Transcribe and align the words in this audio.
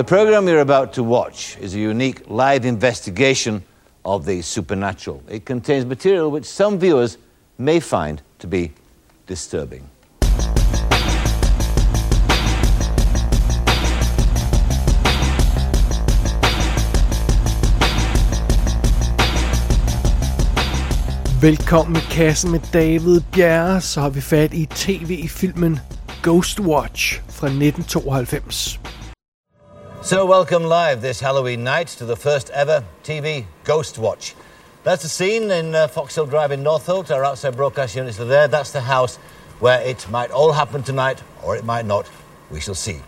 The 0.00 0.04
program 0.04 0.48
you're 0.48 0.60
about 0.60 0.94
to 0.94 1.02
watch 1.02 1.58
is 1.60 1.74
a 1.74 1.78
unique 1.78 2.22
live 2.26 2.64
investigation 2.64 3.62
of 4.02 4.24
the 4.24 4.40
supernatural. 4.40 5.22
It 5.28 5.44
contains 5.44 5.84
material 5.84 6.30
which 6.30 6.46
some 6.46 6.78
viewers 6.78 7.18
may 7.58 7.80
find 7.80 8.22
to 8.38 8.46
be 8.46 8.72
disturbing. 9.26 9.90
Velkommen 21.42 21.96
i 21.96 22.00
kassen 22.10 22.50
med 22.50 22.60
David 22.72 23.20
Bjerre, 23.32 23.80
så 23.80 24.00
har 24.00 24.10
vi 24.10 24.20
fat 24.20 24.54
i 24.54 24.66
tv-filmen 24.66 25.78
Ghostwatch 26.22 27.20
fra 27.28 27.46
1992. 27.46 28.79
So, 30.02 30.24
welcome 30.24 30.64
live 30.64 31.02
this 31.02 31.20
Halloween 31.20 31.62
night 31.62 31.88
to 31.88 32.06
the 32.06 32.16
first 32.16 32.48
ever 32.50 32.82
TV 33.04 33.44
Ghost 33.64 33.98
Watch. 33.98 34.34
That's 34.82 35.02
the 35.02 35.10
scene 35.10 35.50
in 35.50 35.74
uh, 35.74 35.88
Foxhill 35.88 36.28
Drive 36.28 36.52
in 36.52 36.64
Northolt. 36.64 37.14
Our 37.14 37.22
outside 37.22 37.54
broadcast 37.54 37.94
units 37.94 38.18
are 38.18 38.24
there. 38.24 38.48
That's 38.48 38.72
the 38.72 38.80
house 38.80 39.16
where 39.58 39.82
it 39.82 40.08
might 40.08 40.30
all 40.30 40.52
happen 40.52 40.82
tonight, 40.82 41.22
or 41.44 41.54
it 41.54 41.66
might 41.66 41.84
not. 41.84 42.10
We 42.50 42.60
shall 42.60 42.74
see. 42.74 42.98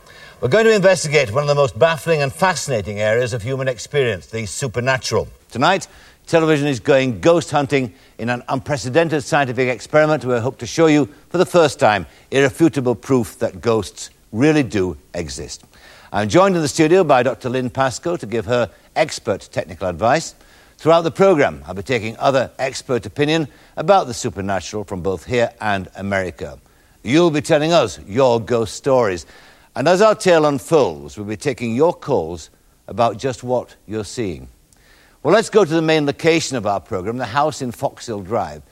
We're 0.42 0.50
going 0.50 0.66
to 0.66 0.74
investigate 0.74 1.32
one 1.32 1.42
of 1.44 1.48
the 1.48 1.54
most 1.54 1.78
baffling 1.78 2.20
and 2.20 2.30
fascinating 2.30 3.00
areas 3.00 3.32
of 3.32 3.42
human 3.42 3.68
experience, 3.68 4.26
the 4.26 4.44
supernatural. 4.44 5.28
Tonight, 5.50 5.88
television 6.26 6.66
is 6.66 6.78
going 6.78 7.20
ghost 7.20 7.50
hunting 7.50 7.94
in 8.18 8.28
an 8.28 8.42
unprecedented 8.50 9.24
scientific 9.24 9.70
experiment. 9.70 10.26
We 10.26 10.38
hope 10.38 10.58
to 10.58 10.66
show 10.66 10.88
you, 10.88 11.06
for 11.30 11.38
the 11.38 11.46
first 11.46 11.80
time, 11.80 12.04
irrefutable 12.30 12.96
proof 12.96 13.38
that 13.38 13.62
ghosts 13.62 14.10
really 14.30 14.62
do 14.62 14.98
exist. 15.14 15.64
I'm 16.14 16.28
joined 16.28 16.56
in 16.56 16.60
the 16.60 16.68
studio 16.68 17.04
by 17.04 17.22
Dr. 17.22 17.48
Lynn 17.48 17.70
Pascoe 17.70 18.18
to 18.18 18.26
give 18.26 18.44
her 18.44 18.68
expert 18.94 19.48
technical 19.50 19.88
advice. 19.88 20.34
Throughout 20.76 21.04
the 21.04 21.10
programme, 21.10 21.62
I'll 21.64 21.72
be 21.72 21.82
taking 21.82 22.18
other 22.18 22.50
expert 22.58 23.06
opinion 23.06 23.48
about 23.78 24.08
the 24.08 24.12
supernatural 24.12 24.84
from 24.84 25.00
both 25.00 25.24
here 25.24 25.50
and 25.62 25.88
America. 25.96 26.60
You'll 27.02 27.30
be 27.30 27.40
telling 27.40 27.72
us 27.72 27.98
your 28.06 28.40
ghost 28.40 28.74
stories. 28.74 29.24
And 29.74 29.88
as 29.88 30.02
our 30.02 30.14
tale 30.14 30.44
unfolds, 30.44 31.16
we'll 31.16 31.24
be 31.24 31.38
taking 31.38 31.74
your 31.74 31.94
calls 31.94 32.50
about 32.88 33.16
just 33.16 33.42
what 33.42 33.74
you're 33.86 34.04
seeing. 34.04 34.48
Well, 35.22 35.32
let's 35.32 35.48
go 35.48 35.64
to 35.64 35.74
the 35.74 35.80
main 35.80 36.04
location 36.04 36.58
of 36.58 36.66
our 36.66 36.80
program, 36.80 37.16
the 37.16 37.24
house 37.24 37.62
in 37.62 37.72
Foxhill 37.72 38.22
Drive. 38.22 38.62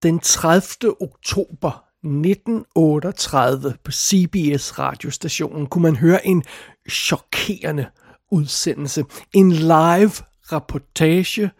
Den 0.00 0.20
30. 0.20 0.94
oktober 1.00 1.80
1938 2.06 3.74
på 3.84 3.92
CBS 3.92 4.78
radiostationen 4.78 5.66
kunne 5.66 5.82
man 5.82 5.96
høre 5.96 6.26
en 6.26 6.44
chokerende 6.90 7.86
udsendelse. 8.30 9.04
En 9.32 9.52
live 9.52 10.12
reportage 10.52 11.50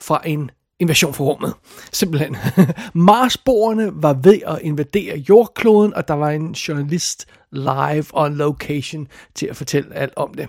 fra 0.00 0.22
en 0.24 0.50
invasion 0.80 1.14
fra 1.14 1.24
rummet. 1.24 1.54
Simpelthen. 1.92 2.36
Marsboerne 2.94 3.90
var 4.02 4.12
ved 4.12 4.40
at 4.46 4.58
invadere 4.62 5.18
jordkloden, 5.28 5.94
og 5.94 6.08
der 6.08 6.14
var 6.14 6.30
en 6.30 6.52
journalist 6.52 7.26
live 7.52 8.04
on 8.12 8.34
location 8.34 9.08
til 9.34 9.46
at 9.46 9.56
fortælle 9.56 9.94
alt 9.94 10.12
om 10.16 10.34
det. 10.34 10.48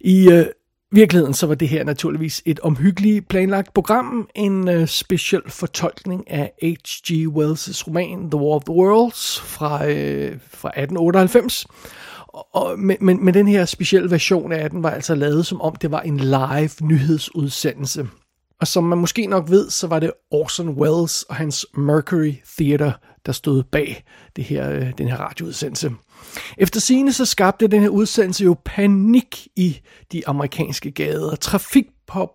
I 0.00 0.30
øh, 0.30 0.46
virkeligheden 0.92 1.34
så 1.34 1.46
var 1.46 1.54
det 1.54 1.68
her 1.68 1.84
naturligvis 1.84 2.42
et 2.46 2.60
omhyggeligt 2.60 3.28
planlagt 3.28 3.74
program, 3.74 4.28
en 4.34 4.68
øh, 4.68 4.86
speciel 4.86 5.42
fortolkning 5.48 6.30
af 6.30 6.52
H.G. 6.62 7.10
Wells' 7.10 7.86
roman 7.86 8.30
The 8.30 8.40
War 8.40 8.54
of 8.54 8.64
the 8.64 8.74
Worlds 8.74 9.40
fra, 9.40 9.86
øh, 9.86 10.38
fra 10.50 10.68
1898. 10.68 11.66
Og, 12.52 12.78
men, 12.78 12.96
men, 13.00 13.24
men 13.24 13.34
den 13.34 13.48
her 13.48 13.64
specielle 13.64 14.10
version 14.10 14.52
af 14.52 14.70
den 14.70 14.82
var 14.82 14.90
altså 14.90 15.14
lavet 15.14 15.46
som 15.46 15.60
om 15.60 15.76
det 15.76 15.90
var 15.90 16.00
en 16.00 16.16
live 16.16 16.70
nyhedsudsendelse. 16.80 18.08
Og 18.60 18.66
som 18.66 18.84
man 18.84 18.98
måske 18.98 19.26
nok 19.26 19.50
ved, 19.50 19.70
så 19.70 19.86
var 19.86 19.98
det 19.98 20.12
Orson 20.30 20.68
Welles 20.68 21.22
og 21.22 21.34
hans 21.34 21.66
Mercury 21.76 22.32
Theater, 22.58 22.92
der 23.26 23.32
stod 23.32 23.62
bag 23.62 24.04
det 24.36 24.44
her, 24.44 24.70
øh, 24.70 24.92
den 24.98 25.08
her 25.08 25.16
radioudsendelse. 25.16 25.90
Efter 26.58 26.80
sine 26.80 27.12
så 27.12 27.24
skabte 27.24 27.66
den 27.66 27.80
her 27.80 27.88
udsendelse 27.88 28.44
jo 28.44 28.56
panik 28.64 29.48
i 29.56 29.80
de 30.12 30.28
amerikanske 30.28 30.90
gader. 30.90 31.36
Trafik 31.36 31.86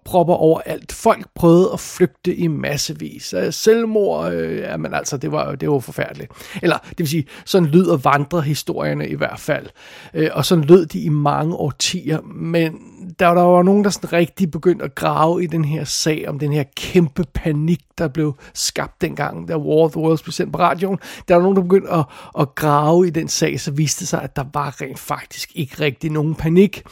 propper 0.06 0.34
overalt. 0.34 0.92
Folk 0.92 1.28
prøvede 1.36 1.70
at 1.74 1.80
flygte 1.80 2.36
i 2.36 2.48
massevis. 2.48 3.34
Øh, 3.34 3.54
selvmord, 3.54 4.34
øh, 4.34 4.58
jamen 4.58 4.94
altså, 4.94 5.18
det 5.18 5.32
var, 5.32 5.56
det 5.56 5.70
var 5.70 5.80
forfærdeligt. 5.80 6.32
Eller, 6.62 6.78
det 6.78 7.00
vil 7.00 7.08
sige, 7.08 7.26
sådan 7.46 7.70
lyder 7.70 7.98
vandrehistorierne 7.98 9.08
i 9.08 9.16
hvert 9.16 9.40
fald. 9.40 9.68
Øh, 10.14 10.30
og 10.34 10.46
sådan 10.46 10.64
lød 10.64 10.86
de 10.86 11.00
i 11.00 11.10
mange 11.10 11.56
årtier. 11.56 12.22
Men 12.22 12.74
der, 13.20 13.34
der 13.34 13.42
var 13.42 13.64
nogen, 13.64 13.84
der 13.84 13.90
sådan 13.90 14.14
rigtig 14.14 14.52
begyndte 14.52 14.86
at 14.86 14.96
grave 14.96 15.44
i 15.44 15.48
den 15.48 15.66
her 15.66 15.84
sag 15.84 16.26
om 16.28 16.40
den 16.40 16.54
her 16.54 16.64
kæmpe 16.76 17.24
panik, 17.34 17.80
der 17.98 18.08
blev 18.08 18.36
skabt 18.54 19.02
dengang, 19.02 19.48
da 19.48 19.58
War 19.58 19.86
of 19.86 19.92
the 19.92 20.02
Worlds 20.02 20.22
blev 20.22 20.32
sendt 20.32 20.54
på 20.54 20.60
radioen. 20.60 21.00
Der 21.28 21.36
var 21.36 21.42
nogen, 21.42 21.56
der 21.56 21.64
begyndte 21.64 21.92
at, 21.92 22.06
at 22.40 22.56
grave 22.56 23.08
i 23.08 23.10
den 23.10 23.28
sag, 23.28 23.60
så 23.60 23.72
viste 23.72 24.00
det 24.00 24.08
sig, 24.08 24.22
at 24.22 24.36
der 24.36 24.44
var 24.54 24.82
rent 24.82 25.00
faktisk 25.00 25.52
ikke 25.56 25.76
rigtig 25.80 26.12
nogen 26.12 26.36
panik. 26.36 26.84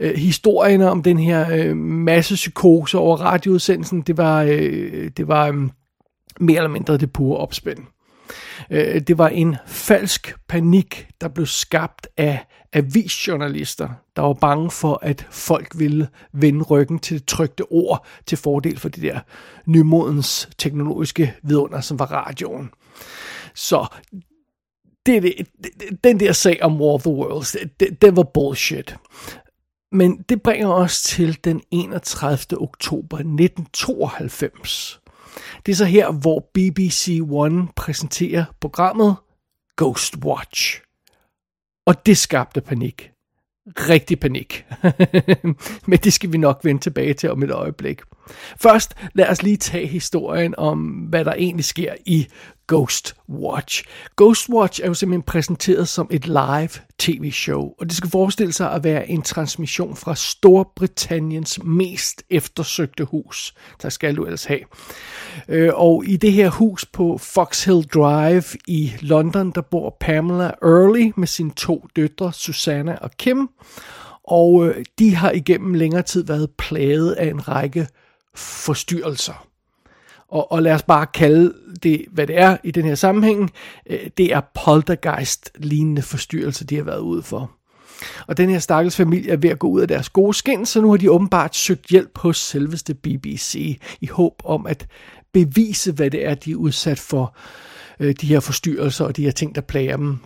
Øh, 0.00 0.14
historierne 0.16 0.90
om 0.90 1.02
den 1.02 1.18
her 1.18 1.50
øh, 1.52 1.76
masse 1.76 2.34
psykose 2.34 2.98
over 2.98 3.16
radioudsendelsen, 3.16 4.00
det 4.00 4.16
var, 4.16 4.42
øh, 4.42 5.10
det 5.16 5.28
var 5.28 5.46
øh, 5.46 5.54
mere 6.40 6.56
eller 6.56 6.70
mindre 6.70 6.96
det 6.96 7.12
pure 7.12 7.38
opspænd. 7.38 7.78
Øh, 8.70 9.00
det 9.00 9.18
var 9.18 9.28
en 9.28 9.56
falsk 9.66 10.34
panik, 10.48 11.08
der 11.20 11.28
blev 11.28 11.46
skabt 11.46 12.08
af 12.16 12.46
avisjournalister, 12.72 13.88
der 14.16 14.22
var 14.22 14.32
bange 14.32 14.70
for, 14.70 14.98
at 15.02 15.26
folk 15.30 15.78
ville 15.78 16.08
vende 16.32 16.62
ryggen 16.62 16.98
til 16.98 17.18
det 17.18 17.26
trygte 17.26 17.64
ord 17.70 18.06
til 18.26 18.38
fordel 18.38 18.78
for 18.78 18.88
det 18.88 19.02
der 19.02 19.20
nymodens 19.66 20.48
teknologiske 20.58 21.34
vidunder, 21.42 21.80
som 21.80 21.98
var 21.98 22.12
radioen. 22.12 22.70
Så 23.54 23.86
det, 25.06 25.22
det, 25.22 26.04
den 26.04 26.20
der 26.20 26.32
sag 26.32 26.62
om 26.62 26.80
War 26.80 26.92
of 26.92 27.02
the 27.02 27.10
Worlds, 27.10 27.56
det, 27.80 28.02
det 28.02 28.16
var 28.16 28.22
bullshit. 28.22 28.96
Men 29.92 30.24
det 30.28 30.42
bringer 30.42 30.68
os 30.68 31.02
til 31.02 31.44
den 31.44 31.62
31. 31.70 32.60
oktober 32.60 33.16
1992. 33.16 35.00
Det 35.66 35.72
er 35.72 35.76
så 35.76 35.84
her, 35.84 36.12
hvor 36.12 36.50
BBC 36.54 37.20
One 37.30 37.68
præsenterer 37.76 38.44
programmet 38.60 39.16
Ghost 39.76 40.16
Watch. 40.16 40.82
Og 41.86 42.06
det 42.06 42.18
skabte 42.18 42.60
panik. 42.60 43.10
Rigtig 43.66 44.20
panik. 44.20 44.66
Men 45.88 45.98
det 45.98 46.12
skal 46.12 46.32
vi 46.32 46.38
nok 46.38 46.60
vende 46.64 46.80
tilbage 46.80 47.14
til 47.14 47.30
om 47.30 47.42
et 47.42 47.50
øjeblik. 47.50 48.00
Først 48.56 48.94
lad 49.14 49.28
os 49.28 49.42
lige 49.42 49.56
tage 49.56 49.86
historien 49.86 50.54
om, 50.58 50.80
hvad 50.88 51.24
der 51.24 51.32
egentlig 51.32 51.64
sker 51.64 51.94
i 52.06 52.26
Ghost 52.70 53.14
Watch. 53.28 53.84
Ghost 54.16 54.48
Watch 54.48 54.80
er 54.82 54.86
jo 54.86 54.94
simpelthen 54.94 55.22
præsenteret 55.22 55.88
som 55.88 56.08
et 56.10 56.26
live 56.26 56.68
tv-show, 56.98 57.72
og 57.78 57.86
det 57.86 57.92
skal 57.92 58.10
forestille 58.10 58.52
sig 58.52 58.72
at 58.72 58.84
være 58.84 59.10
en 59.10 59.22
transmission 59.22 59.96
fra 59.96 60.14
Storbritanniens 60.14 61.58
mest 61.64 62.22
eftersøgte 62.30 63.04
hus. 63.04 63.54
Der 63.82 63.88
skal 63.88 64.16
du 64.16 64.24
ellers 64.24 64.44
have. 64.44 64.60
Øh, 65.48 65.70
og 65.74 66.04
i 66.06 66.16
det 66.16 66.32
her 66.32 66.50
hus 66.50 66.86
på 66.86 67.18
Foxhill 67.18 67.82
Drive 67.82 68.44
i 68.66 68.92
London, 69.00 69.50
der 69.50 69.60
bor 69.60 69.96
Pamela 70.00 70.50
Early 70.62 71.12
med 71.16 71.26
sine 71.26 71.50
to 71.50 71.86
døtre, 71.96 72.32
Susanna 72.32 72.98
og 73.00 73.10
Kim. 73.10 73.48
Og 74.24 74.66
øh, 74.66 74.84
de 74.98 75.14
har 75.14 75.30
igennem 75.30 75.74
længere 75.74 76.02
tid 76.02 76.24
været 76.24 76.50
plaget 76.58 77.12
af 77.12 77.26
en 77.26 77.48
række 77.48 77.88
forstyrrelser. 78.34 79.49
Og, 80.30 80.52
og 80.52 80.62
lad 80.62 80.72
os 80.72 80.82
bare 80.82 81.06
kalde 81.06 81.54
det, 81.82 82.04
hvad 82.12 82.26
det 82.26 82.38
er 82.38 82.56
i 82.64 82.70
den 82.70 82.84
her 82.84 82.94
sammenhæng. 82.94 83.50
Øh, 83.90 83.98
det 84.16 84.32
er 84.32 84.40
poltergeist-lignende 84.64 86.02
forstyrrelser, 86.02 86.64
de 86.64 86.76
har 86.76 86.82
været 86.82 87.00
ude 87.00 87.22
for. 87.22 87.50
Og 88.26 88.36
den 88.36 88.50
her 88.50 88.58
stakkels 88.58 88.96
familie 88.96 89.32
er 89.32 89.36
ved 89.36 89.50
at 89.50 89.58
gå 89.58 89.68
ud 89.68 89.80
af 89.80 89.88
deres 89.88 90.08
gode 90.08 90.34
skin, 90.34 90.66
så 90.66 90.80
nu 90.80 90.90
har 90.90 90.96
de 90.96 91.10
åbenbart 91.10 91.56
søgt 91.56 91.86
hjælp 91.86 92.18
hos 92.18 92.36
selveste 92.36 92.94
BBC 92.94 93.80
i 94.00 94.06
håb 94.06 94.34
om 94.44 94.66
at 94.66 94.86
bevise, 95.32 95.92
hvad 95.92 96.10
det 96.10 96.26
er, 96.26 96.34
de 96.34 96.50
er 96.50 96.56
udsat 96.56 96.98
for 96.98 97.36
øh, 98.00 98.14
de 98.20 98.26
her 98.26 98.40
forstyrrelser 98.40 99.04
og 99.04 99.16
de 99.16 99.24
her 99.24 99.30
ting, 99.30 99.54
der 99.54 99.60
plager 99.60 99.96
dem. 99.96 100.18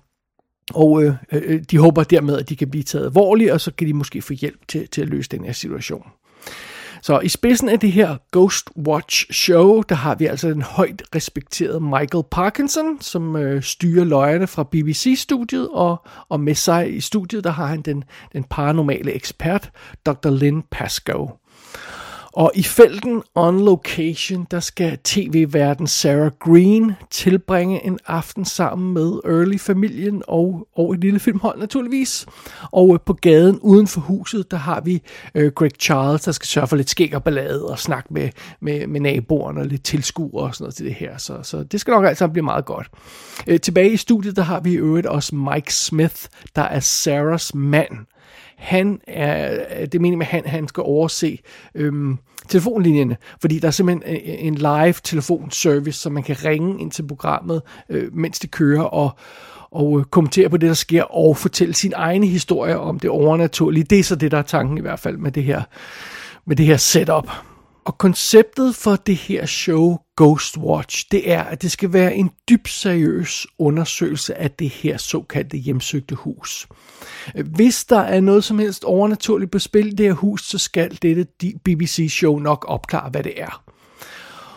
Og 0.75 1.05
øh, 1.05 1.15
øh, 1.33 1.43
øh 1.45 1.63
de 1.71 1.79
håber 1.79 2.05
dermed, 2.05 2.39
at 2.39 2.49
de 2.49 2.57
kan 2.57 2.71
blive 2.71 2.83
taget 2.83 3.05
alvorligt, 3.05 3.51
og 3.51 3.61
så 3.61 3.71
kan 3.71 3.87
de 3.87 3.95
måske 3.95 4.23
få 4.23 4.33
hjælp 4.33 4.69
til, 4.69 4.89
til 4.89 5.03
at 5.03 5.09
løse 5.09 5.31
den 5.31 5.45
her 5.45 5.53
situation. 5.53 6.07
Så 7.05 7.21
i 7.21 7.29
spidsen 7.29 7.69
af 7.69 7.81
det 7.81 7.93
her 7.93 8.17
Ghost 8.33 8.71
Watch 8.77 9.33
show, 9.33 9.83
der 9.83 9.95
har 9.95 10.15
vi 10.15 10.27
altså 10.27 10.49
den 10.49 10.63
højt 10.63 11.03
respekterede 11.15 11.81
Michael 11.81 12.25
Parkinson, 12.31 13.01
som 13.01 13.37
øh, 13.37 13.63
styrer 13.63 14.05
løjerne 14.05 14.47
fra 14.47 14.63
BBC-studiet, 14.63 15.69
og, 15.69 16.07
og 16.29 16.41
med 16.41 16.55
sig 16.55 16.97
i 16.97 17.01
studiet, 17.01 17.45
der 17.45 17.51
har 17.51 17.67
han 17.67 17.83
den, 17.83 18.05
den 18.33 18.45
paranormale 18.45 19.13
ekspert, 19.13 19.71
Dr. 20.07 20.31
Lynn 20.31 20.63
Pascoe. 20.71 21.29
Og 22.37 22.53
i 22.55 22.63
felten 22.63 23.23
On 23.35 23.65
Location, 23.65 24.47
der 24.51 24.61
skal 24.61 24.99
tv-verden 25.05 25.87
Sarah 25.87 26.31
Green 26.41 26.93
tilbringe 27.11 27.87
en 27.87 27.99
aften 28.07 28.45
sammen 28.45 28.95
med 28.95 29.21
Early-familien 29.25 30.23
og, 30.29 30.69
og 30.77 30.93
et 30.93 31.01
lille 31.01 31.21
filmhold 31.21 31.59
naturligvis. 31.59 32.27
Og 32.73 32.95
øh, 32.95 33.01
på 33.07 33.13
gaden 33.13 33.59
uden 33.59 33.87
for 33.87 34.01
huset, 34.01 34.51
der 34.51 34.57
har 34.57 34.81
vi 34.81 35.03
øh, 35.35 35.53
Greg 35.53 35.71
Charles, 35.81 36.23
der 36.23 36.33
skal 36.33 36.47
sørge 36.47 36.67
for 36.67 36.77
lidt 36.77 36.91
skæg 36.91 37.15
og 37.15 37.25
ballade 37.25 37.67
og 37.67 37.79
snakke 37.79 38.15
med, 38.15 38.29
med, 38.61 38.87
med 38.87 39.01
naboerne 39.01 39.61
og 39.61 39.67
lidt 39.67 39.85
tilskuere 39.85 40.45
og 40.45 40.55
sådan 40.55 40.65
noget 40.65 40.75
til 40.75 40.87
det 40.87 40.95
her. 40.95 41.19
Så, 41.19 41.43
så 41.43 41.63
det 41.63 41.81
skal 41.81 41.93
nok 41.93 42.05
alt 42.05 42.19
sammen 42.19 42.33
blive 42.33 42.45
meget 42.45 42.65
godt. 42.65 42.91
Øh, 43.47 43.61
tilbage 43.61 43.93
i 43.93 43.97
studiet, 43.97 44.37
der 44.37 44.43
har 44.43 44.61
vi 44.61 44.73
i 44.73 44.77
øvrigt 44.77 45.07
også 45.07 45.35
Mike 45.35 45.75
Smith, 45.75 46.17
der 46.57 46.63
er 46.63 46.81
Sarahs 46.81 47.55
mand 47.55 48.07
han 48.57 49.01
er, 49.07 49.87
det 49.87 50.01
mener 50.01 50.17
med, 50.17 50.27
at 50.27 50.31
han, 50.31 50.47
han 50.47 50.69
skal 50.69 50.83
overse 50.83 51.39
øhm, 51.75 52.19
telefonlinjerne, 52.49 53.17
fordi 53.41 53.59
der 53.59 53.69
er 53.69 53.73
simpelthen 53.73 54.17
øh, 54.17 54.23
øh, 54.27 54.35
en 54.39 54.55
live 54.55 54.95
telefonservice, 55.05 56.01
så 56.01 56.11
man 56.11 56.23
kan 56.23 56.37
ringe 56.45 56.81
ind 56.81 56.91
til 56.91 57.07
programmet, 57.07 57.63
øh, 57.89 58.17
mens 58.17 58.39
det 58.39 58.51
kører, 58.51 58.83
og, 58.83 59.11
og 59.71 59.99
øh, 59.99 60.05
kommentere 60.05 60.49
på 60.49 60.57
det, 60.57 60.69
der 60.69 60.75
sker, 60.75 61.03
og 61.03 61.37
fortælle 61.37 61.75
sin 61.75 61.93
egen 61.97 62.25
historie 62.25 62.79
om 62.79 62.99
det 62.99 63.11
overnaturlige. 63.11 63.85
Det 63.85 63.99
er 63.99 64.05
så 64.05 64.17
det, 64.17 64.31
der 64.31 64.39
er 64.39 64.43
tanken 64.43 64.79
i 64.79 64.81
hvert 64.81 65.01
fald 65.01 65.17
med 65.17 65.33
det 65.33 65.45
her, 65.45 65.63
med 66.47 66.57
det 66.57 66.67
her 66.67 66.77
setup. 66.77 67.29
Og 67.85 67.99
konceptet 67.99 68.75
for 68.75 68.97
det 68.97 69.17
her 69.17 69.47
show, 69.47 69.99
Ghost 70.17 70.59
Watch, 70.59 71.07
det 71.11 71.31
er, 71.33 71.43
at 71.43 71.63
det 71.63 71.71
skal 71.71 71.93
være 71.93 72.15
en 72.15 72.31
dybt 72.49 72.69
seriøs 72.69 73.47
undersøgelse 73.59 74.39
af 74.39 74.51
det 74.51 74.69
her 74.69 74.97
såkaldte 74.97 75.57
hjemsøgte 75.57 76.15
hus. 76.15 76.69
Hvis 77.45 77.85
der 77.85 78.01
er 78.01 78.21
noget 78.21 78.45
som 78.45 78.59
helst 78.59 78.85
overnaturligt 78.85 79.51
på 79.51 79.59
spil 79.59 79.87
i 79.87 79.91
det 79.91 80.07
her 80.07 80.13
hus, 80.13 80.43
så 80.43 80.59
skal 80.59 80.99
dette 81.03 81.27
BBC-show 81.65 82.39
nok 82.39 82.65
opklare, 82.69 83.11
hvad 83.11 83.23
det 83.23 83.41
er. 83.41 83.63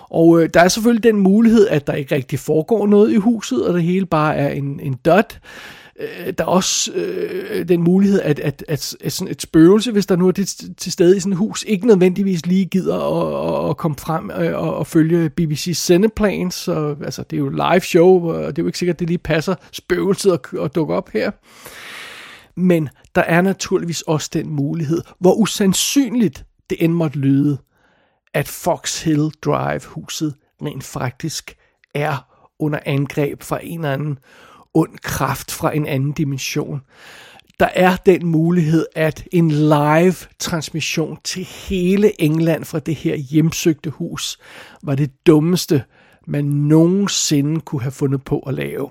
Og 0.09 0.41
øh, 0.41 0.49
der 0.53 0.61
er 0.61 0.67
selvfølgelig 0.67 1.03
den 1.03 1.17
mulighed, 1.17 1.67
at 1.67 1.87
der 1.87 1.93
ikke 1.93 2.15
rigtig 2.15 2.39
foregår 2.39 2.87
noget 2.87 3.11
i 3.11 3.15
huset, 3.15 3.67
og 3.67 3.73
det 3.73 3.83
hele 3.83 4.05
bare 4.05 4.35
er 4.35 4.49
en, 4.49 4.79
en 4.79 4.93
dot. 5.05 5.39
Øh, 5.99 6.33
der 6.37 6.43
er 6.43 6.47
også 6.47 6.91
øh, 6.93 7.67
den 7.67 7.83
mulighed, 7.83 8.21
at, 8.21 8.39
at, 8.39 8.65
at, 8.67 8.95
at 9.01 9.11
sådan 9.13 9.31
et 9.31 9.41
spøgelse, 9.41 9.91
hvis 9.91 10.05
der 10.05 10.15
nu 10.15 10.27
er 10.27 10.31
det 10.31 10.47
til 10.77 10.91
stede 10.91 11.17
i 11.17 11.19
sådan 11.19 11.31
et 11.31 11.37
hus, 11.37 11.63
ikke 11.67 11.87
nødvendigvis 11.87 12.45
lige 12.45 12.65
gider 12.65 12.97
at, 12.97 13.69
at 13.69 13.77
komme 13.77 13.97
frem 13.97 14.31
øh, 14.31 14.59
og, 14.59 14.75
og 14.75 14.87
følge 14.87 15.31
BBC's 15.41 15.73
sendeplan. 15.73 16.51
Så 16.51 16.95
altså, 17.03 17.23
det 17.23 17.35
er 17.35 17.39
jo 17.39 17.49
live 17.49 17.81
show, 17.81 18.29
og 18.29 18.55
det 18.55 18.61
er 18.61 18.63
jo 18.63 18.67
ikke 18.67 18.79
sikkert, 18.79 18.95
at 18.95 18.99
det 18.99 19.07
lige 19.07 19.17
passer 19.17 19.55
spøgelset 19.71 20.31
at, 20.31 20.59
at 20.59 20.75
dukke 20.75 20.93
op 20.93 21.09
her. 21.09 21.31
Men 22.55 22.89
der 23.15 23.21
er 23.21 23.41
naturligvis 23.41 24.01
også 24.01 24.29
den 24.33 24.49
mulighed, 24.49 25.01
hvor 25.19 25.33
usandsynligt 25.33 26.45
det 26.69 26.83
end 26.83 26.93
måtte 26.93 27.17
lyde, 27.17 27.57
at 28.33 28.47
Fox 28.47 29.03
Hill 29.03 29.31
Drive-huset 29.45 30.33
rent 30.61 30.83
faktisk 30.83 31.57
er 31.93 32.27
under 32.59 32.79
angreb 32.85 33.43
fra 33.43 33.59
en 33.63 33.79
eller 33.79 33.93
anden 33.93 34.19
ond 34.77 34.97
kraft 35.03 35.51
fra 35.51 35.75
en 35.75 35.85
anden 35.85 36.11
dimension. 36.11 36.81
Der 37.59 37.69
er 37.75 37.95
den 37.95 38.25
mulighed, 38.25 38.85
at 38.95 39.27
en 39.31 39.51
live 39.51 40.15
transmission 40.39 41.17
til 41.23 41.43
hele 41.43 42.21
England 42.21 42.65
fra 42.65 42.79
det 42.79 42.95
her 42.95 43.15
hjemsøgte 43.15 43.89
hus 43.89 44.37
var 44.83 44.95
det 44.95 45.11
dummeste, 45.27 45.83
man 46.27 46.45
nogensinde 46.45 47.61
kunne 47.61 47.81
have 47.81 47.91
fundet 47.91 48.23
på 48.23 48.39
at 48.39 48.53
lave. 48.53 48.89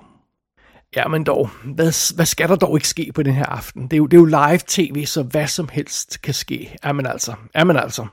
Ja, 0.95 1.07
men 1.07 1.23
dog, 1.23 1.49
hvad, 1.63 2.15
hvad 2.15 2.25
skal 2.25 2.49
der 2.49 2.55
dog 2.55 2.77
ikke 2.77 2.87
ske 2.87 3.11
på 3.15 3.23
den 3.23 3.33
her 3.33 3.45
aften? 3.45 3.83
Det 3.83 3.93
er 3.93 3.97
jo, 3.97 4.05
det 4.05 4.17
er 4.17 4.21
jo 4.21 4.25
live 4.25 4.59
tv, 4.67 5.05
så 5.05 5.23
hvad 5.23 5.47
som 5.47 5.69
helst 5.71 6.21
kan 6.21 6.33
ske. 6.33 6.77
Ja, 6.83 6.91
men 6.91 7.05
altså. 7.05 7.33
Ja, 7.55 7.63
men 7.63 7.77
altså. 7.77 8.05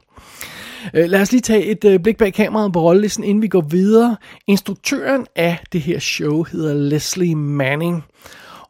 Øh, 0.95 1.11
lad 1.11 1.21
os 1.21 1.33
lige 1.33 1.41
tage 1.41 1.65
et 1.65 1.85
øh, 1.85 2.01
blik 2.01 2.17
bag 2.17 2.35
kameraet 2.35 2.73
på 2.73 2.81
rollelisten, 2.81 3.25
inden 3.25 3.43
vi 3.43 3.49
går 3.49 3.61
videre. 3.61 4.17
Instruktøren 4.47 5.27
af 5.37 5.59
det 5.73 5.81
her 5.81 5.99
show 5.99 6.43
hedder 6.43 6.75
Leslie 6.75 7.35
Manning. 7.35 8.05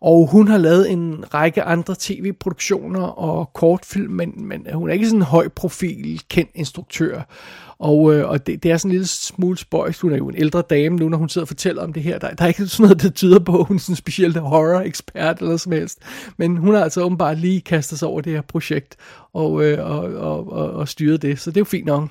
Og 0.00 0.26
hun 0.26 0.48
har 0.48 0.58
lavet 0.58 0.90
en 0.90 1.24
række 1.34 1.62
andre 1.62 1.94
tv-produktioner 1.98 3.02
og 3.02 3.52
kortfilm, 3.52 4.12
men, 4.12 4.32
men 4.36 4.66
hun 4.74 4.88
er 4.88 4.92
ikke 4.92 5.06
sådan 5.06 5.18
en 5.18 5.22
høj 5.22 5.48
profil, 5.48 6.22
kendt 6.28 6.50
instruktør. 6.54 7.20
Og, 7.78 8.14
øh, 8.14 8.28
og 8.28 8.46
det, 8.46 8.62
det 8.62 8.70
er 8.70 8.76
sådan 8.76 8.88
en 8.88 8.92
lille 8.92 9.06
smule 9.06 9.58
spøjs. 9.58 10.00
Hun 10.00 10.12
er 10.12 10.16
jo 10.16 10.28
en 10.28 10.36
ældre 10.36 10.62
dame 10.70 10.96
nu, 10.96 11.08
når 11.08 11.18
hun 11.18 11.28
sidder 11.28 11.44
og 11.44 11.48
fortæller 11.48 11.82
om 11.82 11.92
det 11.92 12.02
her. 12.02 12.18
Der, 12.18 12.30
der 12.30 12.44
er 12.44 12.48
ikke 12.48 12.66
sådan 12.68 12.84
noget, 12.84 13.02
der 13.02 13.10
tyder 13.10 13.38
på, 13.38 13.60
at 13.60 13.66
hun 13.66 13.76
er 13.76 13.80
sådan 13.80 13.92
en 13.92 13.96
speciel 13.96 14.38
horror-ekspert 14.38 15.38
eller 15.38 15.56
som 15.56 15.72
helst. 15.72 15.98
Men 16.36 16.56
hun 16.56 16.74
har 16.74 16.82
altså 16.82 17.02
åbenbart 17.02 17.38
lige 17.38 17.60
kastet 17.60 17.98
sig 17.98 18.08
over 18.08 18.20
det 18.20 18.32
her 18.32 18.42
projekt 18.42 18.96
og, 19.32 19.64
øh, 19.64 19.90
og, 19.90 19.98
og, 19.98 20.52
og, 20.52 20.70
og 20.70 20.88
styret 20.88 21.22
det. 21.22 21.40
Så 21.40 21.50
det 21.50 21.56
er 21.56 21.60
jo 21.60 21.64
fint 21.64 21.86
nok. 21.86 22.08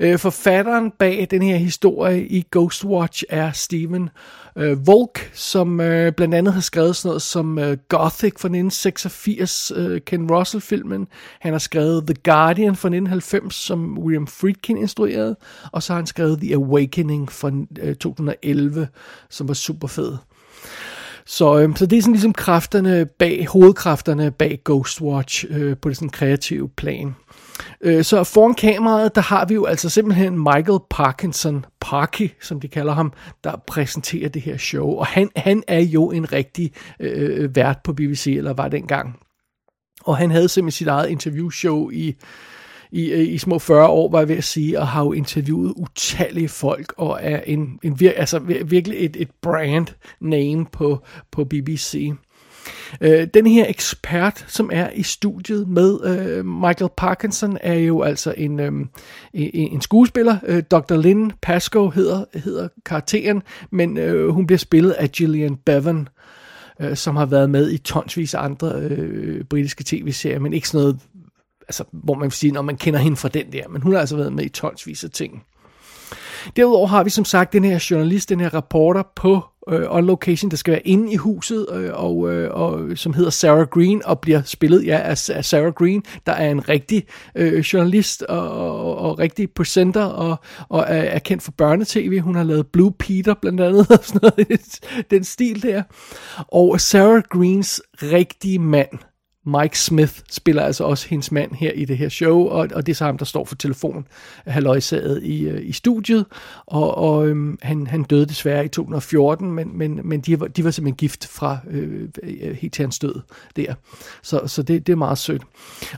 Øh, 0.00 0.18
forfatteren 0.18 0.90
bag 0.90 1.26
den 1.30 1.42
her 1.42 1.56
historie 1.56 2.26
i 2.26 2.46
Ghostwatch 2.52 3.24
er 3.28 3.52
Steven 3.52 4.10
øh, 4.56 4.86
Volk, 4.86 5.30
som 5.34 5.80
øh, 5.80 6.12
blandt 6.12 6.34
andet 6.34 6.54
har 6.54 6.60
skrevet 6.60 6.96
sådan 6.96 7.08
noget 7.08 7.22
som 7.22 7.58
øh, 7.58 7.76
Gothic 7.88 8.32
fra 8.40 8.48
1986, 8.48 9.72
øh, 9.76 10.00
Ken 10.00 10.30
Russell-filmen. 10.30 11.06
Han 11.40 11.52
har 11.52 11.58
skrevet 11.58 12.06
The 12.06 12.14
Guardian 12.24 12.76
fra 12.76 12.88
1990, 12.88 13.54
som 13.54 13.98
William 13.98 14.26
Friedkin 14.26 14.76
instrueret, 14.86 15.36
og 15.72 15.82
så 15.82 15.92
har 15.92 15.98
han 15.98 16.06
skrevet 16.06 16.40
The 16.40 16.54
Awakening 16.54 17.32
fra 17.32 17.50
øh, 17.80 17.94
2011, 17.94 18.88
som 19.30 19.48
var 19.48 19.54
super 19.54 19.88
fed. 19.88 20.16
Så, 21.26 21.58
øh, 21.58 21.76
så 21.76 21.86
det 21.86 21.98
er 21.98 22.02
sådan 22.02 22.12
ligesom 22.12 22.32
kræfterne 22.32 23.06
bag, 23.18 23.46
hovedkræfterne 23.46 24.30
bag 24.30 24.60
Ghostwatch 24.64 25.44
øh, 25.48 25.76
på 25.76 25.88
det 25.88 25.96
sådan 25.96 26.08
kreative 26.08 26.68
plan. 26.68 27.14
Øh, 27.80 28.04
så 28.04 28.24
foran 28.24 28.54
kameraet, 28.54 29.14
der 29.14 29.20
har 29.20 29.44
vi 29.44 29.54
jo 29.54 29.64
altså 29.64 29.88
simpelthen 29.88 30.38
Michael 30.38 30.80
Parkinson, 30.90 31.64
Parky, 31.80 32.30
som 32.40 32.60
de 32.60 32.68
kalder 32.68 32.92
ham, 32.92 33.12
der 33.44 33.62
præsenterer 33.66 34.28
det 34.28 34.42
her 34.42 34.56
show. 34.56 34.86
Og 34.88 35.06
han, 35.06 35.30
han 35.36 35.62
er 35.66 35.80
jo 35.80 36.10
en 36.10 36.32
rigtig 36.32 36.72
øh, 37.00 37.42
øh 37.42 37.56
vært 37.56 37.78
på 37.84 37.92
BBC, 37.92 38.26
eller 38.36 38.52
var 38.52 38.68
dengang. 38.68 39.16
Og 40.04 40.16
han 40.16 40.30
havde 40.30 40.48
simpelthen 40.48 40.76
sit 40.76 40.88
eget 40.88 41.08
interviewshow 41.08 41.90
i, 41.90 42.16
i, 42.92 43.10
øh, 43.10 43.28
i 43.28 43.38
små 43.38 43.58
40 43.58 43.88
år, 43.88 44.10
var 44.10 44.18
jeg 44.18 44.28
ved 44.28 44.36
at 44.36 44.44
sige, 44.44 44.80
og 44.80 44.88
har 44.88 45.04
jo 45.04 45.12
interviewet 45.12 45.72
utallige 45.76 46.48
folk, 46.48 46.94
og 46.96 47.18
er 47.22 47.40
en, 47.46 47.78
en 47.82 48.00
vir, 48.00 48.12
altså 48.16 48.38
virkelig 48.64 49.04
et, 49.04 49.16
et 49.16 49.30
brand 49.42 49.86
name 50.20 50.66
på, 50.72 51.02
på 51.30 51.44
BBC. 51.44 52.12
Øh, 53.00 53.26
den 53.34 53.46
her 53.46 53.66
ekspert, 53.68 54.44
som 54.48 54.70
er 54.72 54.90
i 54.94 55.02
studiet 55.02 55.68
med 55.68 55.98
øh, 56.04 56.46
Michael 56.46 56.90
Parkinson, 56.96 57.58
er 57.60 57.74
jo 57.74 58.02
altså 58.02 58.34
en, 58.36 58.60
øh, 58.60 58.72
en 59.32 59.80
skuespiller. 59.80 60.36
Øh, 60.46 60.62
Dr. 60.70 60.96
Lynn 60.96 61.32
Pascoe 61.42 61.92
hedder, 61.92 62.24
hedder 62.34 62.68
karakteren, 62.84 63.42
men 63.70 63.98
øh, 63.98 64.28
hun 64.28 64.46
bliver 64.46 64.58
spillet 64.58 64.90
af 64.90 65.10
Gillian 65.10 65.56
Bevan, 65.56 66.08
øh, 66.80 66.96
som 66.96 67.16
har 67.16 67.26
været 67.26 67.50
med 67.50 67.70
i 67.70 67.78
tonsvis 67.78 68.34
af 68.34 68.44
andre 68.44 68.72
øh, 68.72 69.44
britiske 69.44 69.84
tv-serier, 69.84 70.38
men 70.38 70.52
ikke 70.52 70.68
sådan 70.68 70.84
noget, 70.84 71.00
altså, 71.68 71.84
hvor 71.92 72.14
man 72.14 72.24
vil 72.24 72.32
sige, 72.32 72.52
når 72.52 72.62
man 72.62 72.76
kender 72.76 73.00
hende 73.00 73.16
fra 73.16 73.28
den 73.28 73.52
der, 73.52 73.68
men 73.68 73.82
hun 73.82 73.92
har 73.92 74.00
altså 74.00 74.16
været 74.16 74.32
med 74.32 74.44
i 74.44 74.48
tonsvis 74.48 75.04
af 75.04 75.10
ting. 75.10 75.42
Derudover 76.56 76.86
har 76.86 77.04
vi 77.04 77.10
som 77.10 77.24
sagt 77.24 77.52
den 77.52 77.64
her 77.64 77.86
journalist, 77.90 78.28
den 78.28 78.40
her 78.40 78.54
reporter 78.54 79.02
på 79.16 79.44
øh, 79.68 79.82
on 79.88 80.06
location, 80.06 80.50
der 80.50 80.56
skal 80.56 80.72
være 80.72 80.88
inde 80.88 81.12
i 81.12 81.16
huset, 81.16 81.66
øh, 81.72 81.90
og, 81.94 82.32
øh, 82.32 82.50
og, 82.54 82.98
som 82.98 83.12
hedder 83.12 83.30
Sarah 83.30 83.66
Green, 83.66 84.02
og 84.04 84.20
bliver 84.20 84.42
spillet 84.42 84.86
ja, 84.86 84.98
af, 84.98 85.30
af 85.30 85.44
Sarah 85.44 85.72
Green, 85.72 86.02
der 86.26 86.32
er 86.32 86.50
en 86.50 86.68
rigtig 86.68 87.06
øh, 87.34 87.58
journalist 87.58 88.22
og, 88.22 88.50
og, 88.50 88.98
og 88.98 89.18
rigtig 89.18 89.50
presenter, 89.50 90.04
og, 90.04 90.36
og 90.68 90.80
er, 90.80 91.02
er 91.02 91.18
kendt 91.18 91.42
for 91.42 91.52
børnetv. 91.52 92.20
Hun 92.20 92.34
har 92.34 92.44
lavet 92.44 92.66
Blue 92.66 92.92
Peter 92.92 93.34
blandt 93.34 93.60
andet, 93.60 93.90
og 93.98 93.98
sådan 94.02 94.20
noget, 94.22 94.78
den 95.10 95.24
stil 95.24 95.62
der. 95.62 95.82
Og 96.38 96.80
Sarah 96.80 97.22
Greens 97.22 97.82
rigtige 98.02 98.58
mand, 98.58 98.98
Mike 99.46 99.78
Smith 99.78 100.12
spiller 100.30 100.62
altså 100.62 100.84
også 100.84 101.08
hendes 101.08 101.32
mand 101.32 101.54
her 101.54 101.72
i 101.72 101.84
det 101.84 101.98
her 101.98 102.08
show, 102.08 102.46
og, 102.46 102.68
og 102.74 102.86
det 102.86 102.92
er 102.92 102.96
så 102.96 103.04
ham, 103.04 103.18
der 103.18 103.24
står 103.24 103.44
for 103.44 103.54
telefon, 103.54 104.06
halvøjsaget 104.46 105.22
i, 105.22 105.48
øh, 105.48 105.68
i 105.68 105.72
studiet, 105.72 106.26
og, 106.66 106.94
og 106.94 107.28
øhm, 107.28 107.58
han, 107.62 107.86
han 107.86 108.02
døde 108.02 108.26
desværre 108.26 108.64
i 108.64 108.68
2014, 108.68 109.52
men, 109.52 109.78
men, 109.78 110.00
men 110.04 110.20
de, 110.20 110.40
var, 110.40 110.46
de 110.46 110.64
var 110.64 110.70
simpelthen 110.70 110.96
gift 110.96 111.28
fra 111.28 111.58
øh, 111.70 112.08
øh, 112.22 112.56
helt 112.56 112.74
til 112.74 112.82
hans 112.82 112.98
død 112.98 113.14
der. 113.56 113.74
Så, 114.22 114.40
så 114.46 114.62
det, 114.62 114.86
det 114.86 114.92
er 114.92 114.96
meget 114.96 115.18
sødt. 115.18 115.42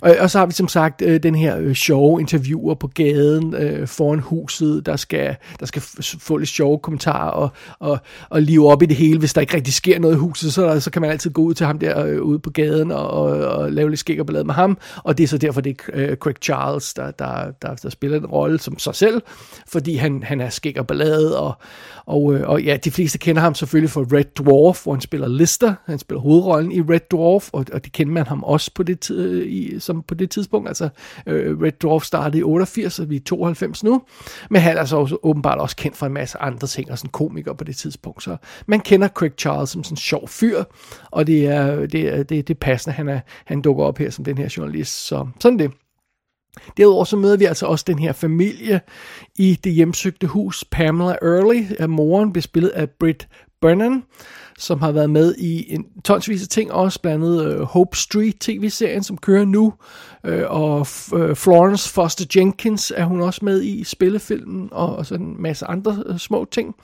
Og, 0.01 0.17
og 0.21 0.31
så 0.31 0.39
har 0.39 0.47
vi 0.47 0.53
som 0.53 0.69
sagt 0.69 1.03
øh, 1.03 1.23
den 1.23 1.35
her 1.35 1.59
øh, 1.59 1.75
sjove 1.75 2.21
interviewer 2.21 2.75
på 2.75 2.87
gaden 2.87 3.55
øh, 3.55 3.87
foran 3.87 4.19
huset, 4.19 4.87
der 4.87 4.97
skal, 4.97 5.37
der 5.61 5.67
skal 5.67 5.83
få 6.21 6.37
lidt 6.37 6.51
sjove 6.51 6.79
kommentarer 6.79 7.31
og, 7.31 7.51
og, 7.79 7.99
og 8.31 8.43
live 8.43 8.71
op 8.71 8.83
i 8.83 8.87
det 8.87 8.97
hele. 8.97 9.19
Hvis 9.19 9.33
der 9.33 9.41
ikke 9.41 9.55
rigtig 9.55 9.75
sker 9.75 9.99
noget 9.99 10.15
i 10.15 10.19
huset, 10.19 10.53
så, 10.53 10.81
så 10.81 10.91
kan 10.91 11.03
man 11.03 11.11
altid 11.11 11.31
gå 11.31 11.43
ud 11.43 11.55
til 11.55 11.67
ham 11.67 11.79
der 11.79 12.05
øh, 12.05 12.23
ude 12.23 12.39
på 12.39 12.51
gaden 12.51 12.93
og 12.93 13.38
og 13.47 13.73
lave 13.73 13.91
lidt 13.91 14.01
skæg 14.01 14.21
og 14.21 14.27
ballade 14.27 14.45
med 14.45 14.55
ham, 14.55 14.79
og 14.97 15.19
det 15.19 15.25
er 15.25 15.29
så 15.29 15.39
derfor, 15.39 15.61
det 15.61 15.81
er 15.81 15.93
øh, 15.95 16.17
Craig 16.17 16.37
Charles, 16.43 16.95
der, 16.95 17.11
der, 17.11 17.51
der, 17.63 17.75
der 17.75 17.91
spiller 17.91 18.19
en 18.19 18.27
rolle 18.27 18.59
som 18.59 18.79
sig 18.79 18.95
selv, 18.95 19.23
fordi 19.69 19.97
han, 19.97 20.23
han 20.23 20.41
er 20.41 20.49
skæg 20.49 20.79
og 20.79 20.87
ballade, 20.87 21.39
og, 21.41 21.53
og, 22.07 22.35
øh, 22.35 22.49
og 22.49 22.63
ja, 22.63 22.77
de 22.77 22.91
fleste 22.91 23.19
kender 23.19 23.43
ham 23.43 23.55
selvfølgelig 23.55 23.91
for 23.91 24.17
Red 24.17 24.25
Dwarf, 24.25 24.83
hvor 24.83 24.93
han 24.93 25.01
spiller 25.01 25.29
Lister, 25.29 25.75
han 25.87 25.99
spiller 25.99 26.21
hovedrollen 26.21 26.73
i 26.73 26.81
Red 26.81 27.01
Dwarf, 27.11 27.49
og, 27.53 27.65
og 27.73 27.85
det 27.85 27.93
kender 27.93 28.13
man 28.13 28.27
ham 28.27 28.45
også 28.45 28.71
på 28.75 28.83
det, 28.83 29.11
øh, 29.11 29.47
i, 29.47 29.81
som 29.81 30.03
på 30.03 30.15
det 30.15 30.31
tidspunkt, 30.31 30.69
altså 30.69 30.89
øh, 31.27 31.61
Red 31.61 31.73
Dwarf 31.73 32.05
startede 32.05 32.39
i 32.39 32.43
88, 32.43 32.99
og 32.99 33.11
vi 33.11 33.17
er 33.17 33.21
92 33.21 33.85
nu, 33.85 34.03
men 34.51 34.63
han 34.63 34.77
er 34.77 34.85
så 34.85 34.97
også, 34.97 35.17
åbenbart 35.23 35.59
også 35.59 35.77
kendt 35.77 35.97
for 35.97 36.07
en 36.07 36.13
masse 36.13 36.39
andre 36.39 36.67
ting, 36.67 36.91
og 36.91 36.99
sådan 36.99 37.11
komiker 37.11 37.53
på 37.53 37.65
det 37.65 37.77
tidspunkt, 37.77 38.23
så 38.23 38.37
man 38.67 38.81
kender 38.81 39.09
Craig 39.09 39.33
Charles 39.39 39.71
som 39.71 39.85
sådan 39.85 39.93
en 39.93 39.97
sjov 39.97 40.29
fyr, 40.29 40.65
og 41.11 41.27
det 41.27 41.47
er, 41.47 41.87
det 41.87 42.15
er, 42.15 42.23
det, 42.23 42.49
det 42.49 42.51
er 42.51 42.59
passende, 42.61 42.95
han, 42.95 43.09
er, 43.09 43.21
han 43.45 43.63
dukker 43.63 43.85
op 43.85 43.99
her 43.99 44.11
som 44.11 44.25
den 44.25 44.39
her 44.39 44.55
journalist, 44.57 45.07
så 45.07 45.27
sådan 45.41 45.59
det. 45.59 45.71
Derudover 46.77 47.05
så 47.05 47.17
møder 47.17 47.37
vi 47.37 47.45
altså 47.45 47.67
også 47.67 47.85
den 47.89 47.99
her 47.99 48.13
familie 48.13 48.81
i 49.39 49.59
det 49.65 49.73
hjemsøgte 49.73 50.27
hus. 50.27 50.65
Pamela 50.71 51.17
Early, 51.23 51.65
af 51.79 51.89
moren, 51.89 52.33
bliver 52.33 52.43
spillet 52.43 52.71
af 52.71 52.91
Britt 52.91 53.29
Brennan, 53.61 54.03
som 54.59 54.81
har 54.81 54.93
været 54.93 55.11
med 55.11 55.35
i 55.39 55.75
en 55.75 55.87
tonsvis 56.05 56.43
af 56.43 56.49
ting, 56.49 56.73
også 56.73 57.01
blandt 57.01 57.25
andet 57.25 57.57
uh, 57.57 57.63
Hope 57.63 57.97
Street 57.97 58.39
tv-serien, 58.41 59.03
som 59.03 59.19
kører 59.19 59.45
nu, 59.45 59.73
uh, 60.29 60.33
og 60.47 60.81
uh, 61.13 61.35
Florence 61.35 61.91
Foster 61.91 62.25
Jenkins 62.37 62.93
er 62.97 63.05
hun 63.05 63.21
også 63.21 63.45
med 63.45 63.63
i 63.63 63.85
spillefilmen, 63.85 64.69
og, 64.73 64.97
og 64.97 65.07
sådan 65.07 65.27
en 65.27 65.43
masse 65.43 65.67
andre 65.67 66.05
uh, 66.11 66.19
små 66.19 66.47
ting. 66.51 66.75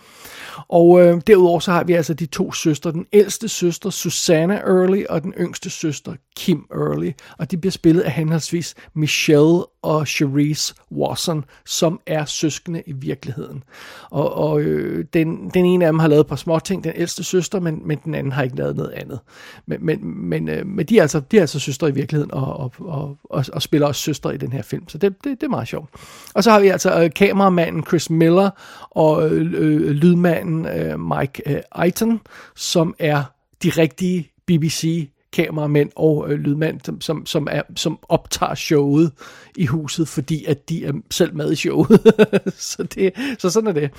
Og 0.68 1.00
øh, 1.00 1.20
derudover 1.26 1.60
så 1.60 1.72
har 1.72 1.84
vi 1.84 1.92
altså 1.92 2.14
de 2.14 2.26
to 2.26 2.52
søstre. 2.52 2.92
Den 2.92 3.06
ældste 3.12 3.48
søster, 3.48 3.90
Susanna 3.90 4.54
Early, 4.54 5.04
og 5.08 5.22
den 5.22 5.34
yngste 5.40 5.70
søster, 5.70 6.14
Kim 6.36 6.66
Early. 6.74 7.10
Og 7.38 7.50
de 7.50 7.56
bliver 7.56 7.72
spillet 7.72 8.02
af 8.02 8.12
henholdsvis 8.12 8.74
Michelle 8.94 9.62
og 9.84 10.08
Cherise 10.08 10.74
Watson, 10.92 11.44
som 11.66 12.00
er 12.06 12.24
søskende 12.24 12.82
i 12.86 12.92
virkeligheden. 12.92 13.62
Og, 14.10 14.34
og 14.34 14.60
øh, 14.60 15.04
den, 15.12 15.50
den 15.54 15.64
ene 15.64 15.86
af 15.86 15.92
dem 15.92 15.98
har 15.98 16.08
lavet 16.08 16.20
et 16.20 16.26
par 16.26 16.36
små 16.36 16.58
ting, 16.58 16.84
den 16.84 16.92
ældste 16.96 17.24
søster, 17.24 17.60
men, 17.60 17.82
men 17.84 17.98
den 18.04 18.14
anden 18.14 18.32
har 18.32 18.42
ikke 18.42 18.56
lavet 18.56 18.76
noget 18.76 18.90
andet. 18.90 19.18
Men, 19.66 19.86
men, 19.86 20.28
men, 20.28 20.48
øh, 20.48 20.66
men 20.66 20.86
de, 20.86 20.98
er 20.98 21.02
altså, 21.02 21.20
de 21.20 21.36
er 21.36 21.40
altså 21.40 21.58
søstre 21.58 21.88
i 21.88 21.92
virkeligheden, 21.92 22.34
og, 22.34 22.56
og, 22.56 22.72
og, 22.78 23.16
og, 23.24 23.44
og 23.52 23.62
spiller 23.62 23.86
også 23.86 24.00
søstre 24.00 24.34
i 24.34 24.38
den 24.38 24.52
her 24.52 24.62
film. 24.62 24.88
Så 24.88 24.98
det, 24.98 25.24
det, 25.24 25.40
det 25.40 25.46
er 25.46 25.50
meget 25.50 25.68
sjovt. 25.68 25.90
Og 26.34 26.44
så 26.44 26.50
har 26.50 26.60
vi 26.60 26.68
altså 26.68 27.02
øh, 27.02 27.10
kameramanden 27.16 27.84
Chris 27.84 28.10
Miller 28.10 28.50
og 28.90 29.30
øh, 29.30 29.52
øh 29.54 29.90
lydmanden 29.90 30.66
øh, 30.66 31.00
Mike 31.00 31.42
øh, 31.46 31.84
Eiton, 31.84 32.20
som 32.54 32.94
er 32.98 33.22
de 33.62 33.70
rigtige 33.70 34.30
BBC 34.46 35.08
kameramænd 35.34 35.90
og 35.96 36.30
øh, 36.30 36.38
lydmænd, 36.38 36.80
som, 36.84 37.00
som, 37.00 37.26
som, 37.26 37.48
er, 37.50 37.62
som 37.76 37.98
optager 38.08 38.54
showet 38.54 39.12
i 39.56 39.66
huset, 39.66 40.08
fordi 40.08 40.44
at 40.44 40.68
de 40.68 40.84
er 40.84 40.92
selv 41.10 41.34
med 41.34 41.52
i 41.52 41.56
showet. 41.56 42.00
så, 42.72 42.82
det, 42.82 43.12
så 43.38 43.50
sådan 43.50 43.68
er 43.68 43.72
det. 43.72 43.90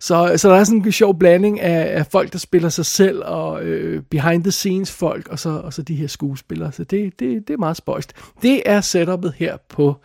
Så, 0.00 0.32
så 0.36 0.48
der 0.48 0.56
er 0.56 0.64
sådan 0.64 0.84
en 0.84 0.92
sjov 0.92 1.18
blanding 1.18 1.60
af, 1.60 1.98
af 1.98 2.06
folk, 2.06 2.32
der 2.32 2.38
spiller 2.38 2.68
sig 2.68 2.86
selv, 2.86 3.22
og 3.24 3.62
øh, 3.62 4.02
behind 4.02 4.44
the 4.44 4.52
scenes 4.52 4.92
folk, 4.92 5.28
og 5.28 5.38
så, 5.38 5.50
og 5.50 5.72
så 5.72 5.82
de 5.82 5.94
her 5.94 6.06
skuespillere. 6.06 6.72
Så 6.72 6.84
det, 6.84 7.18
det, 7.18 7.48
det 7.48 7.54
er 7.54 7.58
meget 7.58 7.76
spøjst. 7.76 8.12
Det 8.42 8.62
er 8.66 8.80
setupet 8.80 9.34
her 9.36 9.56
på 9.68 9.96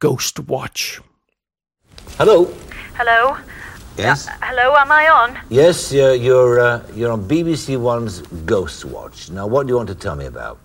Ghost 0.00 0.40
Watch. 0.40 1.00
Hello. 2.18 2.46
Hello. 2.96 3.55
Yes. 3.96 4.28
Uh, 4.28 4.32
hello, 4.42 4.76
am 4.76 4.92
I 4.92 5.08
on? 5.08 5.38
Yes, 5.48 5.90
you're 5.90 6.14
you're, 6.14 6.60
uh, 6.60 6.82
you're 6.94 7.10
on 7.10 7.26
BBC 7.26 7.80
One's 7.80 8.20
Ghost 8.44 8.84
Watch. 8.84 9.30
Now, 9.30 9.46
what 9.46 9.66
do 9.66 9.72
you 9.72 9.76
want 9.76 9.88
to 9.88 9.94
tell 9.94 10.14
me 10.16 10.26
about? 10.26 10.58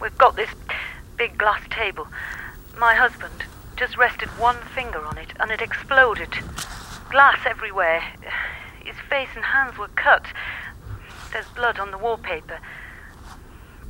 We've 0.00 0.18
got 0.18 0.34
this 0.34 0.50
big 1.16 1.38
glass 1.38 1.62
table. 1.70 2.08
My 2.76 2.94
husband 2.94 3.44
just 3.76 3.96
rested 3.96 4.28
one 4.30 4.56
finger 4.74 5.04
on 5.06 5.16
it 5.16 5.28
and 5.38 5.52
it 5.52 5.60
exploded. 5.60 6.30
Glass 7.10 7.38
everywhere. 7.46 8.02
His 8.84 8.96
face 9.08 9.28
and 9.36 9.44
hands 9.44 9.78
were 9.78 9.88
cut. 9.94 10.24
There's 11.32 11.46
blood 11.54 11.78
on 11.78 11.92
the 11.92 11.98
wallpaper. 11.98 12.58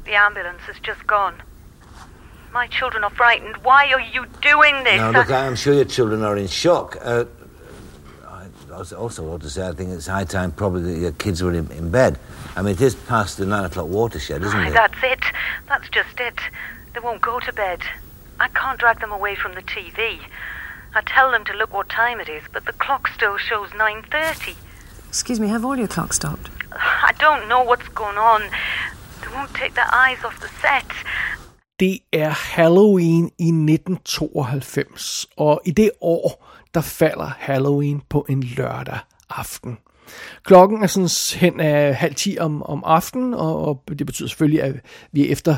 The 0.04 0.12
ambulance 0.12 0.60
has 0.66 0.78
just 0.80 1.06
gone. 1.06 1.42
My 2.52 2.66
children 2.66 3.02
are 3.02 3.10
frightened. 3.10 3.56
Why 3.58 3.92
are 3.92 4.00
you 4.00 4.26
doing 4.42 4.84
this? 4.84 4.98
Now, 4.98 5.10
look, 5.10 5.30
I 5.30 5.46
am 5.46 5.56
sure 5.56 5.72
your 5.72 5.86
children 5.86 6.22
are 6.22 6.36
in 6.36 6.48
shock. 6.48 6.98
Uh, 7.00 7.24
I 8.72 8.94
also 8.94 9.22
want 9.22 9.42
to 9.42 9.50
say 9.50 9.66
I 9.66 9.72
think 9.72 9.90
it's 9.90 10.06
high 10.06 10.24
time 10.24 10.52
probably 10.52 10.94
that 10.94 11.00
your 11.00 11.12
kids 11.12 11.42
were 11.42 11.52
in, 11.52 11.70
in 11.72 11.90
bed. 11.90 12.18
I 12.56 12.62
mean, 12.62 12.74
it 12.74 12.80
is 12.80 12.94
past 12.94 13.38
the 13.38 13.46
nine 13.46 13.64
o'clock 13.64 13.86
watershed, 13.86 14.42
isn't 14.42 14.58
Aye, 14.58 14.68
it? 14.68 14.72
That's 14.72 15.02
it. 15.02 15.20
That's 15.68 15.88
just 15.88 16.20
it. 16.20 16.38
They 16.92 17.00
won't 17.00 17.22
go 17.22 17.40
to 17.40 17.52
bed. 17.52 17.80
I 18.38 18.48
can't 18.48 18.78
drag 18.78 19.00
them 19.00 19.12
away 19.12 19.34
from 19.34 19.54
the 19.54 19.62
TV. 19.62 20.20
I 20.94 21.00
tell 21.06 21.30
them 21.30 21.44
to 21.46 21.54
look 21.54 21.72
what 21.72 21.88
time 21.88 22.20
it 22.20 22.28
is, 22.28 22.42
but 22.52 22.66
the 22.66 22.72
clock 22.74 23.08
still 23.08 23.38
shows 23.38 23.70
9.30. 23.70 24.56
Excuse 25.08 25.40
me, 25.40 25.48
have 25.48 25.64
all 25.64 25.76
your 25.76 25.88
clocks 25.88 26.16
stopped? 26.16 26.50
I 26.72 27.14
don't 27.18 27.48
know 27.48 27.62
what's 27.62 27.88
going 27.88 28.18
on. 28.18 28.42
They 29.22 29.34
won't 29.34 29.54
take 29.54 29.74
their 29.74 29.88
eyes 29.92 30.22
off 30.24 30.38
the 30.40 30.48
set. 30.60 30.90
Det 31.82 31.98
er 32.12 32.30
Halloween 32.30 33.30
i 33.38 33.48
1992, 33.48 35.26
og 35.36 35.60
i 35.64 35.70
det 35.70 35.90
år, 36.00 36.46
der 36.74 36.80
falder 36.80 37.30
Halloween 37.38 38.02
på 38.08 38.26
en 38.28 38.42
lørdag 38.42 38.98
aften. 39.30 39.78
Klokken 40.44 40.82
er 40.82 40.86
sådan 40.86 41.40
hen 41.40 41.60
af 41.60 41.94
halv 41.94 42.14
ti 42.14 42.36
om, 42.40 42.62
om 42.62 42.82
aftenen, 42.86 43.34
og, 43.34 43.64
og 43.64 43.82
det 43.98 44.06
betyder 44.06 44.28
selvfølgelig, 44.28 44.62
at 44.62 44.74
vi 45.12 45.26
er 45.26 45.32
efter 45.32 45.56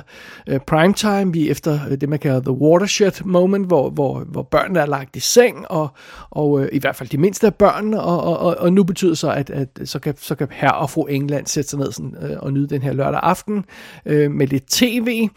øh, 0.49 0.61
primetime, 0.67 1.33
vi 1.33 1.47
er 1.47 1.51
efter 1.51 1.81
øh, 1.91 2.01
det, 2.01 2.09
man 2.09 2.19
kalder 2.19 2.41
the 2.41 2.53
watershed 2.53 3.13
moment, 3.25 3.67
hvor, 3.67 3.91
hvor, 3.91 4.19
hvor 4.19 4.43
børnene 4.43 4.81
er 4.81 4.87
lagt 4.87 5.17
i 5.17 5.21
seng, 5.21 5.71
og, 5.71 5.89
og 6.31 6.61
øh, 6.61 6.69
i 6.73 6.79
hvert 6.79 6.97
fald 6.97 7.09
de 7.09 7.19
mindste 7.19 7.47
af 7.47 7.55
børnene, 7.55 8.03
og, 8.03 8.21
og, 8.21 8.39
og, 8.39 8.57
og 8.59 8.73
nu 8.73 8.85
betyder 8.85 9.15
så, 9.15 9.31
at, 9.31 9.51
at 9.51 9.69
så, 9.85 9.99
kan, 9.99 10.15
så 10.17 10.35
kan 10.35 10.49
herre 10.51 10.75
og 10.75 10.91
fru 10.91 11.07
England 11.07 11.47
sætte 11.47 11.71
sig 11.71 11.79
ned 11.79 11.93
sådan, 11.93 12.17
øh, 12.23 12.37
og 12.41 12.53
nyde 12.53 12.69
den 12.69 12.83
her 12.83 12.93
lørdag 12.93 13.21
aften 13.23 13.65
øh, 14.07 14.31
med 14.31 14.47
lidt 14.47 14.67
tv, 14.67 15.29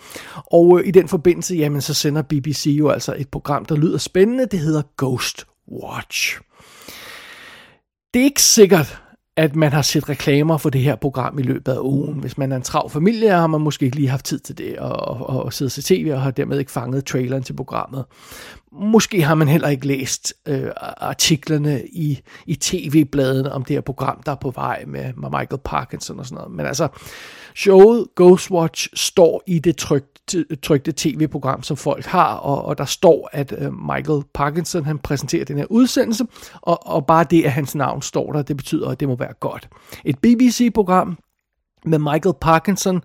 og 0.52 0.80
øh, 0.80 0.88
i 0.88 0.92
den 0.92 1.08
forbindelse, 1.08 1.56
jamen 1.56 1.82
så 1.82 1.94
sender 1.94 2.22
BBC 2.22 2.76
jo 2.80 2.90
altså 2.90 3.16
et 3.18 3.30
program, 3.30 3.66
der 3.66 3.76
lyder 3.76 3.98
spændende, 3.98 4.46
det 4.52 4.60
hedder 4.60 4.82
Ghost 4.98 5.46
Watch. 5.72 6.40
Det 8.14 8.20
er 8.20 8.24
ikke 8.24 8.42
sikkert, 8.42 9.02
at 9.38 9.56
man 9.56 9.74
har 9.74 9.82
set 9.82 10.10
reklamer 10.10 10.58
for 10.58 10.70
det 10.70 10.82
her 10.82 10.96
program 10.96 11.40
i 11.40 11.42
løbet 11.42 11.72
af 11.72 11.80
ugen. 11.80 12.20
Hvis 12.20 12.38
man 12.38 12.52
er 12.52 12.56
en 12.56 12.62
trav 12.62 12.90
familie, 12.90 13.30
har 13.30 13.48
man 13.48 13.62
måske 13.62 13.86
ikke 13.86 13.96
lige 13.96 14.10
haft 14.10 14.26
tid 14.26 14.40
til 14.40 14.58
det, 14.58 14.78
og, 14.78 15.30
og, 15.30 15.44
og 15.44 15.54
sidde 15.54 15.72
til 15.72 15.84
tv, 15.84 16.12
og 16.14 16.22
har 16.22 16.32
dermed 16.32 16.60
ikke 16.60 16.72
fanget 16.72 17.06
traileren 17.06 17.44
til 17.44 17.54
programmet. 17.54 18.06
Måske 18.72 19.22
har 19.22 19.36
man 19.36 19.48
heller 19.48 19.68
ikke 19.68 19.88
læst 19.88 20.34
øh, 20.46 20.72
artiklerne 20.98 21.88
i, 21.88 22.22
i 22.46 22.56
tv-bladene 22.56 23.52
om 23.52 23.66
det 23.66 23.76
her 23.76 23.82
program, 23.82 24.22
der 24.26 24.32
er 24.32 24.36
på 24.36 24.52
vej 24.52 24.84
med, 24.88 25.14
med 25.14 25.30
Michael 25.30 25.62
Parkinson 25.66 26.20
og 26.20 26.26
sådan 26.26 26.36
noget. 26.36 26.52
Men 26.52 26.66
altså, 26.66 26.88
showet 27.56 28.08
Ghostwatch 28.16 28.88
står 28.94 29.44
i 29.48 29.60
det 29.60 29.78
trygte, 29.78 30.56
trygte 30.56 30.94
tv-program, 30.98 31.64
som 31.64 31.78
folk 31.78 32.06
har, 32.06 32.36
og, 32.36 32.66
og 32.66 32.78
der 32.78 32.86
står, 32.86 33.30
at 33.32 33.54
øh, 33.58 33.74
Michael 33.74 34.24
Parkinson 34.34 34.86
han 34.86 35.00
præsenterer 35.00 35.46
den 35.46 35.58
her 35.58 35.66
udsendelse, 35.70 36.26
og, 36.62 36.88
og 36.88 37.06
bare 37.06 37.26
det, 37.30 37.44
at 37.44 37.52
hans 37.52 37.76
navn 37.76 38.02
står 38.02 38.34
der, 38.34 38.42
det 38.42 38.58
betyder, 38.58 38.90
at 38.90 39.00
det 39.00 39.08
må 39.08 39.16
være 39.16 39.34
godt. 39.40 39.70
Et 40.06 40.20
BBC-program 40.20 41.18
med 41.86 42.00
Michael 42.00 42.36
Parkinson, 42.42 43.04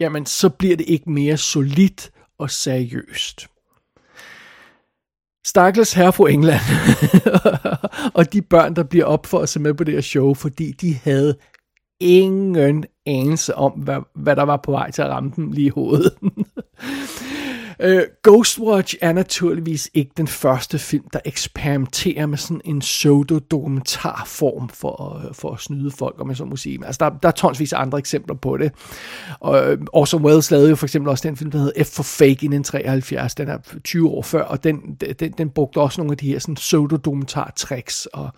jamen 0.00 0.26
så 0.26 0.48
bliver 0.48 0.76
det 0.76 0.86
ikke 0.88 1.10
mere 1.10 1.36
solidt 1.36 2.10
og 2.38 2.50
seriøst. 2.50 3.46
Stakkels 5.46 5.92
herre 5.92 6.12
fra 6.12 6.30
England, 6.30 6.60
og 8.18 8.32
de 8.32 8.42
børn, 8.42 8.76
der 8.76 8.82
bliver 8.82 9.04
op 9.04 9.26
for 9.26 9.38
at 9.38 9.48
se 9.48 9.60
med 9.60 9.74
på 9.74 9.84
det 9.84 9.94
her 9.94 10.00
show, 10.00 10.34
fordi 10.34 10.72
de 10.72 10.94
havde 10.94 11.36
ingen 12.00 12.84
anelse 13.06 13.54
om, 13.54 13.72
hvad, 13.72 13.98
hvad 14.14 14.36
der 14.36 14.42
var 14.42 14.56
på 14.56 14.70
vej 14.70 14.90
til 14.90 15.02
at 15.02 15.08
ramme 15.08 15.32
dem 15.36 15.52
lige 15.52 15.66
i 15.66 15.68
hovedet. 15.68 16.12
Øh, 17.80 18.02
Ghostwatch 18.22 18.94
er 19.00 19.12
naturligvis 19.12 19.90
ikke 19.94 20.10
den 20.16 20.26
første 20.26 20.78
film, 20.78 21.04
der 21.12 21.20
eksperimenterer 21.24 22.26
med 22.26 22.38
sådan 22.38 22.60
en 22.64 22.78
pseudo-dokumentarform 22.78 24.68
for, 24.68 25.26
øh, 25.26 25.34
for 25.34 25.52
at 25.52 25.60
snyde 25.60 25.90
folk, 25.90 26.20
om 26.20 26.26
man 26.26 26.36
så 26.36 26.44
må 26.44 26.56
sige. 26.56 26.86
Altså, 26.86 26.98
der, 27.04 27.18
der 27.22 27.28
er 27.28 27.32
tonsvis 27.32 27.72
andre 27.72 27.98
eksempler 27.98 28.34
på 28.34 28.56
det. 28.56 28.72
Og 29.40 29.72
øh, 29.72 29.78
Orson 29.92 30.24
Welles 30.24 30.50
lavede 30.50 30.68
jo 30.68 30.76
for 30.76 30.86
eksempel 30.86 31.10
også 31.10 31.28
den 31.28 31.36
film, 31.36 31.50
der 31.50 31.58
hedder 31.58 31.84
F 31.84 31.86
for 31.86 32.02
Fake 32.02 32.24
i 32.24 32.32
1973. 32.32 33.34
Den 33.34 33.48
er 33.48 33.58
20 33.84 34.08
år 34.08 34.22
før, 34.22 34.42
og 34.42 34.64
den, 34.64 34.96
den, 35.20 35.32
den 35.38 35.50
brugte 35.50 35.78
også 35.78 36.00
nogle 36.00 36.12
af 36.12 36.18
de 36.18 36.28
her 36.28 36.38
sådan 36.38 36.54
pseudo-dokumentar-tricks. 36.54 38.06
Og, 38.06 38.30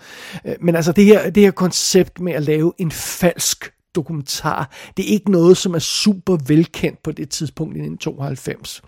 øh, 0.45 0.55
men 0.61 0.77
altså, 0.77 0.93
det 0.93 1.05
her, 1.05 1.31
det 1.31 1.43
her 1.43 1.51
koncept 1.51 2.21
med 2.21 2.33
at 2.33 2.43
lave 2.43 2.73
en 2.79 2.91
falsk 2.91 3.73
dokumentar. 3.95 4.71
Det 4.97 5.05
er 5.05 5.13
ikke 5.13 5.31
noget, 5.31 5.57
som 5.57 5.75
er 5.75 5.79
super 5.79 6.39
velkendt 6.47 7.03
på 7.03 7.13
det 7.13 7.29
tidspunkt 7.29 7.77
i 7.77 7.81
1992. 7.81 8.83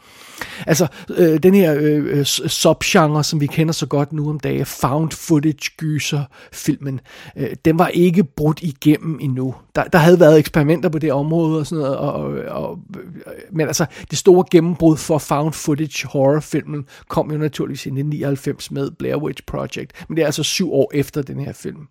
Altså, 0.67 0.87
øh, 1.11 1.43
den 1.43 1.55
her 1.55 1.75
øh, 1.81 2.19
øh 2.19 2.25
subgenre, 2.25 3.25
som 3.25 3.41
vi 3.41 3.47
kender 3.47 3.73
så 3.73 3.87
godt 3.87 4.13
nu 4.13 4.31
om 4.31 4.41
dagen, 4.41 4.67
found 4.67 5.11
footage 5.11 5.71
gyser 5.77 6.25
filmen, 6.53 7.01
øh, 7.37 7.51
den 7.65 7.79
var 7.79 7.89
ikke 7.89 8.25
brudt 8.25 8.63
igennem 8.63 9.19
endnu. 9.21 9.55
Der, 9.75 9.85
der 9.85 9.99
havde 9.99 10.21
været 10.21 10.39
eksperimenter 10.39 10.89
på 10.89 10.99
det 10.99 11.13
område 11.13 11.59
og 11.59 11.67
sådan 11.67 11.83
noget, 11.83 11.97
og, 11.97 12.13
og, 12.13 12.31
og, 12.49 12.79
øh, 12.97 13.33
men 13.53 13.67
altså, 13.67 13.87
det 14.11 14.19
store 14.19 14.45
gennembrud 14.51 14.97
for 14.97 15.19
found 15.19 15.53
footage 15.53 16.09
horrorfilmen 16.09 16.87
kom 17.09 17.31
jo 17.31 17.39
naturligvis 17.39 17.87
i 17.87 17.89
1999 17.89 18.71
med 18.71 18.91
Blair 18.91 19.17
Witch 19.17 19.43
Project, 19.47 20.05
men 20.09 20.17
det 20.17 20.23
er 20.23 20.27
altså 20.27 20.43
syv 20.43 20.73
år 20.73 20.91
efter 20.95 21.23
den 21.23 21.41
her 21.41 21.53
film. 21.53 21.87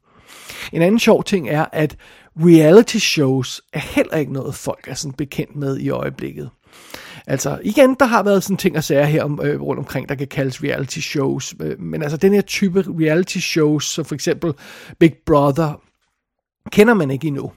En 0.74 0.82
anden 0.82 1.00
sjov 1.00 1.24
ting 1.24 1.50
er, 1.50 1.66
at 1.72 1.96
reality 2.40 2.98
shows 2.98 3.62
er 3.74 3.80
heller 3.80 4.18
ikke 4.18 4.34
noget, 4.34 4.56
folk 4.56 4.88
er 4.88 4.94
sådan 4.94 5.14
bekendt 5.14 5.56
med 5.56 5.78
i 5.78 5.90
øjeblikket. 5.90 6.50
Altså 7.28 7.60
igen, 7.64 7.96
der 8.00 8.06
har 8.06 8.24
været 8.24 8.44
sådan 8.44 8.58
ting 8.58 8.78
og 8.78 8.84
sager 8.84 9.06
her 9.06 9.24
om, 9.24 9.40
øh, 9.44 9.62
rundt 9.62 9.80
omkring, 9.80 10.10
der 10.10 10.16
kan 10.16 10.28
kaldes 10.28 10.64
reality 10.64 11.00
shows. 11.00 11.56
Øh, 11.62 11.80
men 11.80 12.04
altså 12.04 12.18
den 12.18 12.34
her 12.34 12.42
type 12.42 12.86
reality 13.00 13.38
shows, 13.38 13.86
som 13.86 14.06
for 14.06 14.16
eksempel 14.16 14.54
Big 15.00 15.14
Brother, 15.26 15.82
kender 16.72 16.94
man 16.94 17.12
ikke 17.12 17.28
endnu. 17.28 17.52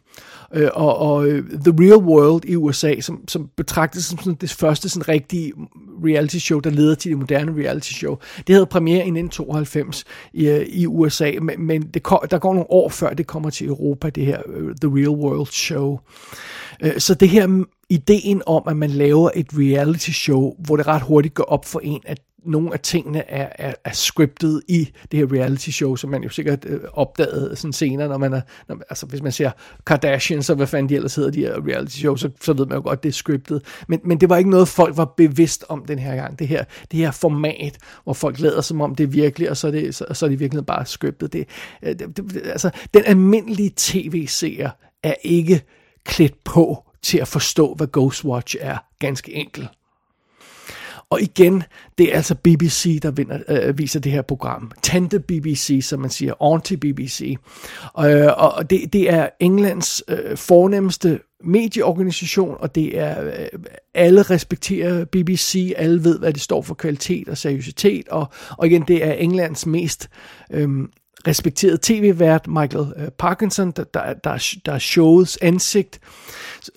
Øh, 0.54 0.70
og, 0.74 0.98
og 0.98 1.26
øh, 1.28 1.44
The 1.50 1.72
Real 1.80 2.04
World 2.04 2.44
i 2.44 2.56
USA, 2.56 3.00
som, 3.00 3.28
som 3.28 3.50
betragtes 3.56 4.04
som 4.04 4.18
sådan 4.18 4.34
det 4.40 4.52
første 4.52 4.88
sådan 4.88 5.08
rigtige 5.08 5.52
reality 6.04 6.36
show, 6.36 6.60
der 6.60 6.70
leder 6.70 6.94
til 6.94 7.10
det 7.10 7.18
moderne 7.18 7.62
reality 7.62 7.92
show. 7.92 8.16
Det 8.46 8.54
havde 8.54 8.66
premiere 8.66 8.96
i 8.96 9.10
1992 9.10 10.04
i, 10.32 10.48
øh, 10.48 10.66
i 10.66 10.86
USA, 10.86 11.32
men, 11.42 11.66
men 11.66 11.82
det, 11.82 12.02
der 12.30 12.38
går 12.38 12.52
nogle 12.52 12.70
år 12.70 12.88
før 12.88 13.10
det 13.10 13.26
kommer 13.26 13.50
til 13.50 13.66
Europa, 13.66 14.10
det 14.10 14.26
her 14.26 14.40
øh, 14.46 14.74
The 14.80 14.90
Real 14.96 15.08
World 15.08 15.46
show. 15.46 15.98
Så 16.98 17.14
det 17.14 17.28
her 17.28 17.46
mm, 17.46 17.66
ideen 17.90 18.42
om, 18.46 18.62
at 18.66 18.76
man 18.76 18.90
laver 18.90 19.30
et 19.34 19.46
reality 19.52 20.10
show, 20.10 20.54
hvor 20.58 20.76
det 20.76 20.86
ret 20.86 21.02
hurtigt 21.02 21.34
går 21.34 21.44
op 21.44 21.64
for 21.64 21.80
en, 21.80 22.00
at 22.04 22.20
nogle 22.46 22.72
af 22.72 22.80
tingene 22.80 23.30
er, 23.30 23.48
er, 23.58 23.74
er 23.84 23.92
scriptet 23.92 24.62
i 24.68 24.90
det 25.12 25.18
her 25.18 25.38
reality 25.38 25.70
show, 25.70 25.96
som 25.96 26.10
man 26.10 26.22
jo 26.22 26.28
sikkert 26.28 26.64
øh, 26.64 26.80
opdagede 26.92 27.56
sådan 27.56 27.72
senere, 27.72 28.08
når 28.08 28.18
man 28.18 28.32
er, 28.32 28.40
når, 28.68 28.78
altså 28.90 29.06
hvis 29.06 29.22
man 29.22 29.32
ser 29.32 29.50
Kardashians 29.86 30.50
og 30.50 30.56
hvad 30.56 30.66
fanden 30.66 30.88
de 30.88 30.94
ellers 30.94 31.14
hedder, 31.14 31.30
de 31.30 31.40
her 31.40 31.66
reality 31.68 31.96
show, 31.98 32.16
så, 32.16 32.30
så 32.40 32.52
ved 32.52 32.66
man 32.66 32.76
jo 32.76 32.82
godt, 32.82 33.02
det 33.02 33.08
er 33.08 33.12
scriptet. 33.12 33.62
Men, 33.88 34.00
men 34.04 34.20
det 34.20 34.28
var 34.28 34.36
ikke 34.36 34.50
noget, 34.50 34.68
folk 34.68 34.96
var 34.96 35.14
bevidst 35.16 35.64
om 35.68 35.84
den 35.84 35.98
her 35.98 36.16
gang. 36.16 36.38
Det 36.38 36.48
her, 36.48 36.64
det 36.90 36.98
her 36.98 37.10
format, 37.10 37.78
hvor 38.04 38.12
folk 38.12 38.40
lader 38.40 38.60
som 38.60 38.80
om 38.80 38.94
det 38.94 39.04
er 39.04 39.08
virkelig, 39.08 39.50
og 39.50 39.56
så 39.56 39.66
er 39.66 39.70
det, 39.70 39.94
så, 39.94 40.06
så 40.12 40.26
er 40.26 40.30
det 40.30 40.40
virkelig 40.40 40.66
bare 40.66 40.86
scriptet. 40.86 41.32
Det, 41.32 41.48
øh, 41.82 41.98
det, 41.98 42.16
det, 42.16 42.42
altså, 42.44 42.70
den 42.94 43.02
almindelige 43.06 43.72
tv-seer 43.76 44.70
er 45.02 45.14
ikke 45.22 45.62
klædt 46.04 46.44
på 46.44 46.84
til 47.02 47.18
at 47.18 47.28
forstå, 47.28 47.74
hvad 47.74 47.86
Ghostwatch 47.92 48.56
er, 48.60 48.78
ganske 48.98 49.32
enkelt. 49.32 49.68
Og 51.14 51.22
igen, 51.22 51.62
det 51.98 52.12
er 52.12 52.16
altså 52.16 52.34
BBC, 52.34 53.00
der 53.00 53.10
vinder, 53.10 53.38
øh, 53.48 53.78
viser 53.78 54.00
det 54.00 54.12
her 54.12 54.22
program. 54.22 54.70
Tante 54.82 55.20
BBC, 55.20 55.80
som 55.82 56.00
man 56.00 56.10
siger, 56.10 56.34
Auntie 56.40 56.76
BBC. 56.76 57.36
Øh, 57.98 58.26
og 58.36 58.70
det, 58.70 58.92
det 58.92 59.10
er 59.10 59.28
Englands 59.40 60.02
øh, 60.08 60.36
fornemmeste 60.36 61.20
medieorganisation, 61.44 62.56
og 62.60 62.74
det 62.74 62.98
er 62.98 63.24
øh, 63.24 63.60
alle 63.94 64.22
respekterer 64.22 65.04
BBC, 65.04 65.72
alle 65.76 66.04
ved, 66.04 66.18
hvad 66.18 66.32
det 66.32 66.42
står 66.42 66.62
for 66.62 66.74
kvalitet 66.74 67.28
og 67.28 67.38
seriøsitet, 67.38 68.08
og, 68.08 68.26
og 68.50 68.66
igen, 68.66 68.84
det 68.88 69.04
er 69.04 69.12
Englands 69.12 69.66
mest 69.66 70.08
øh, 70.50 70.68
respekteret 71.28 71.80
tv-vært, 71.80 72.46
Michael 72.48 72.92
øh, 72.96 73.08
Parkinson, 73.08 73.70
der, 73.70 73.84
der, 73.84 74.12
der, 74.24 74.54
der 74.66 74.72
er 74.72 74.78
showets 74.78 75.38
ansigt. 75.42 76.00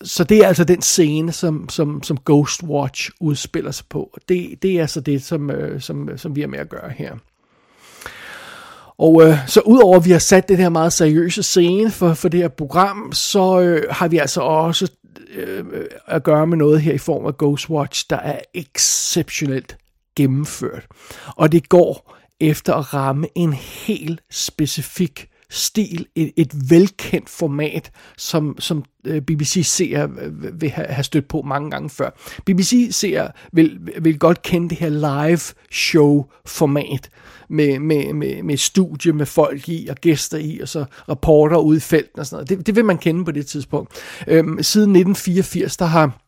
Så 0.04 0.24
det 0.24 0.38
er 0.38 0.48
altså 0.48 0.64
den 0.64 0.82
scene, 0.82 1.32
som, 1.32 1.70
som, 1.70 2.04
som 2.04 2.18
Ghost 2.26 2.64
Watch 2.64 3.10
udspiller 3.20 3.72
sig 3.72 3.86
på. 3.90 4.18
Det, 4.30 4.62
det 4.62 4.72
er 4.72 4.82
altså 4.82 5.02
det, 5.02 5.24
som, 5.24 5.52
øh, 5.52 5.82
som, 5.82 6.10
øh, 6.10 6.20
som 6.20 6.36
vi 6.36 6.42
er 6.42 6.48
med 6.48 6.60
at 6.60 6.70
gøre 6.70 6.90
her. 6.90 7.16
Og 8.98 9.24
øh, 9.24 9.38
så 9.48 9.62
udover 9.62 9.98
at 9.98 10.06
vi 10.06 10.12
har 10.12 10.20
sat 10.20 10.50
den 10.50 10.58
her 10.58 10.70
meget 10.70 10.94
seriøse 10.94 11.44
scene 11.44 11.92
for, 11.92 12.14
for 12.14 12.30
det 12.30 12.40
her 12.40 12.48
program, 12.48 13.12
så 13.14 13.60
øh, 13.60 13.84
har 13.92 14.08
vi 14.08 14.18
altså 14.18 14.42
også 14.42 14.92
øh, 15.36 15.66
at 16.08 16.24
gøre 16.24 16.48
med 16.48 16.58
noget 16.58 16.82
her 16.82 16.94
i 16.94 16.98
form 16.98 17.26
af 17.26 17.38
Ghostwatch, 17.38 18.06
der 18.10 18.18
er 18.18 18.40
exceptionelt 18.54 19.78
gennemført. 20.16 20.86
Og 21.36 21.52
det 21.52 21.70
går 21.70 22.17
efter 22.40 22.74
at 22.74 22.94
ramme 22.94 23.28
en 23.36 23.54
helt 23.54 24.22
specifik 24.32 25.30
stil, 25.50 26.06
et, 26.16 26.32
et 26.36 26.70
velkendt 26.70 27.30
format, 27.30 27.92
som, 28.18 28.56
som 28.60 28.84
øh, 29.06 29.22
BBC 29.22 29.66
ser 29.66 30.08
øh, 30.22 30.62
vil 30.62 30.70
have, 30.70 30.88
have 30.88 31.04
stødt 31.04 31.28
på 31.28 31.42
mange 31.42 31.72
gange 31.72 31.90
før. 31.90 32.10
BBC 32.46 32.88
ser 32.92 33.28
vil, 33.54 33.80
vil 34.02 34.20
godt 34.20 34.42
kende 34.42 34.70
det 34.70 34.78
her 34.78 34.90
live 34.90 35.40
show 35.72 36.26
format 36.46 37.10
med, 37.50 37.80
med, 37.80 38.14
med, 38.14 38.44
med 38.44 38.58
studie 38.58 39.14
med 39.14 39.26
folk 39.26 39.70
i 39.70 39.88
og 39.88 39.96
gæster 39.96 40.38
i, 40.38 40.60
og 40.60 40.68
så 40.68 40.86
rapporter 41.10 41.58
ude 41.58 41.78
i 41.78 41.80
felten 41.80 42.20
og 42.20 42.26
sådan 42.26 42.36
noget. 42.36 42.50
Det, 42.50 42.68
det 42.68 42.76
vil 42.76 42.86
man 42.86 42.98
kende 42.98 43.26
på 43.26 43.32
det 43.32 43.48
tidspunkt. 43.48 43.94
Øhm, 44.28 44.64
siden 44.64 44.90
1984, 44.90 45.78
der 45.78 45.86
har 45.86 46.27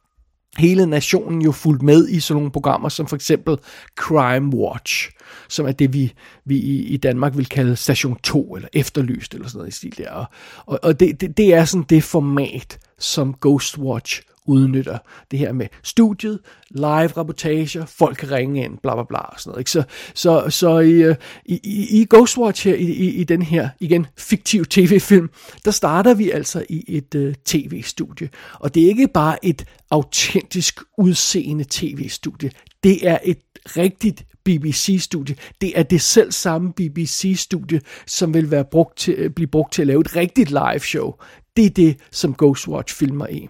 hele 0.57 0.85
nationen 0.85 1.41
jo 1.41 1.51
fulgt 1.51 1.81
med 1.81 2.09
i 2.09 2.19
sådan 2.19 2.35
nogle 2.35 2.51
programmer 2.51 2.89
som 2.89 3.07
for 3.07 3.15
eksempel 3.15 3.57
Crime 3.95 4.55
Watch, 4.55 5.09
som 5.49 5.67
er 5.67 5.71
det, 5.71 5.93
vi, 5.93 6.13
vi 6.45 6.57
i, 6.57 6.97
Danmark 6.97 7.37
vil 7.37 7.45
kalde 7.45 7.75
Station 7.75 8.17
2, 8.23 8.55
eller 8.55 8.67
Efterlyst, 8.73 9.33
eller 9.33 9.47
sådan 9.47 9.57
noget 9.57 9.73
i 9.73 9.75
stil 9.75 9.97
der. 9.97 10.11
Og, 10.11 10.27
og, 10.65 10.79
og 10.83 10.99
det, 10.99 11.21
det, 11.21 11.37
det 11.37 11.53
er 11.53 11.65
sådan 11.65 11.85
det 11.89 12.03
format, 12.03 12.79
som 12.99 13.35
Ghostwatch 13.41 14.21
udnytter 14.49 14.97
det 15.31 15.39
her 15.39 15.53
med 15.53 15.67
studiet, 15.83 16.39
live 16.71 17.07
rapportager, 17.07 17.85
folk 17.85 18.17
kan 18.17 18.31
ringe 18.31 18.63
ind, 18.63 18.77
bla 18.77 18.93
bla 18.95 19.03
bla 19.03 19.19
og 19.19 19.39
sådan 19.39 19.51
noget. 19.51 19.61
Ikke? 19.61 19.71
Så, 19.71 19.83
så, 20.13 20.49
så 20.49 20.79
i, 20.79 21.11
i, 21.45 21.59
i, 21.63 22.01
i 22.01 22.05
Ghostwatch 22.09 22.67
her, 22.67 22.75
i, 22.75 22.85
i, 22.85 23.09
i 23.09 23.23
den 23.23 23.41
her, 23.41 23.69
igen, 23.79 24.07
fiktiv 24.17 24.65
tv-film, 24.65 25.29
der 25.65 25.71
starter 25.71 26.13
vi 26.13 26.31
altså 26.31 26.65
i 26.69 26.83
et 26.87 27.15
uh, 27.15 27.33
tv-studie. 27.45 28.29
Og 28.53 28.75
det 28.75 28.83
er 28.83 28.87
ikke 28.87 29.07
bare 29.07 29.45
et 29.45 29.65
autentisk 29.91 30.79
udseende 30.97 31.65
tv-studie, 31.69 32.51
det 32.83 33.07
er 33.07 33.17
et 33.23 33.39
rigtigt 33.65 34.25
BBC-studie. 34.43 35.35
Det 35.61 35.79
er 35.79 35.83
det 35.83 36.01
selv 36.01 36.31
samme 36.31 36.73
BBC-studie, 36.73 37.81
som 38.07 38.33
vil 38.33 38.51
være 38.51 38.65
brugt 38.65 38.97
til, 38.97 39.29
blive 39.29 39.47
brugt 39.47 39.73
til 39.73 39.81
at 39.81 39.87
lave 39.87 40.01
et 40.01 40.15
rigtigt 40.15 40.49
live 40.49 40.79
show. 40.79 41.13
Det 41.57 41.65
er 41.65 41.69
det, 41.69 41.97
som 42.11 42.33
Ghostwatch 42.33 42.95
filmer 42.95 43.27
i. 43.27 43.47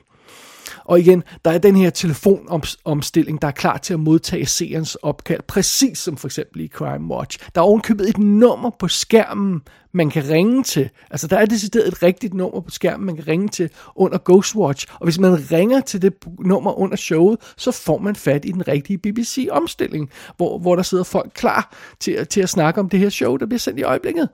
Og 0.89 0.99
igen, 0.99 1.23
der 1.45 1.51
er 1.51 1.57
den 1.57 1.75
her 1.75 1.89
telefonomstilling, 1.89 3.41
der 3.41 3.47
er 3.47 3.51
klar 3.51 3.77
til 3.77 3.93
at 3.93 3.99
modtage 3.99 4.45
seerens 4.45 4.95
opkald, 4.95 5.41
præcis 5.47 5.97
som 5.97 6.17
for 6.17 6.27
eksempel 6.27 6.61
i 6.61 6.67
Crime 6.67 7.15
Watch. 7.15 7.39
Der 7.55 7.61
er 7.61 7.65
ovenkøbet 7.65 8.09
et 8.09 8.17
nummer 8.17 8.69
på 8.79 8.87
skærmen, 8.87 9.61
man 9.91 10.09
kan 10.09 10.29
ringe 10.29 10.63
til. 10.63 10.89
Altså 11.11 11.27
der 11.27 11.37
er 11.37 11.45
decideret 11.45 11.87
et 11.87 12.03
rigtigt 12.03 12.33
nummer 12.33 12.61
på 12.61 12.71
skærmen, 12.71 13.05
man 13.05 13.15
kan 13.15 13.27
ringe 13.27 13.47
til 13.47 13.69
under 13.95 14.17
Ghostwatch. 14.25 14.87
Og 14.93 15.03
hvis 15.03 15.19
man 15.19 15.51
ringer 15.51 15.81
til 15.81 16.01
det 16.01 16.13
nummer 16.39 16.79
under 16.79 16.95
showet, 16.95 17.39
så 17.57 17.71
får 17.71 17.97
man 17.97 18.15
fat 18.15 18.45
i 18.45 18.51
den 18.51 18.67
rigtige 18.67 18.97
BBC-omstilling, 18.97 20.09
hvor, 20.37 20.59
hvor 20.59 20.75
der 20.75 20.83
sidder 20.83 21.03
folk 21.03 21.31
klar 21.33 21.75
til, 21.99 22.27
til 22.27 22.41
at 22.41 22.49
snakke 22.49 22.79
om 22.79 22.89
det 22.89 22.99
her 22.99 23.09
show, 23.09 23.37
der 23.37 23.45
bliver 23.45 23.59
sendt 23.59 23.79
i 23.79 23.83
øjeblikket. 23.83 24.29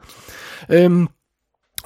Øhm, 0.70 1.08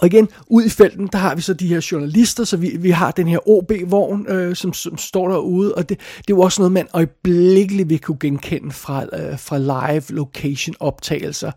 og 0.01 0.07
igen, 0.07 0.27
ud 0.47 0.63
i 0.63 0.69
felten, 0.69 1.09
der 1.11 1.17
har 1.17 1.35
vi 1.35 1.41
så 1.41 1.53
de 1.53 1.67
her 1.67 1.87
journalister, 1.91 2.43
så 2.43 2.57
vi, 2.57 2.77
vi 2.79 2.89
har 2.89 3.11
den 3.11 3.27
her 3.27 3.49
OB-vogn, 3.49 4.25
øh, 4.29 4.55
som, 4.55 4.73
som 4.73 4.97
står 4.97 5.27
derude, 5.27 5.75
og 5.75 5.89
det, 5.89 5.99
det 6.17 6.33
er 6.33 6.37
jo 6.37 6.41
også 6.41 6.61
noget, 6.61 6.71
man 6.71 6.87
øjeblikkeligt 6.93 7.89
vil 7.89 7.99
kunne 7.99 8.17
genkende 8.19 8.71
fra, 8.71 9.03
øh, 9.03 9.39
fra 9.39 9.57
live 9.57 10.03
location 10.09 10.75
optagelser, 10.79 11.51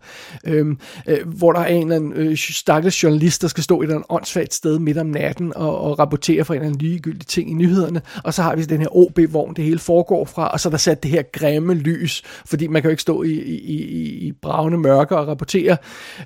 øh, 0.45 0.75
øh, 1.07 1.27
hvor 1.27 1.51
der 1.51 1.59
er 1.59 1.67
en 1.67 1.81
eller 1.81 1.95
anden 1.95 2.13
øh, 2.13 2.37
stakkels 2.37 3.03
journalist, 3.03 3.41
der 3.41 3.47
skal 3.47 3.63
stå 3.63 3.81
et 3.81 3.83
eller 3.83 3.95
andet 3.95 4.07
åndssvagt 4.09 4.53
sted 4.53 4.79
midt 4.79 4.97
om 4.97 5.05
natten 5.05 5.53
og, 5.55 5.81
og 5.81 5.99
rapportere 5.99 6.45
for 6.45 6.53
en 6.53 6.59
eller 6.59 6.67
anden 6.67 6.87
ligegyldig 6.87 7.27
ting 7.27 7.51
i 7.51 7.53
nyhederne, 7.53 8.01
og 8.23 8.33
så 8.33 8.41
har 8.41 8.55
vi 8.55 8.63
den 8.63 8.81
her 8.81 8.97
OB-vogn, 8.97 9.53
det 9.55 9.63
hele 9.63 9.79
foregår 9.79 10.25
fra, 10.25 10.47
og 10.47 10.59
så 10.59 10.69
er 10.69 10.71
der 10.71 10.77
sat 10.77 11.03
det 11.03 11.11
her 11.11 11.23
grimme 11.33 11.73
lys, 11.73 12.23
fordi 12.45 12.67
man 12.67 12.81
kan 12.81 12.89
jo 12.89 12.91
ikke 12.91 13.01
stå 13.01 13.23
i, 13.23 13.31
i, 13.31 13.57
i, 13.63 14.27
i 14.27 14.31
bravende 14.31 14.77
mørke 14.77 15.17
og 15.17 15.27
rapportere, 15.27 15.77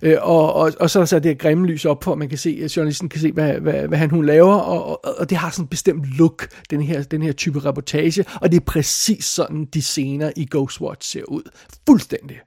øh, 0.01 0.17
og, 0.21 0.53
og, 0.53 0.71
og 0.79 0.89
så 0.89 0.99
er 0.99 1.01
der 1.01 1.05
sat 1.05 1.23
det 1.23 1.29
her 1.29 1.37
grimme 1.37 1.67
lys 1.67 1.85
op 1.85 2.06
for 2.07 2.11
at 2.11 2.17
man 2.17 2.29
kan 2.29 2.37
se, 2.37 2.59
at 2.63 2.77
journalisten 2.77 3.09
kan 3.09 3.21
se, 3.21 3.31
hvad, 3.31 3.53
hvad, 3.53 3.87
hvad 3.87 3.97
han 3.97 4.09
hun 4.09 4.25
laver, 4.25 4.55
og, 4.55 5.05
og, 5.05 5.15
og 5.19 5.29
det 5.29 5.37
har 5.37 5.49
sådan 5.49 5.63
en 5.63 5.67
bestemt 5.67 6.05
look, 6.17 6.49
den 6.69 6.81
her, 6.81 7.03
den 7.03 7.21
her 7.21 7.31
type 7.31 7.65
reportage, 7.65 8.25
og 8.41 8.51
det 8.51 8.57
er 8.57 8.65
præcis 8.65 9.25
sådan, 9.25 9.65
de 9.65 9.81
scener 9.81 10.31
i 10.35 10.47
Ghostwatch 10.51 11.11
ser 11.11 11.23
ud. 11.23 11.43
Fuldstændig. 11.87 12.39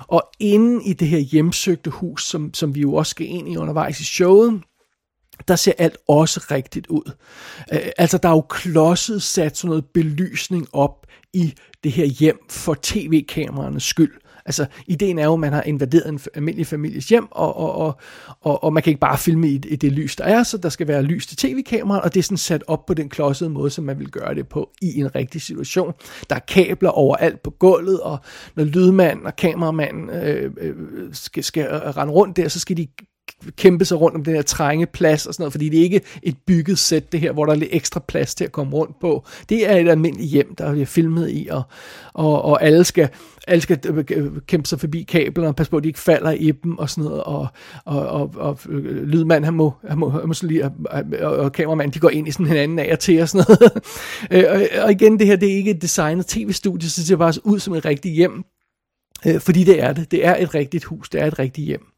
Og 0.00 0.22
inde 0.40 0.84
i 0.84 0.92
det 0.92 1.08
her 1.08 1.18
hjemsøgte 1.18 1.90
hus, 1.90 2.24
som, 2.24 2.54
som 2.54 2.74
vi 2.74 2.80
jo 2.80 2.94
også 2.94 3.10
skal 3.10 3.26
ind 3.26 3.48
i 3.48 3.56
undervejs 3.56 4.00
i 4.00 4.04
showet, 4.04 4.60
der 5.48 5.56
ser 5.56 5.72
alt 5.78 5.96
også 6.08 6.46
rigtigt 6.50 6.86
ud. 6.86 7.12
Øh, 7.72 7.88
altså, 7.98 8.18
der 8.18 8.28
er 8.28 8.32
jo 8.32 8.40
klodset 8.40 9.22
sat 9.22 9.56
sådan 9.56 9.68
noget 9.68 9.84
belysning 9.94 10.66
op 10.72 11.06
i 11.32 11.54
det 11.84 11.92
her 11.92 12.06
hjem 12.06 12.38
for 12.50 12.76
tv-kameraernes 12.82 13.84
skyld. 13.84 14.12
Altså, 14.46 14.66
ideen 14.86 15.18
er 15.18 15.24
jo, 15.24 15.32
at 15.32 15.40
man 15.40 15.52
har 15.52 15.62
invaderet 15.62 16.08
en 16.08 16.20
almindelig 16.34 16.66
families 16.66 17.08
hjem, 17.08 17.26
og, 17.30 17.56
og, 17.56 17.74
og, 17.74 17.98
og, 18.40 18.64
og 18.64 18.72
man 18.72 18.82
kan 18.82 18.90
ikke 18.90 19.00
bare 19.00 19.18
filme 19.18 19.48
i, 19.48 19.54
i 19.54 19.76
det 19.76 19.92
lys, 19.92 20.16
der 20.16 20.24
er, 20.24 20.42
så 20.42 20.58
der 20.58 20.68
skal 20.68 20.88
være 20.88 21.02
lys 21.02 21.26
til 21.26 21.36
tv-kameraet, 21.36 22.02
og 22.02 22.14
det 22.14 22.20
er 22.20 22.24
sådan 22.24 22.36
sat 22.36 22.64
op 22.66 22.86
på 22.86 22.94
den 22.94 23.08
klodsede 23.08 23.50
måde, 23.50 23.70
som 23.70 23.84
man 23.84 23.98
vil 23.98 24.10
gøre 24.10 24.34
det 24.34 24.48
på 24.48 24.70
i 24.82 25.00
en 25.00 25.14
rigtig 25.14 25.42
situation. 25.42 25.94
Der 26.30 26.36
er 26.36 26.40
kabler 26.40 26.90
overalt 26.90 27.42
på 27.42 27.50
gulvet, 27.50 28.00
og 28.00 28.18
når 28.54 28.64
lydmanden 28.64 29.26
og 29.26 29.36
kameramanden 29.36 30.10
øh, 30.10 30.52
øh, 30.60 30.74
skal, 31.12 31.44
skal 31.44 31.66
rende 31.68 32.12
rundt 32.12 32.36
der, 32.36 32.48
så 32.48 32.60
skal 32.60 32.76
de 32.76 32.86
kæmpe 33.56 33.84
sig 33.84 34.00
rundt 34.00 34.16
om 34.16 34.24
den 34.24 34.34
her 34.34 34.42
trænge 34.42 34.86
plads 34.86 35.26
og 35.26 35.34
sådan 35.34 35.42
noget, 35.42 35.52
fordi 35.52 35.68
det 35.68 35.78
er 35.78 35.82
ikke 35.82 36.00
et 36.22 36.36
bygget 36.46 36.78
sæt, 36.78 37.12
det 37.12 37.20
her, 37.20 37.32
hvor 37.32 37.44
der 37.44 37.52
er 37.52 37.56
lidt 37.56 37.70
ekstra 37.72 38.00
plads 38.08 38.34
til 38.34 38.44
at 38.44 38.52
komme 38.52 38.72
rundt 38.72 39.00
på. 39.00 39.24
Det 39.48 39.70
er 39.70 39.76
et 39.76 39.88
almindeligt 39.88 40.30
hjem, 40.30 40.54
der 40.54 40.72
bliver 40.72 40.86
filmet 40.86 41.30
i, 41.30 41.48
og, 41.50 41.62
og, 42.14 42.42
og 42.42 42.64
alle 42.64 42.84
skal, 42.84 43.08
alle 43.46 43.62
skal 43.62 44.04
kæmpe 44.46 44.68
sig 44.68 44.80
forbi 44.80 45.02
kablerne, 45.02 45.48
og 45.48 45.56
passe 45.56 45.70
på, 45.70 45.76
at 45.76 45.82
de 45.82 45.88
ikke 45.88 46.00
falder 46.00 46.30
i 46.30 46.50
dem, 46.50 46.78
og 46.78 46.90
sådan 46.90 47.04
noget, 47.04 47.24
og, 47.24 47.48
og, 47.84 48.06
og, 48.08 48.34
og 48.36 48.58
øh, 48.68 49.02
lydmand, 49.02 49.44
han 49.44 49.54
må, 49.54 49.72
han 49.88 49.98
må, 49.98 50.08
han 50.08 50.26
må 50.26 50.34
lige, 50.42 50.64
øh, 50.64 50.70
øh, 50.94 51.02
og, 51.22 51.32
og, 51.32 51.36
og 51.36 51.52
kameramand, 51.52 51.92
de 51.92 51.98
går 51.98 52.10
ind 52.10 52.28
i 52.28 52.30
sådan 52.30 52.46
hinanden 52.46 52.78
af 52.78 52.92
og 52.92 52.98
til, 52.98 53.22
og 53.22 53.28
sådan 53.28 53.44
noget. 53.48 53.72
Og, 54.50 54.82
og 54.84 54.92
igen, 54.92 55.18
det 55.18 55.26
her, 55.26 55.36
det 55.36 55.52
er 55.52 55.56
ikke 55.56 55.70
et 55.70 55.82
designet 55.82 56.26
tv-studie, 56.26 56.90
så 56.90 57.00
det 57.00 57.08
ser 57.08 57.16
bare 57.16 57.32
ud 57.44 57.58
som 57.58 57.74
et 57.74 57.84
rigtigt 57.84 58.14
hjem, 58.14 58.44
fordi 59.38 59.64
det 59.64 59.82
er 59.82 59.92
det. 59.92 60.10
Det 60.10 60.26
er 60.26 60.36
et 60.36 60.54
rigtigt 60.54 60.84
hus, 60.84 61.08
det 61.08 61.20
er 61.20 61.26
et 61.26 61.38
rigtigt 61.38 61.66
hjem. 61.66 61.95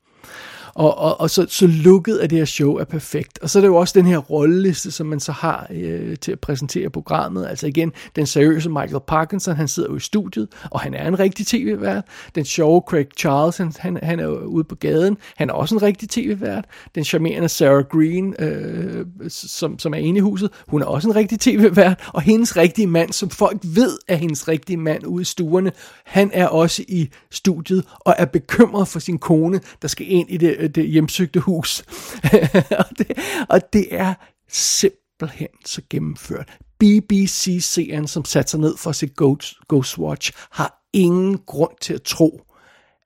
Og, 0.79 0.99
og, 0.99 1.21
og 1.21 1.31
så, 1.31 1.47
så 1.49 1.67
lukket 1.67 2.17
af 2.17 2.29
det 2.29 2.38
her 2.38 2.45
show 2.45 2.75
er 2.75 2.85
perfekt. 2.85 3.38
Og 3.43 3.51
så 3.51 3.59
er 3.59 3.61
det 3.61 3.69
jo 3.69 3.77
også 3.77 3.99
den 3.99 4.07
her 4.07 4.19
rolleliste, 4.19 4.91
som 4.91 5.07
man 5.07 5.21
så 5.21 5.33
har 5.33 5.67
øh, 5.71 6.17
til 6.17 6.33
at 6.33 6.41
præsentere 6.41 6.91
programmet. 6.91 7.47
Altså 7.47 7.67
igen, 7.67 7.93
den 8.17 8.27
seriøse 8.27 8.71
Michael 8.71 9.03
Parkinson, 9.07 9.57
han 9.57 9.69
sidder 9.69 9.88
jo 9.88 9.97
i 9.97 10.01
studiet, 10.01 10.49
og 10.71 10.81
han 10.81 10.95
er 10.95 11.09
en 11.09 11.19
rigtig 11.19 11.47
tv-vært. 11.47 12.05
Den 12.35 12.45
sjove 12.45 12.83
Craig 12.88 13.07
Charles, 13.19 13.57
han, 13.57 13.73
han, 13.79 13.99
han 14.03 14.21
er 14.21 14.25
jo 14.25 14.38
ude 14.38 14.64
på 14.64 14.75
gaden. 14.75 15.17
Han 15.37 15.51
er 15.51 15.55
også 15.55 15.75
en 15.75 15.83
rigtig 15.83 16.09
tv-vært. 16.09 16.64
Den 16.95 17.05
charmerende 17.05 17.49
Sarah 17.49 17.85
Green, 17.85 18.35
øh, 18.38 19.07
som, 19.29 19.79
som 19.79 19.95
er 19.95 19.99
inde 19.99 20.19
i 20.19 20.21
huset, 20.21 20.51
hun 20.69 20.83
er 20.83 20.87
også 20.87 21.09
en 21.09 21.17
rigtig 21.17 21.41
tv-vært. 21.41 22.09
Og 22.14 22.23
hendes 22.23 22.57
rigtige 22.57 22.87
mand, 22.87 23.12
som 23.12 23.31
folk 23.31 23.59
ved 23.62 23.99
er 24.09 24.17
hendes 24.17 24.49
rigtige 24.49 24.77
mand 24.77 25.07
ude 25.07 25.23
i 25.23 25.25
stuerne, 25.25 25.73
han 26.05 26.31
er 26.35 26.47
også 26.47 26.85
i 26.88 27.09
studiet 27.31 27.85
og 28.01 28.14
er 28.19 28.25
bekymret 28.25 28.88
for 28.88 28.99
sin 28.99 29.19
kone, 29.19 29.61
der 29.83 29.88
skal 29.88 30.07
ind 30.11 30.31
i 30.31 30.37
det 30.37 30.57
øh, 30.59 30.68
det 30.75 30.89
hjemsøgte 30.89 31.41
hus. 31.41 31.81
og, 32.81 32.85
det, 32.99 33.19
og 33.49 33.73
det 33.73 33.87
er 33.91 34.15
simpelthen 34.49 35.49
så 35.65 35.83
gennemført. 35.91 36.59
BBC-serien, 36.79 38.09
som 38.09 38.25
satte 38.25 38.51
sig 38.51 38.61
ned 38.61 38.77
for 38.77 38.91
at 38.91 38.97
se 38.97 39.11
Ghost, 39.17 39.55
Ghostwatch, 39.69 40.33
har 40.51 40.89
ingen 40.93 41.39
grund 41.47 41.73
til 41.81 41.95
at 41.95 42.03
tro, 42.03 42.43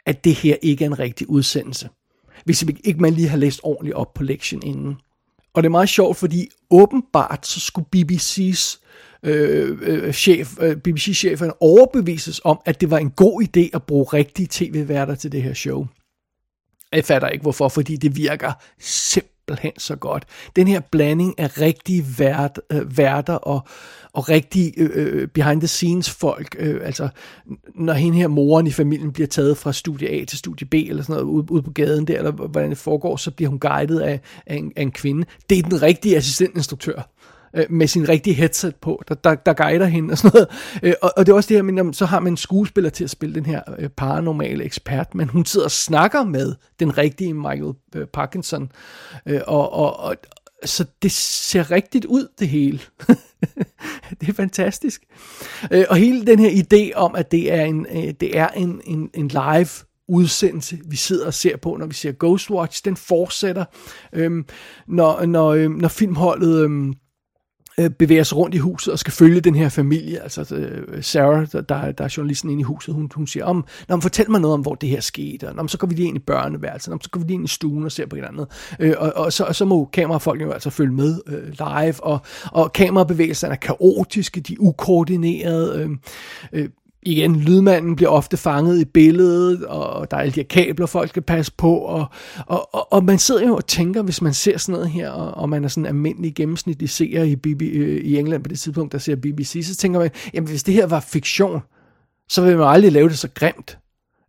at 0.06 0.24
det 0.24 0.34
her 0.34 0.56
ikke 0.62 0.84
er 0.84 0.88
en 0.88 0.98
rigtig 0.98 1.30
udsendelse. 1.30 1.88
Hvis 2.44 2.64
ikke 2.84 3.00
man 3.00 3.12
lige 3.12 3.28
har 3.28 3.36
læst 3.36 3.60
ordentligt 3.62 3.96
op 3.96 4.14
på 4.14 4.22
lektien 4.22 4.62
inden. 4.62 4.96
Og 5.54 5.62
det 5.62 5.66
er 5.68 5.70
meget 5.70 5.88
sjovt, 5.88 6.16
fordi 6.16 6.48
åbenbart 6.70 7.46
så 7.46 7.60
skulle 7.60 7.88
BBC's 7.96 8.78
øh, 9.22 9.78
øh, 9.82 10.12
chef, 10.12 10.58
øh, 10.60 10.76
BBC-chefen 10.76 11.52
overbevises 11.60 12.40
om, 12.44 12.60
at 12.64 12.80
det 12.80 12.90
var 12.90 12.98
en 12.98 13.10
god 13.10 13.42
idé 13.42 13.70
at 13.74 13.82
bruge 13.82 14.04
rigtige 14.04 14.48
tv-værter 14.50 15.14
til 15.14 15.32
det 15.32 15.42
her 15.42 15.54
show. 15.54 15.86
Jeg 16.92 17.04
fatter 17.04 17.28
ikke 17.28 17.42
hvorfor, 17.42 17.68
fordi 17.68 17.96
det 17.96 18.16
virker 18.16 18.52
simpelthen 18.78 19.72
så 19.78 19.96
godt. 19.96 20.24
Den 20.56 20.68
her 20.68 20.80
blanding 20.80 21.38
af 21.38 21.60
rigtige 21.60 22.04
vært, 22.18 22.60
øh, 22.72 22.98
værter 22.98 23.34
og, 23.34 23.60
og 24.12 24.28
rigtige 24.28 24.72
øh, 24.76 24.90
øh 24.94 25.28
behind 25.28 25.60
the 25.60 25.68
scenes 25.68 26.10
folk, 26.10 26.56
øh, 26.58 26.80
altså 26.84 27.08
når 27.74 27.92
hende 27.92 28.18
her 28.18 28.28
moren 28.28 28.66
i 28.66 28.70
familien 28.70 29.12
bliver 29.12 29.26
taget 29.26 29.58
fra 29.58 29.72
studie 29.72 30.08
A 30.08 30.24
til 30.24 30.38
studie 30.38 30.66
B 30.66 30.74
eller 30.74 31.02
sådan 31.02 31.12
noget 31.12 31.24
ude, 31.24 31.52
ude 31.52 31.62
på 31.62 31.70
gaden 31.70 32.06
der, 32.06 32.18
eller 32.18 32.30
hvordan 32.30 32.70
det 32.70 32.78
foregår, 32.78 33.16
så 33.16 33.30
bliver 33.30 33.48
hun 33.48 33.58
guidet 33.58 34.00
af, 34.00 34.20
af, 34.46 34.56
en, 34.56 34.72
af 34.76 34.82
en 34.82 34.92
kvinde. 34.92 35.26
Det 35.50 35.58
er 35.58 35.62
den 35.62 35.82
rigtige 35.82 36.16
assistentinstruktør 36.16 37.02
øh, 37.56 37.66
med 37.70 37.86
sin 37.86 38.08
rigtige 38.08 38.34
headset 38.34 38.76
på, 38.76 39.02
der, 39.08 39.14
der, 39.14 39.34
der 39.34 39.52
guider 39.52 39.86
hende 39.86 40.12
og 40.12 40.18
sådan 40.18 40.30
noget. 40.34 40.48
Øh, 40.82 40.94
og, 41.02 41.12
og 41.16 41.26
det 41.26 41.32
er 41.32 41.36
også 41.36 41.48
det 41.48 41.56
her, 41.56 41.62
men 41.62 41.94
så 41.94 42.06
har 42.06 42.20
man 42.20 42.32
en 42.32 42.36
skuespiller 42.36 42.90
til 42.90 43.04
at 43.04 43.10
spille 43.10 43.34
den 43.34 43.46
her 43.46 43.62
øh, 43.78 43.88
paranormale 43.88 44.64
ekspert, 44.64 45.14
men 45.14 45.28
hun 45.28 45.44
sidder 45.44 45.66
og 45.66 45.70
snakker 45.70 46.24
med 46.24 46.54
den 46.80 46.98
rigtige 46.98 47.34
Michael 47.34 47.74
øh, 47.94 48.06
Parkinson. 48.06 48.72
Øh, 49.26 49.40
og, 49.46 49.72
og, 49.72 49.96
og, 50.00 50.16
så 50.64 50.84
det 51.02 51.12
ser 51.12 51.70
rigtigt 51.70 52.04
ud, 52.04 52.28
det 52.38 52.48
hele. 52.48 52.80
det 54.20 54.28
er 54.28 54.32
fantastisk. 54.32 55.02
Øh, 55.70 55.84
og 55.90 55.96
hele 55.96 56.26
den 56.26 56.38
her 56.38 56.50
idé 56.50 56.94
om, 56.94 57.14
at 57.14 57.30
det 57.30 57.52
er 57.52 57.64
en, 57.64 57.86
øh, 57.90 58.14
det 58.20 58.38
er 58.38 58.48
en, 58.48 58.80
en, 58.84 59.10
en 59.14 59.28
live 59.28 59.68
udsendelse, 60.08 60.78
vi 60.86 60.96
sidder 60.96 61.26
og 61.26 61.34
ser 61.34 61.56
på, 61.56 61.76
når 61.76 61.86
vi 61.86 61.94
ser 61.94 62.12
Ghostwatch, 62.12 62.84
den 62.84 62.96
fortsætter, 62.96 63.64
øhm, 64.12 64.44
når, 64.88 65.26
når, 65.26 65.48
øhm, 65.48 65.74
når 65.74 65.88
filmholdet 65.88 66.64
øhm, 66.64 66.94
øh, 67.78 67.90
bevæger 67.90 68.22
sig 68.22 68.38
rundt 68.38 68.54
i 68.54 68.58
huset 68.58 68.92
og 68.92 68.98
skal 68.98 69.12
følge 69.12 69.40
den 69.40 69.54
her 69.54 69.68
familie. 69.68 70.22
Altså 70.22 70.54
øh, 70.54 71.02
Sarah, 71.02 71.46
der, 71.52 71.92
der 71.92 72.04
er 72.04 72.14
journalisten 72.16 72.50
inde 72.50 72.60
i 72.60 72.62
huset, 72.62 72.94
hun, 72.94 73.10
hun 73.14 73.26
siger, 73.26 73.44
om, 73.44 73.64
Nå, 73.88 74.00
fortæl 74.00 74.30
mig 74.30 74.40
noget 74.40 74.54
om, 74.54 74.60
hvor 74.60 74.74
det 74.74 74.88
her 74.88 75.00
skete. 75.00 75.48
Og, 75.48 75.70
så 75.70 75.78
går 75.78 75.86
vi 75.86 75.94
lige 75.94 76.08
ind 76.08 76.16
i 76.16 76.20
børneværelset, 76.20 76.94
så 77.02 77.10
går 77.10 77.20
vi 77.20 77.26
lige 77.26 77.34
ind 77.34 77.44
i 77.44 77.48
stuen 77.48 77.84
og 77.84 77.92
ser 77.92 78.06
på 78.06 78.16
et 78.16 78.24
andet. 78.24 78.46
Øh, 78.80 78.94
og, 78.98 79.12
og, 79.16 79.32
så, 79.32 79.44
og 79.44 79.54
så 79.54 79.64
må 79.64 79.84
kamerafolkene 79.92 80.48
jo 80.48 80.52
altså 80.52 80.70
følge 80.70 80.92
med 80.92 81.20
øh, 81.26 81.48
live, 81.48 82.04
og, 82.04 82.20
og 82.52 82.72
kamerabevægelserne 82.72 83.52
er 83.52 83.58
kaotiske, 83.58 84.40
de 84.40 84.52
er 84.52 84.56
ukoordinerede. 84.60 85.80
Øh, 85.82 85.90
øh, 86.52 86.68
igen, 87.02 87.36
lydmanden 87.36 87.96
bliver 87.96 88.10
ofte 88.10 88.36
fanget 88.36 88.80
i 88.80 88.84
billedet, 88.84 89.66
og 89.66 90.10
der 90.10 90.16
er 90.16 90.20
alle 90.20 90.32
de 90.32 90.40
her 90.40 90.46
kabler, 90.46 90.86
folk 90.86 91.08
skal 91.08 91.22
passe 91.22 91.52
på, 91.56 91.76
og, 91.76 92.06
og, 92.46 92.74
og, 92.74 92.92
og 92.92 93.04
man 93.04 93.18
sidder 93.18 93.46
jo 93.46 93.56
og 93.56 93.66
tænker, 93.66 94.02
hvis 94.02 94.22
man 94.22 94.34
ser 94.34 94.58
sådan 94.58 94.72
noget 94.72 94.90
her, 94.90 95.10
og, 95.10 95.34
og 95.34 95.48
man 95.48 95.64
er 95.64 95.68
sådan 95.68 95.82
en 95.82 95.86
almindelig 95.86 96.34
gennemsnitlig 96.34 96.90
seer 96.90 97.22
i, 97.22 97.36
BB, 97.36 97.62
øh, 97.62 98.04
i 98.04 98.18
England 98.18 98.42
på 98.42 98.48
det 98.48 98.58
tidspunkt, 98.58 98.92
der 98.92 98.98
ser 98.98 99.16
BBC, 99.16 99.60
så 99.66 99.76
tænker 99.76 100.00
man, 100.00 100.10
jamen 100.34 100.48
hvis 100.48 100.62
det 100.62 100.74
her 100.74 100.86
var 100.86 101.00
fiktion, 101.00 101.60
så 102.28 102.42
ville 102.42 102.58
man 102.58 102.68
aldrig 102.68 102.92
lave 102.92 103.08
det 103.08 103.18
så 103.18 103.28
grimt. 103.34 103.78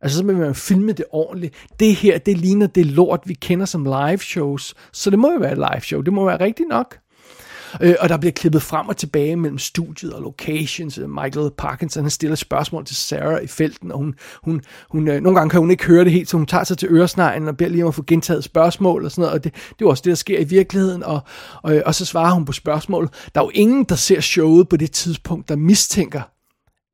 Altså 0.01 0.17
så 0.17 0.25
vil 0.25 0.37
man 0.37 0.55
filme 0.55 0.91
det 0.91 1.05
ordentligt. 1.11 1.53
Det 1.79 1.95
her, 1.95 2.17
det 2.17 2.37
ligner 2.37 2.67
det 2.67 2.85
lort, 2.85 3.21
vi 3.25 3.33
kender 3.33 3.65
som 3.65 3.83
live 3.83 4.17
shows, 4.17 4.75
så 4.91 5.09
det 5.09 5.19
må 5.19 5.31
jo 5.31 5.39
være 5.39 5.51
et 5.51 5.57
live 5.57 5.81
show, 5.81 6.01
det 6.01 6.13
må 6.13 6.25
være 6.25 6.39
rigtigt 6.39 6.69
nok. 6.69 6.97
Øh, 7.81 7.95
og 7.99 8.09
der 8.09 8.17
bliver 8.17 8.31
klippet 8.31 8.61
frem 8.61 8.87
og 8.87 8.97
tilbage 8.97 9.35
mellem 9.35 9.57
studiet 9.57 10.13
og 10.13 10.21
locations. 10.21 10.97
Øh, 10.97 11.09
Michael 11.09 11.51
Parkinson 11.57 12.03
han 12.03 12.09
stiller 12.09 12.35
spørgsmål 12.35 12.85
til 12.85 12.95
Sarah 12.95 13.43
i 13.43 13.47
felten, 13.47 13.91
og 13.91 13.97
hun, 13.97 14.15
hun, 14.43 14.61
hun, 14.89 15.07
øh, 15.07 15.21
nogle 15.21 15.39
gange 15.39 15.49
kan 15.49 15.59
hun 15.59 15.71
ikke 15.71 15.85
høre 15.85 16.03
det 16.03 16.11
helt, 16.11 16.29
så 16.29 16.37
hun 16.37 16.45
tager 16.45 16.63
sig 16.63 16.77
til 16.77 16.89
øresneglen 16.91 17.47
og 17.47 17.57
beder 17.57 17.69
lige 17.69 17.83
om 17.83 17.87
at 17.87 17.95
få 17.95 18.03
gentaget 18.07 18.43
spørgsmål 18.43 19.05
og 19.05 19.11
sådan 19.11 19.21
noget. 19.21 19.33
Og 19.33 19.43
det, 19.43 19.53
det 19.79 19.85
er 19.85 19.89
også 19.89 20.01
det, 20.05 20.09
der 20.09 20.15
sker 20.15 20.39
i 20.39 20.43
virkeligheden. 20.43 21.03
Og, 21.03 21.21
og, 21.63 21.75
øh, 21.75 21.81
og 21.85 21.95
så 21.95 22.05
svarer 22.05 22.33
hun 22.33 22.45
på 22.45 22.51
spørgsmål. 22.51 23.09
Der 23.35 23.41
er 23.41 23.45
jo 23.45 23.51
ingen, 23.53 23.83
der 23.83 23.95
ser 23.95 24.21
showet 24.21 24.69
på 24.69 24.77
det 24.77 24.91
tidspunkt, 24.91 25.49
der 25.49 25.55
mistænker, 25.55 26.21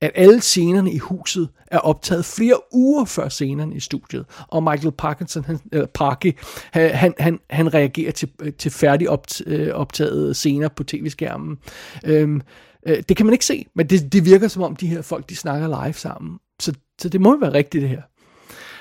at 0.02 0.12
alle 0.16 0.42
scenerne 0.42 0.92
i 0.92 0.98
huset 0.98 1.50
er 1.68 1.78
optaget 1.78 2.26
flere 2.26 2.74
uger 2.74 3.06
før 3.06 3.30
scenerne 3.30 3.76
i 3.76 3.80
studiet. 3.80 4.26
Og 4.48 4.64
Michael 4.64 4.92
Parkinson, 4.92 5.46
han, 5.46 5.60
eller 5.72 5.86
Parky, 5.86 6.38
han, 6.74 7.14
han, 7.20 7.40
han 7.50 7.74
reagerer 7.74 8.12
til, 8.12 8.30
øh, 8.42 8.54
til 8.54 8.72
færdig 8.72 9.08
øh, 9.46 9.74
optaget 9.74 10.36
scener 10.36 10.68
på 10.68 10.84
tv-skærmen. 10.84 11.58
Øhm, 12.06 12.42
øh, 12.86 13.04
det 13.10 13.18
kan 13.18 13.26
man 13.26 13.34
ikke 13.34 13.46
se, 13.46 13.66
men 13.76 13.88
det, 13.88 14.14
det 14.14 14.26
virker 14.26 14.48
som 14.48 14.64
om 14.64 14.76
de 14.76 14.88
her 14.88 15.02
folk, 15.02 15.30
de 15.30 15.36
snakker 15.36 15.84
live 15.84 15.94
sammen. 15.94 16.40
Så, 16.60 16.74
så 17.02 17.10
det 17.10 17.22
må 17.22 17.32
jo 17.32 17.38
være 17.38 17.54
rigtigt 17.54 17.82
det 17.82 17.90
her. 17.90 18.02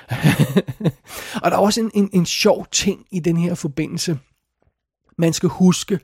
og 1.43 1.51
der 1.51 1.57
er 1.57 1.61
også 1.61 1.81
en, 1.81 1.91
en, 1.93 2.09
en 2.13 2.25
sjov 2.25 2.67
ting 2.71 3.05
i 3.11 3.19
den 3.19 3.37
her 3.37 3.55
forbindelse. 3.55 4.19
Man 5.17 5.33
skal 5.33 5.49
huske, 5.49 5.99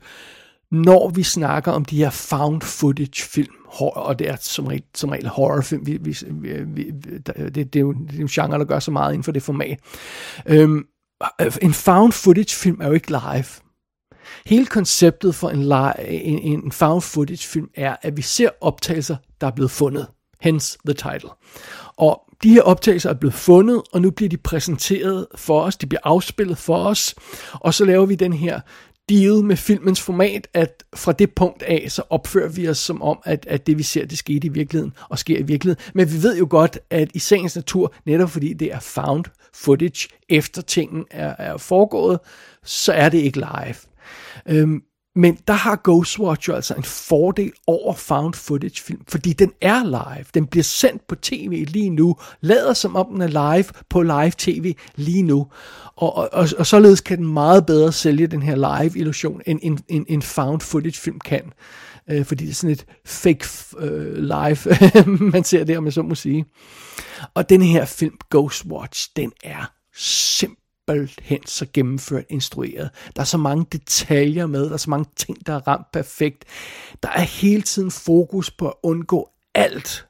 når 0.70 1.08
vi 1.08 1.22
snakker 1.22 1.72
om 1.72 1.84
de 1.84 1.96
her 1.96 2.10
found 2.10 2.62
footage 2.62 3.22
film, 3.22 3.54
og 3.80 4.18
det 4.18 4.28
er 4.28 4.36
som 4.40 4.66
regel, 4.66 4.82
som 4.94 5.10
regel 5.10 5.28
horrorfilm, 5.28 5.86
vi, 5.86 5.96
vi, 5.96 6.16
vi, 6.66 6.90
det, 7.26 7.54
det, 7.54 7.76
er 7.76 7.80
jo, 7.80 7.92
det 7.92 8.16
er 8.16 8.20
en 8.20 8.28
genre, 8.28 8.58
der 8.58 8.64
gør 8.64 8.78
så 8.78 8.90
meget 8.90 9.12
inden 9.12 9.24
for 9.24 9.32
det 9.32 9.42
format. 9.42 9.78
Øhm, 10.46 10.86
en 11.62 11.72
found 11.72 12.12
footage 12.12 12.56
film 12.56 12.80
er 12.80 12.86
jo 12.86 12.92
ikke 12.92 13.08
live. 13.08 13.44
Hele 14.46 14.66
konceptet 14.66 15.34
for 15.34 15.48
en, 15.48 15.62
live, 15.62 16.08
en, 16.08 16.62
en 16.64 16.72
found 16.72 17.02
footage 17.02 17.48
film 17.48 17.68
er, 17.74 17.96
at 18.02 18.16
vi 18.16 18.22
ser 18.22 18.48
optagelser, 18.60 19.16
der 19.40 19.46
er 19.46 19.50
blevet 19.50 19.70
fundet. 19.70 20.06
Hence 20.40 20.78
the 20.86 20.94
title. 20.94 21.30
Og 21.96 22.22
de 22.42 22.48
her 22.48 22.62
optagelser 22.62 23.10
er 23.10 23.14
blevet 23.14 23.34
fundet, 23.34 23.82
og 23.92 24.02
nu 24.02 24.10
bliver 24.10 24.28
de 24.28 24.36
præsenteret 24.36 25.26
for 25.34 25.60
os, 25.60 25.76
de 25.76 25.86
bliver 25.86 26.00
afspillet 26.04 26.58
for 26.58 26.76
os, 26.76 27.14
og 27.52 27.74
så 27.74 27.84
laver 27.84 28.06
vi 28.06 28.14
den 28.14 28.32
her 28.32 28.60
deal 29.08 29.44
med 29.44 29.56
filmens 29.56 30.02
format, 30.02 30.48
at 30.54 30.84
fra 30.94 31.12
det 31.12 31.34
punkt 31.34 31.62
af, 31.62 31.86
så 31.88 32.02
opfører 32.10 32.48
vi 32.48 32.68
os 32.68 32.78
som 32.78 33.02
om, 33.02 33.18
at, 33.24 33.46
at 33.46 33.66
det 33.66 33.78
vi 33.78 33.82
ser, 33.82 34.06
det 34.06 34.18
skete 34.18 34.46
i 34.46 34.50
virkeligheden, 34.50 34.92
og 35.08 35.18
sker 35.18 35.38
i 35.38 35.42
virkeligheden. 35.42 35.90
Men 35.94 36.12
vi 36.12 36.22
ved 36.22 36.38
jo 36.38 36.46
godt, 36.50 36.78
at 36.90 37.10
i 37.14 37.18
sagens 37.18 37.56
natur, 37.56 37.94
netop 38.06 38.30
fordi 38.30 38.52
det 38.52 38.72
er 38.72 38.80
found 38.80 39.24
footage, 39.54 40.08
efter 40.28 40.62
tingen 40.62 41.04
er, 41.10 41.34
er 41.38 41.56
foregået, 41.56 42.18
så 42.64 42.92
er 42.92 43.08
det 43.08 43.18
ikke 43.18 43.38
live. 43.38 43.76
Øhm, 44.48 44.82
men 45.16 45.38
der 45.48 45.54
har 45.54 45.80
Ghostwatch 45.84 46.48
jo 46.48 46.54
altså 46.54 46.74
en 46.74 46.82
fordel 46.82 47.52
over 47.66 47.94
found 47.94 48.34
footage 48.34 48.82
film, 48.82 49.00
fordi 49.08 49.32
den 49.32 49.52
er 49.60 49.84
live. 49.84 50.24
Den 50.34 50.46
bliver 50.46 50.64
sendt 50.64 51.06
på 51.08 51.14
tv 51.14 51.64
lige 51.68 51.90
nu, 51.90 52.16
lader 52.40 52.72
som 52.74 52.96
om 52.96 53.06
den 53.12 53.22
er 53.22 53.54
live 53.54 53.64
på 53.88 54.02
live 54.02 54.32
tv 54.38 54.74
lige 54.96 55.22
nu. 55.22 55.46
Og, 55.96 56.16
og, 56.16 56.28
og, 56.32 56.48
og 56.58 56.66
således 56.66 57.00
kan 57.00 57.18
den 57.18 57.26
meget 57.26 57.66
bedre 57.66 57.92
sælge 57.92 58.26
den 58.26 58.42
her 58.42 58.54
live 58.54 58.98
illusion, 58.98 59.40
end 59.46 59.60
en, 59.62 59.78
en, 59.88 60.06
en 60.08 60.22
found 60.22 60.60
footage 60.60 61.00
film 61.00 61.20
kan. 61.20 61.52
Øh, 62.10 62.24
fordi 62.24 62.44
det 62.44 62.50
er 62.50 62.54
sådan 62.54 62.70
et 62.70 62.86
fake 63.06 63.46
øh, 63.78 64.16
live, 64.16 64.58
man 65.32 65.44
ser 65.44 65.64
det, 65.64 65.78
om 65.78 65.84
jeg 65.84 65.92
så 65.92 66.02
må 66.02 66.14
sige. 66.14 66.44
Og 67.34 67.48
den 67.48 67.62
her 67.62 67.84
film, 67.84 68.14
Ghostwatch, 68.30 69.10
den 69.16 69.32
er 69.44 69.72
simpelthen 69.96 70.65
simpelthen 70.88 71.46
så 71.46 71.66
gennemført 71.72 72.24
instrueret. 72.28 72.90
Der 73.16 73.20
er 73.22 73.26
så 73.26 73.38
mange 73.38 73.66
detaljer 73.72 74.46
med, 74.46 74.64
der 74.64 74.72
er 74.72 74.76
så 74.76 74.90
mange 74.90 75.06
ting, 75.16 75.46
der 75.46 75.52
er 75.52 75.68
ramt 75.68 75.92
perfekt. 75.92 76.44
Der 77.02 77.08
er 77.08 77.20
hele 77.20 77.62
tiden 77.62 77.90
fokus 77.90 78.50
på 78.50 78.68
at 78.68 78.74
undgå 78.82 79.30
alt, 79.54 80.06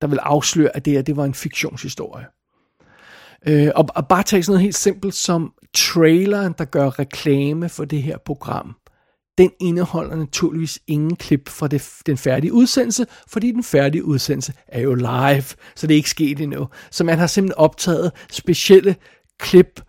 der 0.00 0.06
vil 0.06 0.18
afsløre, 0.18 0.76
at 0.76 0.84
det 0.84 0.92
her 0.92 1.02
det 1.02 1.16
var 1.16 1.24
en 1.24 1.34
fiktionshistorie. 1.34 2.26
Øh, 3.46 3.70
og, 3.74 3.86
og 3.94 4.08
bare 4.08 4.22
tage 4.22 4.42
sådan 4.42 4.52
noget 4.52 4.62
helt 4.62 4.76
simpelt 4.76 5.14
som 5.14 5.52
traileren, 5.74 6.54
der 6.58 6.64
gør 6.64 6.98
reklame 6.98 7.68
for 7.68 7.84
det 7.84 8.02
her 8.02 8.18
program. 8.18 8.76
Den 9.38 9.50
indeholder 9.60 10.16
naturligvis 10.16 10.78
ingen 10.86 11.16
klip 11.16 11.48
fra 11.48 11.68
det, 11.68 11.92
den 12.06 12.16
færdige 12.16 12.52
udsendelse, 12.52 13.06
fordi 13.28 13.52
den 13.52 13.62
færdige 13.64 14.04
udsendelse 14.04 14.52
er 14.68 14.80
jo 14.80 14.94
live, 14.94 15.44
så 15.76 15.86
det 15.86 15.90
er 15.90 15.96
ikke 15.96 16.10
sket 16.10 16.40
endnu. 16.40 16.68
Så 16.90 17.04
man 17.04 17.18
har 17.18 17.26
simpelthen 17.26 17.58
optaget 17.58 18.12
specielle 18.30 18.96
klip 19.38 19.80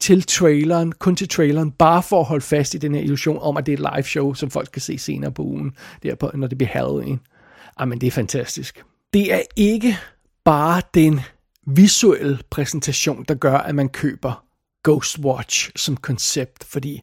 til 0.00 0.22
traileren, 0.22 0.92
kun 0.92 1.16
til 1.16 1.28
traileren, 1.28 1.70
bare 1.70 2.02
for 2.02 2.20
at 2.20 2.26
holde 2.26 2.44
fast 2.44 2.74
i 2.74 2.78
den 2.78 2.94
her 2.94 3.02
illusion 3.02 3.38
om, 3.40 3.56
at 3.56 3.66
det 3.66 3.72
er 3.72 3.86
et 3.86 3.94
live 3.94 4.04
show, 4.04 4.34
som 4.34 4.50
folk 4.50 4.68
kan 4.72 4.82
se 4.82 4.98
senere 4.98 5.32
på 5.32 5.42
ugen, 5.42 5.72
der 6.02 6.14
på, 6.14 6.30
når 6.34 6.46
det 6.46 6.58
bliver 6.58 6.70
Halloween. 6.70 7.12
Ah, 7.12 7.80
Jamen, 7.80 8.00
det 8.00 8.06
er 8.06 8.10
fantastisk. 8.10 8.84
Det 9.14 9.34
er 9.34 9.42
ikke 9.56 9.98
bare 10.44 10.82
den 10.94 11.20
visuelle 11.66 12.38
præsentation, 12.50 13.24
der 13.28 13.34
gør, 13.34 13.58
at 13.58 13.74
man 13.74 13.88
køber 13.88 14.44
Ghostwatch 14.84 15.70
som 15.76 15.96
koncept, 15.96 16.64
fordi 16.64 17.02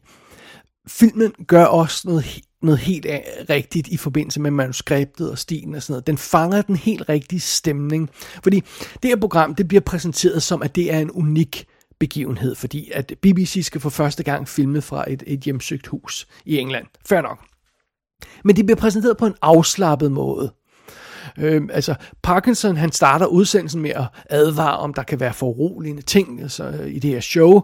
filmen 0.88 1.32
gør 1.46 1.64
også 1.64 2.08
noget, 2.08 2.40
noget 2.62 2.78
helt 2.78 3.06
rigtigt 3.50 3.88
i 3.88 3.96
forbindelse 3.96 4.40
med 4.40 4.50
manuskriptet 4.50 5.30
og 5.30 5.38
stilen 5.38 5.74
og 5.74 5.82
sådan 5.82 5.92
noget. 5.92 6.06
Den 6.06 6.18
fanger 6.18 6.62
den 6.62 6.76
helt 6.76 7.08
rigtige 7.08 7.40
stemning, 7.40 8.10
fordi 8.42 8.62
det 9.02 9.10
her 9.10 9.16
program, 9.16 9.54
det 9.54 9.68
bliver 9.68 9.80
præsenteret 9.80 10.42
som, 10.42 10.62
at 10.62 10.74
det 10.74 10.92
er 10.92 10.98
en 10.98 11.10
unik 11.10 11.66
begivenhed, 12.00 12.54
fordi 12.54 12.90
at 12.94 13.12
BBC 13.22 13.60
skal 13.64 13.80
for 13.80 13.90
første 13.90 14.22
gang 14.22 14.48
filme 14.48 14.82
fra 14.82 15.12
et, 15.12 15.22
et 15.26 15.40
hjemsøgt 15.40 15.86
hus 15.86 16.28
i 16.44 16.58
England. 16.58 16.86
Før 17.08 17.22
nok. 17.22 17.38
Men 18.44 18.56
det 18.56 18.66
bliver 18.66 18.76
præsenteret 18.76 19.16
på 19.16 19.26
en 19.26 19.34
afslappet 19.42 20.12
måde. 20.12 20.52
Øhm, 21.38 21.70
altså, 21.72 21.94
Parkinson, 22.22 22.76
han 22.76 22.92
starter 22.92 23.26
udsendelsen 23.26 23.82
med 23.82 23.90
at 23.90 24.04
advare 24.30 24.76
om, 24.76 24.94
der 24.94 25.02
kan 25.02 25.20
være 25.20 25.34
foruroligende 25.34 26.02
ting 26.02 26.42
altså, 26.42 26.70
i 26.70 26.98
det 26.98 27.10
her 27.10 27.20
show, 27.20 27.62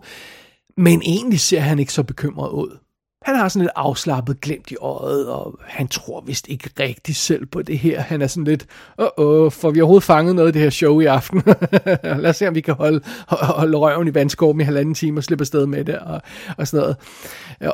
men 0.77 1.03
egentlig 1.03 1.41
ser 1.41 1.61
han 1.61 1.79
ikke 1.79 1.93
så 1.93 2.03
bekymret 2.03 2.51
ud. 2.51 2.79
Han 3.25 3.37
har 3.37 3.49
sådan 3.49 3.63
lidt 3.63 3.73
afslappet 3.77 4.41
glemt 4.41 4.71
i 4.71 4.77
øjet, 4.81 5.29
og 5.29 5.59
han 5.63 5.89
tror 5.89 6.21
vist 6.27 6.49
ikke 6.49 6.71
rigtig 6.81 7.17
selv 7.17 7.47
på 7.47 7.63
det 7.63 7.79
her. 7.79 8.01
Han 8.01 8.23
er 8.23 8.27
sådan 8.27 8.45
lidt, 8.45 8.67
åh, 8.99 9.07
oh, 9.17 9.53
får 9.53 9.71
vi 9.71 9.81
overhovedet 9.81 10.05
fanget 10.05 10.35
noget 10.35 10.47
af 10.47 10.53
det 10.53 10.63
her 10.63 10.71
show 10.71 11.01
i 11.01 11.05
aften? 11.05 11.43
Lad 12.23 12.31
os 12.31 12.37
se, 12.37 12.49
om 12.49 12.55
vi 12.55 12.61
kan 12.61 12.75
holde, 12.75 13.01
holde 13.29 13.77
røven 13.77 14.09
i 14.09 14.15
vandskorben 14.15 14.61
i 14.61 14.65
halvanden 14.65 14.95
time 14.95 15.21
og 15.21 15.25
slippe 15.25 15.43
afsted 15.43 15.67
med 15.67 15.85
det, 15.85 15.99
og, 15.99 16.21
og 16.59 16.69
sådan 16.69 16.81
noget. 16.81 16.97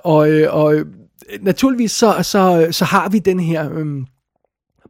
Og, 0.04 0.30
øh, 0.30 0.54
og 0.54 0.74
øh, 0.74 0.86
naturligvis 1.40 1.92
så, 1.92 2.22
så, 2.22 2.68
så 2.70 2.84
har 2.84 3.08
vi 3.08 3.18
den 3.18 3.40
her 3.40 3.70
øhm, 3.72 4.06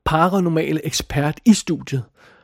paranormale 0.05 0.87
ekspert 0.87 1.41
i 1.45 1.55
studiet, 1.55 2.03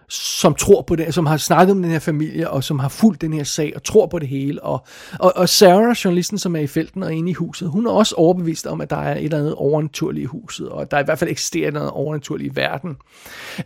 som 0.09 0.55
tror 0.55 0.83
på 0.83 0.97
det, 0.97 1.15
som 1.15 1.27
har 1.27 1.37
snakket 1.37 1.77
med 1.77 1.85
den 1.85 1.93
her 1.93 1.99
familie, 1.99 2.51
og 2.51 2.65
som 2.65 2.79
har 2.79 2.89
fulgt 2.89 3.21
den 3.21 3.33
her 3.33 3.45
sag, 3.45 3.73
og 3.77 3.85
tror 3.85 4.07
på 4.07 4.19
det 4.19 4.29
hele. 4.29 4.63
Og, 4.63 4.87
og, 5.19 5.33
og 5.37 5.49
Sarah, 5.49 5.97
journalisten, 6.05 6.39
som 6.39 6.57
er 6.57 6.61
i 6.61 6.67
felten 6.67 7.03
og 7.03 7.15
inde 7.15 7.31
i 7.31 7.35
huset, 7.35 7.69
hun 7.69 7.87
er 7.87 7.91
også 7.91 8.15
overbevist 8.15 8.67
om, 8.67 8.81
at 8.81 8.91
der 8.91 8.97
er 8.97 9.17
et 9.17 9.25
eller 9.25 9.39
andet 9.39 9.55
overnaturligt 9.55 10.23
i 10.23 10.27
huset, 10.27 10.69
og 10.69 10.91
der 10.91 10.99
i 10.99 11.05
hvert 11.05 11.19
fald 11.19 11.31
eksisterer 11.31 11.71
noget 11.71 11.91
overnaturligt 11.91 12.53
i 12.53 12.57
verden. 12.57 12.97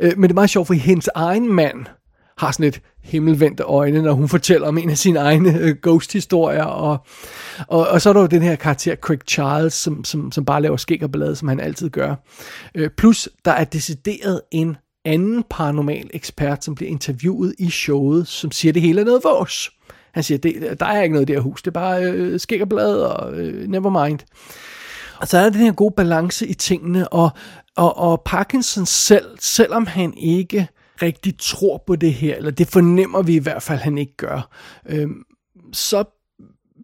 Øh, 0.00 0.12
men 0.16 0.22
det 0.22 0.30
er 0.30 0.34
meget 0.34 0.50
sjovt, 0.50 0.66
for 0.66 0.74
hendes 0.74 1.08
egen 1.14 1.52
mand 1.52 1.86
har 2.38 2.52
sådan 2.52 2.66
et 2.66 2.80
himmelvendte 3.02 3.62
øjne, 3.62 4.02
når 4.02 4.12
hun 4.12 4.28
fortæller 4.28 4.68
om 4.68 4.78
en 4.78 4.90
af 4.90 4.98
sine 4.98 5.18
egne 5.18 5.58
øh, 5.58 5.76
ghost-historier, 5.82 6.64
og, 6.64 7.06
og, 7.68 7.88
og 7.88 8.00
så 8.00 8.08
er 8.08 8.12
der 8.12 8.20
jo 8.20 8.26
den 8.26 8.42
her 8.42 8.56
karakter, 8.56 8.96
Craig 8.96 9.18
Charles, 9.28 9.74
som, 9.74 10.04
som, 10.04 10.32
som 10.32 10.44
bare 10.44 10.62
laver 10.62 10.76
skæg 10.76 11.02
og 11.02 11.12
ballade, 11.12 11.36
som 11.36 11.48
han 11.48 11.60
altid 11.60 11.90
gør. 11.90 12.14
Øh, 12.74 12.90
plus, 12.96 13.28
der 13.44 13.50
er 13.50 13.64
decideret 13.64 14.40
en 14.50 14.76
anden 15.04 15.44
paranormal 15.50 16.10
ekspert, 16.14 16.64
som 16.64 16.74
bliver 16.74 16.90
interviewet 16.90 17.54
i 17.58 17.70
showet, 17.70 18.28
som 18.28 18.50
siger, 18.50 18.70
at 18.70 18.74
det 18.74 18.82
hele 18.82 19.00
er 19.00 19.04
noget 19.04 19.24
vores. 19.24 19.70
Han 20.12 20.22
siger, 20.22 20.38
det, 20.38 20.80
der 20.80 20.86
er 20.86 21.02
ikke 21.02 21.12
noget 21.12 21.30
i 21.30 21.32
det 21.32 21.36
her 21.36 21.42
hus, 21.42 21.62
det 21.62 21.66
er 21.66 21.80
bare 21.80 22.02
øh, 22.02 22.40
skæg 22.40 22.62
og 22.62 22.68
blad 22.68 22.96
og 23.00 23.34
øh, 23.34 23.68
never 23.68 24.06
mind. 24.06 24.18
Og 25.20 25.28
så 25.28 25.38
er 25.38 25.42
der 25.42 25.50
den 25.50 25.60
her 25.60 25.72
gode 25.72 25.94
balance 25.96 26.46
i 26.46 26.54
tingene, 26.54 27.08
og, 27.08 27.30
og, 27.76 27.98
og 27.98 28.22
Parkinson 28.24 28.86
selv, 28.86 29.38
selvom 29.40 29.86
han 29.86 30.14
ikke 30.16 30.68
rigtig 31.02 31.34
tror 31.38 31.82
på 31.86 31.96
det 31.96 32.14
her, 32.14 32.36
eller 32.36 32.50
det 32.50 32.68
fornemmer 32.68 33.22
vi 33.22 33.34
i 33.34 33.38
hvert 33.38 33.62
fald, 33.62 33.78
han 33.78 33.98
ikke 33.98 34.16
gør, 34.16 34.48
øh, 34.86 35.08
så 35.72 36.04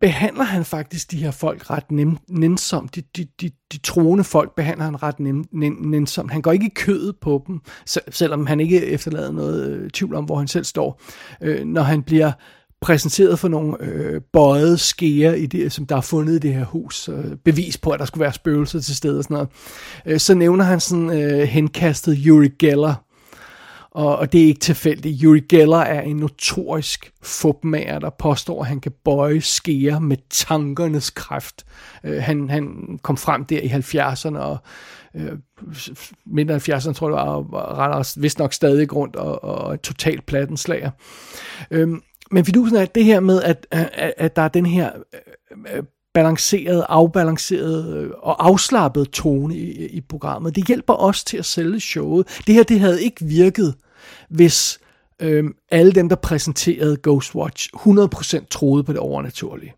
behandler 0.07 0.45
han 0.45 0.65
faktisk 0.65 1.11
de 1.11 1.17
her 1.17 1.31
folk 1.31 1.71
ret 1.71 1.91
nem, 1.91 2.19
nænsomt. 2.29 2.95
De, 2.95 3.03
de, 3.17 3.27
de, 3.41 3.51
de 3.73 3.79
troende 3.79 4.25
folk 4.25 4.55
behandler 4.55 4.85
han 4.85 5.03
ret 5.03 5.21
nem, 5.21 5.45
nem, 5.53 5.73
nænsomt. 5.73 6.33
Han 6.33 6.43
går 6.43 6.53
ikke 6.53 6.67
i 6.67 6.75
kødet 6.75 7.17
på 7.21 7.45
dem, 7.47 7.61
selvom 8.11 8.47
han 8.47 8.61
ikke 8.61 8.87
efterlader 8.87 9.33
noget 9.33 9.69
øh, 9.69 9.91
tvivl 9.91 10.15
om, 10.15 10.25
hvor 10.25 10.37
han 10.37 10.49
selv 10.49 10.65
står. 10.65 11.01
Øh, 11.41 11.65
når 11.65 11.83
han 11.83 12.03
bliver 12.03 12.33
præsenteret 12.81 13.39
for 13.39 13.49
nogle 13.49 13.77
øh, 13.81 14.21
bøjede 14.33 14.79
skeer, 14.79 15.35
i 15.35 15.47
det, 15.47 15.73
som 15.73 15.87
der 15.87 15.97
er 15.97 16.01
fundet 16.01 16.35
i 16.35 16.39
det 16.39 16.55
her 16.55 16.65
hus, 16.65 17.09
øh, 17.09 17.37
bevis 17.45 17.79
på, 17.79 17.91
at 17.91 18.01
der 18.01 18.07
skulle 18.07 18.23
være 18.23 18.33
spøgelser 18.33 18.81
til 18.81 18.97
stede 18.97 19.19
og 19.19 19.25
sådan 19.25 19.35
noget, 19.35 19.49
øh, 20.07 20.21
så 20.21 20.35
nævner 20.35 20.65
han 20.65 20.81
sådan 20.81 21.11
øh, 21.11 21.43
henkastet 21.43 22.31
Uri 22.31 22.49
Geller, 22.59 22.95
og, 23.97 24.17
og 24.17 24.33
det 24.33 24.43
er 24.43 24.47
ikke 24.47 24.61
tilfældigt. 24.61 25.21
Yuri 25.23 25.41
Geller 25.41 25.79
er 25.79 26.01
en 26.01 26.17
notorisk 26.17 27.13
fupmager, 27.23 27.99
der 27.99 28.11
påstår, 28.11 28.61
at 28.61 28.67
han 28.67 28.81
kan 28.81 28.93
bøje 29.05 29.41
skeer 29.41 29.99
med 29.99 30.17
tankernes 30.31 31.11
kraft. 31.11 31.67
Øh, 32.05 32.23
han, 32.23 32.51
han 32.51 32.99
kom 33.03 33.17
frem 33.17 33.45
der 33.45 33.61
i 33.61 33.67
70'erne, 33.67 34.39
og 34.39 34.59
øh, 35.15 35.33
mindre 36.27 36.57
70'erne, 36.57 36.93
tror 36.93 37.09
jeg, 37.09 37.17
var, 37.17 37.23
og 37.25 37.79
render 37.79 38.21
vist 38.21 38.39
nok 38.39 38.53
stadig 38.53 38.93
rundt 38.93 39.17
og, 39.17 39.45
og 39.45 39.83
totalt 39.83 40.27
plattenslager. 40.27 40.91
Øh, 41.71 41.89
men 42.31 42.45
fidusen 42.45 42.77
er 42.77 42.85
det 42.85 43.05
her 43.05 43.21
med, 43.21 43.43
at, 43.43 43.67
at, 43.71 44.15
at 44.17 44.37
der 44.37 44.43
er 44.43 44.49
den 44.49 44.67
her 44.67 44.91
øh, 45.75 45.83
balanceret, 46.15 46.85
afbalanceret 46.89 47.97
øh, 47.97 48.11
og 48.23 48.47
afslappet 48.47 49.11
tone 49.11 49.57
i, 49.57 49.87
i 49.87 50.01
programmet. 50.01 50.57
Det 50.57 50.67
hjælper 50.67 50.95
os 50.95 51.25
til 51.25 51.37
at 51.37 51.45
sælge 51.45 51.81
showet. 51.81 52.43
Det 52.47 52.55
her, 52.55 52.63
det 52.63 52.81
havde 52.81 53.03
ikke 53.03 53.25
virket, 53.25 53.75
hvis 54.29 54.79
øhm, 55.21 55.55
alle 55.71 55.93
dem, 55.93 56.09
der 56.09 56.17
præsenterede 56.17 56.97
Ghostwatch, 57.03 57.69
100% 57.77 58.47
troede 58.51 58.85
på 58.85 58.93
det 58.93 59.01
overnaturlige. 59.01 59.75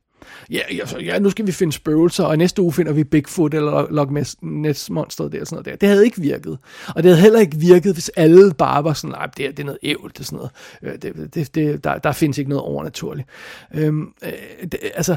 Ja, 0.51 0.61
ja, 0.73 1.01
ja, 1.01 1.19
nu 1.19 1.31
skal 1.31 1.47
vi 1.47 1.53
finde 1.53 1.73
spøgelser, 1.73 2.25
og 2.25 2.39
næste 2.39 2.63
uge 2.63 2.73
finder 2.73 2.93
vi 2.93 3.05
Bigfoot 3.05 3.55
eller 3.55 3.87
Loch 3.91 4.37
Ness 4.43 4.91
Monster 4.91 5.29
der, 5.29 5.45
sådan 5.45 5.57
noget 5.57 5.67
der. 5.67 5.77
Det 5.77 5.89
havde 5.89 6.05
ikke 6.05 6.21
virket. 6.21 6.59
Og 6.89 7.03
det 7.03 7.05
havde 7.05 7.23
heller 7.23 7.41
ikke 7.41 7.57
virket, 7.57 7.93
hvis 7.93 8.09
alle 8.09 8.55
bare 8.55 8.85
var 8.85 8.93
sådan, 8.93 9.11
nej, 9.11 9.27
det, 9.37 9.47
er, 9.47 9.51
det 9.51 9.59
er 9.59 9.65
noget 9.65 9.79
ævl, 9.83 10.11
det 10.13 10.21
er 10.21 10.25
sådan 10.25 10.37
noget. 10.37 10.51
Øh, 10.83 10.93
det, 11.03 11.35
det, 11.35 11.55
det, 11.55 11.85
der, 11.85 11.99
der 11.99 12.13
findes 12.13 12.39
ikke 12.39 12.51
noget 12.51 12.65
overnaturligt. 12.65 13.29
Øhm, 13.75 14.13
øh, 14.25 14.33
det, 14.63 14.79
altså, 14.95 15.17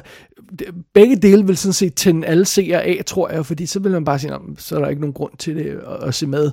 det, 0.60 0.67
begge 0.93 1.15
dele 1.15 1.45
vil 1.45 1.58
sådan 1.58 1.74
set 1.74 1.95
tænde 1.95 2.28
alle 2.28 2.45
seere 2.45 2.84
af, 2.84 3.02
tror 3.06 3.30
jeg, 3.30 3.45
fordi 3.45 3.65
så 3.65 3.80
vil 3.80 3.91
man 3.91 4.06
bare 4.06 4.19
sige, 4.19 4.34
så 4.58 4.76
er 4.76 4.80
der 4.80 4.89
ikke 4.89 5.02
nogen 5.02 5.13
grund 5.13 5.38
til 5.38 5.56
det 5.56 5.82
at, 5.88 6.08
at 6.08 6.15
se 6.15 6.28
med. 6.28 6.52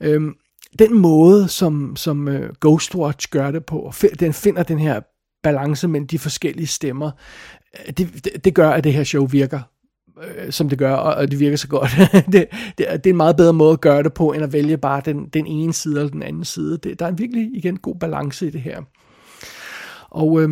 Øhm, 0.00 0.34
den 0.78 0.98
måde, 0.98 1.48
som, 1.48 1.96
som 1.96 2.28
uh, 2.28 2.34
Ghostwatch 2.60 3.28
gør 3.30 3.50
det 3.50 3.66
på, 3.66 3.92
den 4.20 4.32
finder 4.32 4.62
den 4.62 4.78
her 4.78 5.00
balance 5.42 5.88
mellem 5.88 6.06
de 6.06 6.18
forskellige 6.18 6.66
stemmer, 6.66 7.10
øh, 7.78 7.92
det, 7.92 8.24
det, 8.24 8.44
det 8.44 8.54
gør, 8.54 8.70
at 8.70 8.84
det 8.84 8.92
her 8.92 9.04
show 9.04 9.26
virker 9.26 9.60
øh, 10.22 10.52
som 10.52 10.68
det 10.68 10.78
gør, 10.78 10.94
og 10.94 11.30
det 11.30 11.40
virker 11.40 11.56
så 11.56 11.68
godt. 11.68 11.90
det, 12.32 12.32
det, 12.32 12.48
det 12.78 13.06
er 13.06 13.10
en 13.10 13.16
meget 13.16 13.36
bedre 13.36 13.52
måde 13.52 13.72
at 13.72 13.80
gøre 13.80 14.02
det 14.02 14.14
på, 14.14 14.32
end 14.32 14.44
at 14.44 14.52
vælge 14.52 14.78
bare 14.78 15.02
den, 15.04 15.28
den 15.28 15.46
ene 15.46 15.72
side 15.72 15.98
eller 15.98 16.10
den 16.10 16.22
anden 16.22 16.44
side. 16.44 16.78
Det, 16.78 16.98
der 16.98 17.04
er 17.04 17.10
en 17.10 17.18
virkelig, 17.18 17.50
igen, 17.56 17.76
god 17.76 17.94
balance 17.94 18.46
i 18.46 18.50
det 18.50 18.60
her. 18.60 18.82
Og 20.10 20.42
øh, 20.42 20.48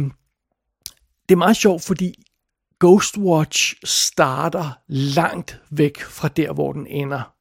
det 1.29 1.35
er 1.35 1.37
meget 1.37 1.57
sjovt, 1.57 1.83
fordi 1.83 2.15
Ghostwatch 2.81 3.75
starter 3.85 4.79
langt 4.89 5.61
væk 5.71 6.01
fra 6.01 6.29
der, 6.29 6.53
hvor 6.53 6.73
den 6.73 6.87
ender. 6.87 7.33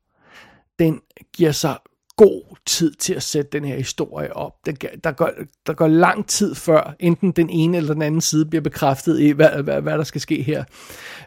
Den 0.80 1.02
giver 1.34 1.52
sig 1.52 1.78
god 2.18 2.58
tid 2.66 2.92
til 2.92 3.14
at 3.14 3.24
sætte 3.24 3.50
den 3.52 3.66
her 3.66 3.76
historie 3.76 4.36
op. 4.36 4.54
Der, 4.66 4.72
der, 5.04 5.12
går, 5.12 5.30
der 5.68 5.74
går 5.74 5.88
lang 5.88 6.28
tid 6.28 6.56
før 6.56 6.96
enten 7.00 7.32
den 7.32 7.50
ene 7.50 7.78
eller 7.78 7.94
den 7.94 8.02
anden 8.02 8.22
side 8.22 8.46
bliver 8.46 8.62
bekræftet 8.62 9.20
i, 9.20 9.30
hvad, 9.30 9.64
hvad, 9.64 9.82
hvad 9.82 9.98
der 9.98 10.04
skal 10.04 10.22
ske 10.22 10.42
her. 10.42 10.64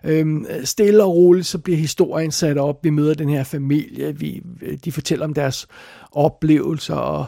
Øhm, 0.05 0.47
stille 0.65 1.05
og 1.05 1.15
roligt, 1.15 1.47
så 1.47 1.59
bliver 1.59 1.79
historien 1.79 2.31
sat 2.31 2.59
op. 2.59 2.85
Vi 2.85 2.91
møder 2.91 3.15
den 3.15 3.29
her 3.29 3.45
familie, 3.45 4.19
vi, 4.19 4.43
de 4.85 4.93
fortæller 4.93 5.25
om 5.25 5.35
deres 5.35 5.67
oplevelser, 6.13 6.95
og 6.95 7.27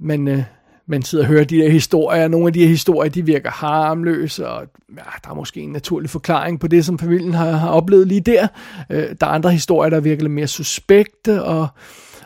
man, 0.00 0.28
øh, 0.28 0.42
man 0.86 1.02
sidder 1.02 1.24
og 1.24 1.28
hører 1.28 1.44
de 1.44 1.56
der 1.56 1.70
historier. 1.70 2.28
Nogle 2.28 2.46
af 2.46 2.52
de 2.52 2.60
her 2.60 2.68
historier, 2.68 3.10
de 3.10 3.26
virker 3.26 3.50
harmløse, 3.50 4.48
og 4.48 4.66
ja, 4.96 5.02
der 5.24 5.30
er 5.30 5.34
måske 5.34 5.60
en 5.60 5.72
naturlig 5.72 6.10
forklaring 6.10 6.60
på 6.60 6.68
det, 6.68 6.84
som 6.84 6.98
familien 6.98 7.34
har, 7.34 7.50
har 7.50 7.70
oplevet 7.70 8.08
lige 8.08 8.20
der. 8.20 8.48
Øh, 8.90 9.14
der 9.20 9.26
er 9.26 9.30
andre 9.30 9.52
historier, 9.52 9.90
der 9.90 10.00
virker 10.00 10.22
lidt 10.22 10.32
mere 10.32 10.46
suspekte, 10.46 11.44
og 11.44 11.68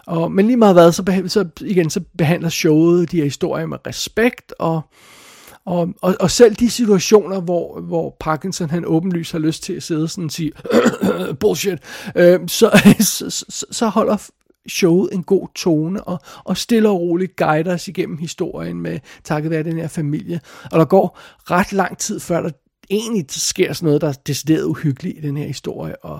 og, 0.07 0.33
men 0.33 0.47
lige 0.47 0.57
meget 0.57 0.75
hvad, 0.75 0.93
så, 0.93 1.03
behandler, 1.03 1.29
så, 1.29 1.45
igen, 1.61 1.91
så 1.91 2.01
behandler 2.19 2.49
showet 2.49 3.11
de 3.11 3.17
her 3.17 3.25
historier 3.25 3.67
med 3.67 3.79
respekt, 3.87 4.55
og, 4.59 4.81
og, 5.65 5.89
og, 6.03 6.15
og 6.21 6.31
selv 6.31 6.55
de 6.55 6.71
situationer, 6.71 7.41
hvor, 7.41 7.81
hvor 7.81 8.17
Parkinson 8.21 8.71
han 8.71 8.85
åbenlyst 8.87 9.33
har 9.33 9.39
lyst 9.39 9.63
til 9.63 9.73
at 9.73 9.83
sidde 9.83 10.09
sådan 10.09 10.25
og 10.25 10.31
sige, 10.31 10.53
bullshit, 11.41 11.79
øh, 12.17 12.41
så, 12.49 12.95
så, 13.01 13.31
så, 13.31 13.67
så 13.71 13.89
holder 13.89 14.17
showet 14.69 15.09
en 15.13 15.23
god 15.23 15.49
tone, 15.55 16.05
og, 16.05 16.19
og 16.45 16.57
stille 16.57 16.89
og 16.89 17.01
roligt 17.01 17.37
guider 17.37 17.75
os 17.75 17.89
igennem 17.89 18.19
historien 18.19 18.81
med 18.81 18.99
takket 19.25 19.51
være 19.51 19.63
den 19.63 19.79
her 19.79 19.89
familie. 19.89 20.41
Og 20.73 20.79
der 20.79 20.85
går 20.85 21.19
ret 21.51 21.73
lang 21.73 21.99
tid, 21.99 22.21
før 22.21 22.43
der 22.43 22.51
egentlig 22.91 23.25
sker 23.29 23.73
sådan 23.73 23.87
noget, 23.87 24.01
der 24.01 24.09
er 24.09 24.13
decideret 24.13 24.65
uhyggeligt 24.65 25.19
i 25.19 25.21
den 25.21 25.37
her 25.37 25.47
historie. 25.47 26.05
Og, 26.05 26.19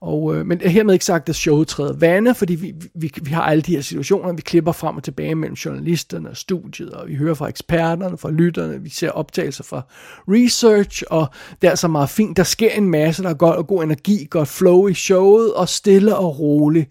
og, 0.00 0.36
øh, 0.36 0.46
men 0.46 0.60
hermed 0.60 0.92
ikke 0.92 1.04
sagt, 1.04 1.28
at 1.28 1.34
showet 1.34 1.68
træder 1.68 1.92
vande, 1.92 2.34
fordi 2.34 2.54
vi, 2.54 2.74
vi, 2.94 3.12
vi 3.22 3.30
har 3.30 3.42
alle 3.42 3.62
de 3.62 3.74
her 3.74 3.80
situationer, 3.80 4.32
vi 4.32 4.42
klipper 4.42 4.72
frem 4.72 4.96
og 4.96 5.02
tilbage 5.02 5.34
mellem 5.34 5.54
journalisterne 5.54 6.30
og 6.30 6.36
studiet, 6.36 6.90
og 6.90 7.08
vi 7.08 7.14
hører 7.14 7.34
fra 7.34 7.48
eksperterne, 7.48 8.18
fra 8.18 8.30
lytterne, 8.30 8.82
vi 8.82 8.90
ser 8.90 9.10
optagelser 9.10 9.64
fra 9.64 9.82
research, 10.28 11.02
og 11.10 11.26
det 11.62 11.70
er 11.70 11.74
så 11.74 11.88
meget 11.88 12.10
fint. 12.10 12.36
Der 12.36 12.42
sker 12.42 12.70
en 12.70 12.90
masse, 12.90 13.22
der 13.22 13.28
er 13.28 13.34
god, 13.34 13.64
god 13.66 13.84
energi, 13.84 14.26
godt 14.30 14.48
flow 14.48 14.86
i 14.86 14.94
showet, 14.94 15.54
og 15.54 15.68
stille 15.68 16.16
og 16.16 16.38
roligt, 16.38 16.90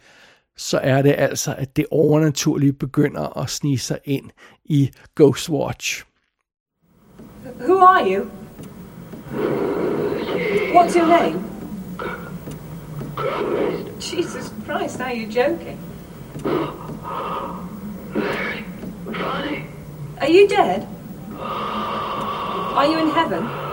så 0.57 0.77
er 0.77 1.01
det 1.01 1.15
altså, 1.17 1.55
at 1.57 1.75
det 1.75 1.85
overnaturlige 1.91 2.73
begynder 2.73 3.37
at 3.37 3.49
snige 3.49 3.79
sig 3.79 3.99
ind 4.05 4.29
i 4.65 4.89
Ghostwatch. 5.15 6.05
Who 7.59 7.77
are 7.77 8.15
you? 8.15 8.44
What's 10.73 10.95
your 10.95 11.07
name? 11.07 11.43
Jesus 13.99 14.51
Christ, 14.65 15.01
are 15.01 15.13
you 15.13 15.27
joking? 15.27 15.79
Are 20.21 20.29
you 20.29 20.47
dead? 20.47 20.87
Are 21.37 22.85
you 22.87 22.99
in 22.99 23.09
heaven? 23.09 23.65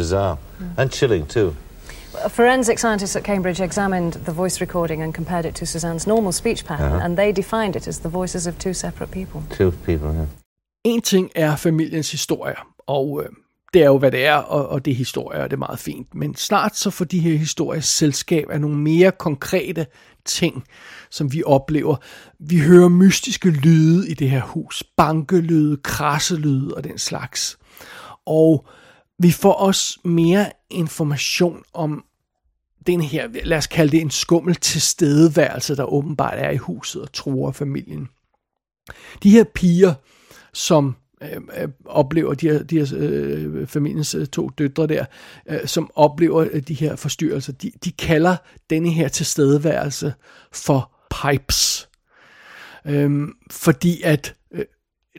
Bizarre. 0.00 0.36
And 0.76 0.90
chilling, 0.92 1.26
too. 1.28 1.54
Forensic 2.28 2.78
scientists 2.78 3.16
at 3.16 3.24
Cambridge 3.24 3.60
examined 3.64 4.12
the 4.12 4.32
voice 4.32 4.60
recording 4.60 5.02
and 5.02 5.14
compared 5.14 5.44
it 5.46 5.54
to 5.54 5.64
Suzanne's 5.66 6.06
normal 6.06 6.32
speech 6.32 6.64
pattern, 6.64 6.92
Uh-huh. 6.92 7.04
and 7.04 7.16
they 7.16 7.32
defined 7.32 7.76
it 7.76 7.88
as 7.88 7.98
the 7.98 8.08
voices 8.08 8.46
of 8.46 8.54
two 8.58 8.72
separate 8.74 9.10
people. 9.12 9.42
Two 9.50 9.70
people, 9.70 10.08
yeah. 10.14 10.26
En 10.84 11.00
ting 11.02 11.30
er 11.34 11.56
familiens 11.56 12.10
historier, 12.10 12.66
og 12.86 13.20
øh, 13.24 13.28
det 13.74 13.82
er 13.82 13.86
jo, 13.86 13.98
hvad 13.98 14.10
det 14.10 14.26
er, 14.26 14.34
og, 14.34 14.68
og 14.68 14.84
det 14.84 14.90
er 14.90 14.94
historier, 14.94 15.42
og 15.42 15.50
det 15.50 15.56
er 15.56 15.58
meget 15.58 15.78
fint. 15.78 16.14
Men 16.14 16.34
snart 16.36 16.76
så 16.76 16.90
får 16.90 17.04
de 17.04 17.18
her 17.18 17.38
historier 17.38 17.80
selskab 17.80 18.46
af 18.50 18.60
nogle 18.60 18.76
mere 18.76 19.12
konkrete 19.12 19.86
ting, 20.24 20.64
som 21.10 21.32
vi 21.32 21.42
oplever. 21.46 21.96
Vi 22.38 22.58
hører 22.58 22.88
mystiske 22.88 23.50
lyde 23.50 24.08
i 24.10 24.14
det 24.14 24.30
her 24.30 24.40
hus. 24.42 24.82
Bankelyde, 24.96 25.76
krasselyde 25.76 26.74
og 26.74 26.84
den 26.84 26.98
slags. 26.98 27.58
Og 28.26 28.66
vi 29.22 29.30
får 29.30 29.52
også 29.52 29.98
mere 30.04 30.52
information 30.70 31.62
om 31.72 32.04
den 32.86 33.00
her, 33.00 33.28
lad 33.44 33.58
os 33.58 33.66
kalde 33.66 33.92
det 33.92 34.00
en 34.00 34.10
skummel 34.10 34.54
tilstedeværelse, 34.54 35.76
der 35.76 35.84
åbenbart 35.84 36.34
er 36.36 36.50
i 36.50 36.56
huset 36.56 37.02
og 37.02 37.12
truer 37.12 37.52
familien. 37.52 38.08
De 39.22 39.30
her 39.30 39.44
piger, 39.44 39.94
som 40.52 40.96
øh, 41.22 41.28
øh 41.62 41.68
oplever 41.84 42.34
de 42.34 42.50
her, 42.50 42.62
de 42.62 42.78
her 42.78 42.92
øh, 42.96 43.66
familiens 43.66 44.14
øh, 44.14 44.26
to 44.26 44.48
døtre 44.48 44.86
der, 44.86 45.04
øh, 45.48 45.66
som 45.66 45.90
oplever 45.94 46.46
øh, 46.50 46.62
de 46.62 46.74
her 46.74 46.96
forstyrrelser, 46.96 47.52
de, 47.52 47.72
de 47.84 47.92
kalder 47.92 48.36
denne 48.70 48.90
her 48.90 49.08
tilstedeværelse 49.08 50.14
for 50.52 50.92
pipes. 51.22 51.88
Øhm, 52.86 53.32
fordi 53.50 54.02
at 54.02 54.34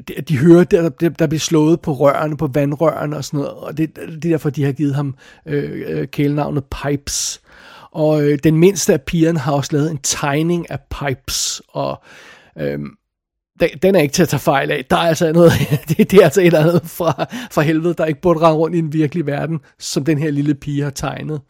de, 0.08 0.14
de 0.28 0.38
hører, 0.38 0.64
der, 0.64 0.90
der, 0.90 1.10
der 1.10 1.28
bliver 1.28 1.40
slået 1.40 1.82
på 1.82 1.94
rørene, 1.94 2.38
på 2.38 2.48
vandrørene 2.54 3.18
og 3.18 3.26
sådan 3.26 3.38
noget, 3.38 3.54
og 3.54 3.78
det, 3.78 3.96
det 3.96 4.26
er 4.26 4.30
derfor, 4.30 4.50
de 4.50 4.64
har 4.64 4.72
givet 4.72 4.96
ham 4.96 5.16
øh, 5.46 5.84
øh, 5.88 6.08
kælenavnet 6.08 6.64
Pipes. 6.84 7.42
Og 7.92 8.24
øh, 8.24 8.40
den 8.44 8.58
mindste 8.58 8.94
af 8.94 9.02
pigerne 9.02 9.40
har 9.40 9.54
også 9.54 9.70
lavet 9.74 9.92
en 9.92 10.00
tegning 10.04 10.72
af 10.72 10.80
Pipes, 10.80 11.62
og 11.70 12.04
øh, 12.58 12.80
den, 13.60 13.70
den 13.82 13.96
er 13.96 14.00
ikke 14.00 14.14
til 14.14 14.24
at 14.24 14.30
tage 14.30 14.40
fejl 14.40 14.72
af. 14.72 14.86
Der 14.90 14.96
er 14.96 15.02
altså 15.02 15.32
noget, 15.32 15.52
det, 15.90 16.12
det 16.12 16.20
er 16.20 16.24
altså 16.24 16.42
et 16.42 16.46
eller 16.46 16.60
andet 16.60 16.82
fra, 16.86 17.26
fra 17.52 17.62
helvede, 17.62 17.94
der 17.94 18.06
ikke 18.06 18.22
burde 18.22 18.40
rende 18.40 18.58
rundt 18.58 18.76
i 18.76 18.82
den 18.82 18.94
virkelige 18.94 19.26
verden, 19.26 19.60
som 19.80 20.06
den 20.06 20.18
her 20.18 20.32
lille 20.32 20.56
pige 20.56 20.84
har 20.84 20.90
tegnet. 20.90 21.42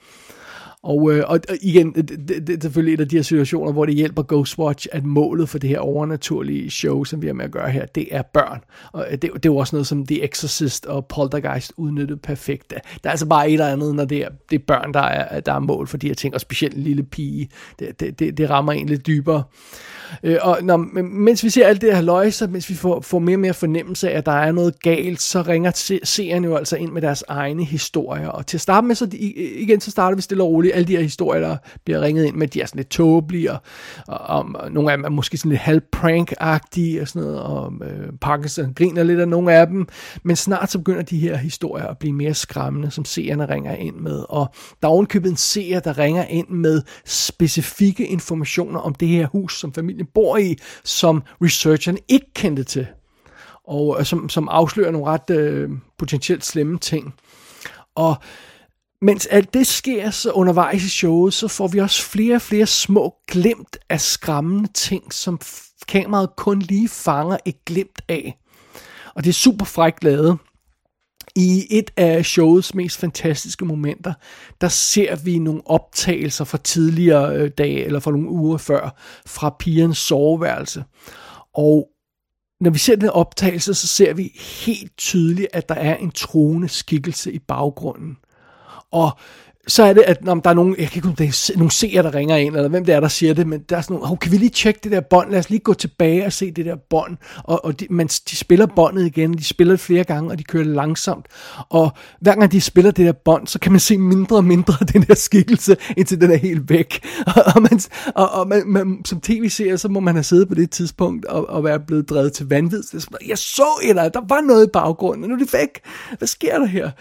Og, 0.83 1.11
øh, 1.11 1.23
og 1.27 1.39
igen, 1.61 1.93
det, 1.93 2.09
det, 2.09 2.47
det 2.47 2.49
er 2.49 2.61
selvfølgelig 2.61 2.93
et 2.93 3.01
af 3.01 3.09
de 3.09 3.15
her 3.15 3.23
situationer, 3.23 3.71
hvor 3.71 3.85
det 3.85 3.95
hjælper 3.95 4.23
Ghostwatch, 4.23 4.87
at 4.91 5.05
målet 5.05 5.49
for 5.49 5.57
det 5.57 5.69
her 5.69 5.79
overnaturlige 5.79 6.71
show, 6.71 7.03
som 7.03 7.21
vi 7.21 7.27
har 7.27 7.33
med 7.33 7.45
at 7.45 7.51
gøre 7.51 7.69
her, 7.69 7.85
det 7.85 8.07
er 8.11 8.21
børn. 8.21 8.63
Og 8.91 9.05
øh, 9.05 9.11
det, 9.11 9.21
det 9.21 9.29
er 9.33 9.39
jo 9.45 9.57
også 9.57 9.75
noget, 9.75 9.87
som 9.87 10.05
The 10.05 10.23
Exorcist 10.23 10.85
og 10.85 11.05
Poltergeist 11.05 11.73
udnyttede 11.77 12.19
perfekt. 12.19 12.69
Der 12.69 12.79
er 13.03 13.11
altså 13.11 13.25
bare 13.25 13.47
et 13.47 13.53
eller 13.53 13.67
andet, 13.67 13.95
når 13.95 14.05
det 14.05 14.17
er, 14.17 14.29
det 14.49 14.59
er 14.59 14.63
børn, 14.67 14.93
der 14.93 14.99
er, 14.99 15.39
der 15.39 15.53
er 15.53 15.59
mål 15.59 15.87
for 15.87 15.97
de 15.97 16.07
her 16.07 16.13
ting, 16.13 16.33
og 16.33 16.41
specielt 16.41 16.75
en 16.75 16.83
lille 16.83 17.03
pige. 17.03 17.49
Det, 17.79 17.99
det, 17.99 18.19
det, 18.19 18.37
det 18.37 18.49
rammer 18.49 18.71
en 18.71 18.89
lidt 18.89 19.07
dybere. 19.07 19.37
Øh, 19.37 19.90
Øh, 20.24 20.38
og 20.41 20.58
når, 20.63 20.78
mens 21.04 21.43
vi 21.43 21.50
ser 21.50 21.67
alt 21.67 21.82
det 21.82 21.95
her 21.95 22.02
løg, 22.02 22.34
så 22.34 22.47
mens 22.47 22.69
vi 22.69 22.76
får, 22.76 23.02
får 23.02 23.19
mere 23.19 23.36
og 23.36 23.39
mere 23.39 23.54
fornemmelse 23.54 24.12
af, 24.12 24.17
at 24.17 24.26
der 24.26 24.32
er 24.32 24.52
noget 24.52 24.82
galt, 24.82 25.21
så 25.21 25.41
ringer 25.41 25.71
se, 25.76 26.00
seerne 26.04 26.47
jo 26.47 26.56
altså 26.56 26.76
ind 26.76 26.91
med 26.91 27.02
deres 27.02 27.24
egne 27.28 27.63
historier. 27.63 28.28
Og 28.28 28.47
til 28.47 28.58
at 28.58 28.62
starte 28.62 28.88
med, 28.88 28.95
så 28.95 29.06
de, 29.06 29.17
igen, 29.17 29.82
så 29.82 29.91
starter 29.91 30.15
vi 30.15 30.21
stille 30.21 30.43
og 30.43 30.50
roligt. 30.50 30.76
Alle 30.76 30.88
de 30.88 30.95
her 30.95 31.04
historier, 31.04 31.41
der 31.41 31.58
bliver 31.86 32.02
ringet 32.02 32.26
ind 32.26 32.36
med, 32.36 32.47
de 32.47 32.62
er 32.62 32.65
sådan 32.65 32.80
lidt 32.80 32.89
tåbelige, 32.89 33.52
og, 33.52 33.60
og, 34.08 34.45
og 34.56 34.71
nogle 34.71 34.91
af 34.91 34.97
dem 34.97 35.06
er 35.06 35.10
måske 35.10 35.38
sådan 35.38 35.50
lidt 35.50 35.62
halv-prank-agtige 35.62 37.02
og 37.02 37.08
sådan 37.08 37.21
noget, 37.21 37.39
og 37.39 37.74
øh, 37.82 38.08
Parkinson 38.21 38.74
griner 38.74 39.04
lidt 39.04 39.19
af 39.19 39.28
nogle 39.28 39.54
af 39.54 39.67
dem. 39.67 39.88
Men 40.24 40.36
snart 40.36 40.71
så 40.71 40.78
begynder 40.78 41.02
de 41.02 41.19
her 41.19 41.36
historier 41.36 41.88
at 41.88 41.97
blive 41.97 42.13
mere 42.13 42.34
skræmmende, 42.34 42.91
som 42.91 43.06
seerne 43.06 43.45
ringer 43.45 43.76
ind 43.76 43.95
med. 43.95 44.24
Og 44.30 44.47
der 44.82 44.88
er 44.88 44.91
ovenkøbet 44.91 45.30
en 45.30 45.38
seer, 45.38 45.80
der 45.80 45.97
ringer 45.97 46.26
ind 46.26 46.50
med 46.50 46.82
specifikke 47.06 48.08
informationer 48.08 48.80
om 48.80 48.95
det 48.95 49.08
her 49.08 49.28
hus, 49.28 49.60
som 49.60 49.74
familien 49.74 50.00
bor 50.03 50.37
i, 50.37 50.57
som 50.83 51.23
researcheren 51.43 51.97
ikke 52.07 52.33
kendte 52.35 52.63
til. 52.63 52.87
Og 53.67 53.95
øh, 53.99 54.05
som, 54.05 54.29
som 54.29 54.49
afslører 54.49 54.91
nogle 54.91 55.07
ret 55.07 55.29
øh, 55.29 55.69
potentielt 55.97 56.45
slemme 56.45 56.77
ting. 56.77 57.13
Og 57.95 58.15
mens 59.01 59.25
alt 59.25 59.53
det 59.53 59.67
sker 59.67 60.09
så 60.09 60.31
undervejs 60.31 60.83
i 60.83 60.89
showet, 60.89 61.33
så 61.33 61.47
får 61.47 61.67
vi 61.67 61.79
også 61.79 62.03
flere 62.03 62.35
og 62.35 62.41
flere 62.41 62.65
små 62.65 63.15
glimt 63.27 63.77
af 63.89 64.01
skræmmende 64.01 64.69
ting, 64.73 65.13
som 65.13 65.39
kameraet 65.87 66.29
kun 66.37 66.59
lige 66.59 66.89
fanger 66.89 67.37
et 67.45 67.65
glimt 67.65 68.01
af. 68.09 68.37
Og 69.15 69.23
det 69.23 69.29
er 69.29 69.33
super 69.33 69.65
frækt 69.65 70.03
lavet. 70.03 70.37
I 71.35 71.67
et 71.69 71.91
af 71.97 72.25
showets 72.25 72.75
mest 72.75 72.97
fantastiske 72.97 73.65
momenter, 73.65 74.13
der 74.61 74.67
ser 74.67 75.15
vi 75.15 75.39
nogle 75.39 75.61
optagelser 75.65 76.45
fra 76.45 76.57
tidligere 76.57 77.35
øh, 77.35 77.51
dage, 77.57 77.85
eller 77.85 77.99
fra 77.99 78.11
nogle 78.11 78.29
uger 78.29 78.57
før, 78.57 78.95
fra 79.25 79.55
pigernes 79.59 79.97
soveværelse. 79.97 80.83
Og 81.53 81.87
når 82.59 82.69
vi 82.69 82.79
ser 82.79 82.95
den 82.95 83.09
optagelse, 83.09 83.73
så 83.73 83.87
ser 83.87 84.13
vi 84.13 84.31
helt 84.65 84.97
tydeligt, 84.97 85.47
at 85.53 85.69
der 85.69 85.75
er 85.75 85.95
en 85.95 86.11
troende 86.11 86.69
skikkelse 86.69 87.31
i 87.31 87.39
baggrunden. 87.39 88.17
Og 88.91 89.11
så 89.67 89.84
er 89.84 89.93
det, 89.93 90.04
at 90.08 90.26
når 90.26 90.36
der 90.36 90.50
er 90.50 90.54
nogen, 90.54 90.76
jeg 90.80 90.88
kan 90.88 90.97
ikke 90.97 91.08
huske, 91.08 91.24
det 91.24 91.50
er 91.54 91.58
nogle 91.58 91.71
seere, 91.71 92.04
der 92.04 92.15
ringer 92.15 92.36
ind, 92.36 92.56
eller 92.56 92.69
hvem 92.69 92.86
det 92.86 92.95
er, 92.95 93.00
der 93.00 93.08
siger 93.08 93.34
det, 93.34 93.47
men 93.47 93.62
der 93.69 93.78
er 93.78 93.82
sådan 93.82 93.93
nogle, 93.93 94.12
oh, 94.12 94.17
kan 94.19 94.32
vi 94.32 94.38
lige 94.38 94.50
tjekke 94.50 94.80
det 94.84 94.91
der 94.91 95.02
bånd, 95.02 95.32
lad 95.32 95.39
os 95.39 95.50
lige 95.50 95.60
gå 95.60 95.74
tilbage 95.74 96.26
og 96.26 96.34
se 96.34 96.52
det 96.52 96.65
der 96.65 96.76
bånd, 96.89 97.17
og, 97.43 97.65
og 97.65 97.80
de, 97.80 97.88
man, 97.89 98.08
de 98.08 98.36
spiller 98.36 98.65
båndet 98.65 99.06
igen, 99.06 99.34
de 99.34 99.43
spiller 99.43 99.74
det 99.74 99.80
flere 99.80 100.04
gange, 100.04 100.32
og 100.32 100.38
de 100.38 100.43
kører 100.43 100.63
langsomt, 100.63 101.26
og 101.69 101.91
hver 102.21 102.36
gang 102.36 102.52
de 102.52 102.62
spiller 102.62 102.91
det 102.91 103.06
der 103.06 103.12
bånd, 103.12 103.47
så 103.47 103.60
kan 103.60 103.71
man 103.71 103.80
se 103.80 103.97
mindre 103.97 104.36
og 104.36 104.45
mindre 104.45 104.74
af 104.82 104.88
den 104.88 105.02
der 105.02 105.15
skikkelse, 105.15 105.78
indtil 105.97 106.21
den 106.21 106.32
er 106.32 106.38
helt 106.38 106.69
væk, 106.69 107.06
og, 107.36 107.43
og, 107.56 107.62
man, 107.62 107.82
og, 108.15 108.32
og 108.32 108.47
man, 108.47 108.63
man, 108.65 109.06
som 109.06 109.21
tv-seer, 109.21 109.76
så 109.76 109.89
må 109.89 110.00
man 110.00 110.15
have 110.15 110.24
siddet 110.24 110.47
på 110.47 110.56
det 110.56 110.71
tidspunkt, 110.71 111.26
og, 111.26 111.50
og 111.50 111.63
være 111.63 111.80
blevet 111.80 112.10
drevet 112.10 112.34
til 112.34 112.50
vanvid, 112.50 112.84
jeg 113.28 113.38
så 113.38 113.67
et 113.84 113.95
der 113.95 114.28
var 114.30 114.41
noget 114.41 114.67
i 114.67 114.69
baggrunden, 114.74 115.30
nu 115.30 115.36
er 115.36 115.39
det 115.39 115.54
væk, 115.54 115.80
hvad 116.17 116.28
sker 116.28 116.60
der 116.60 116.65
her? 116.65 116.91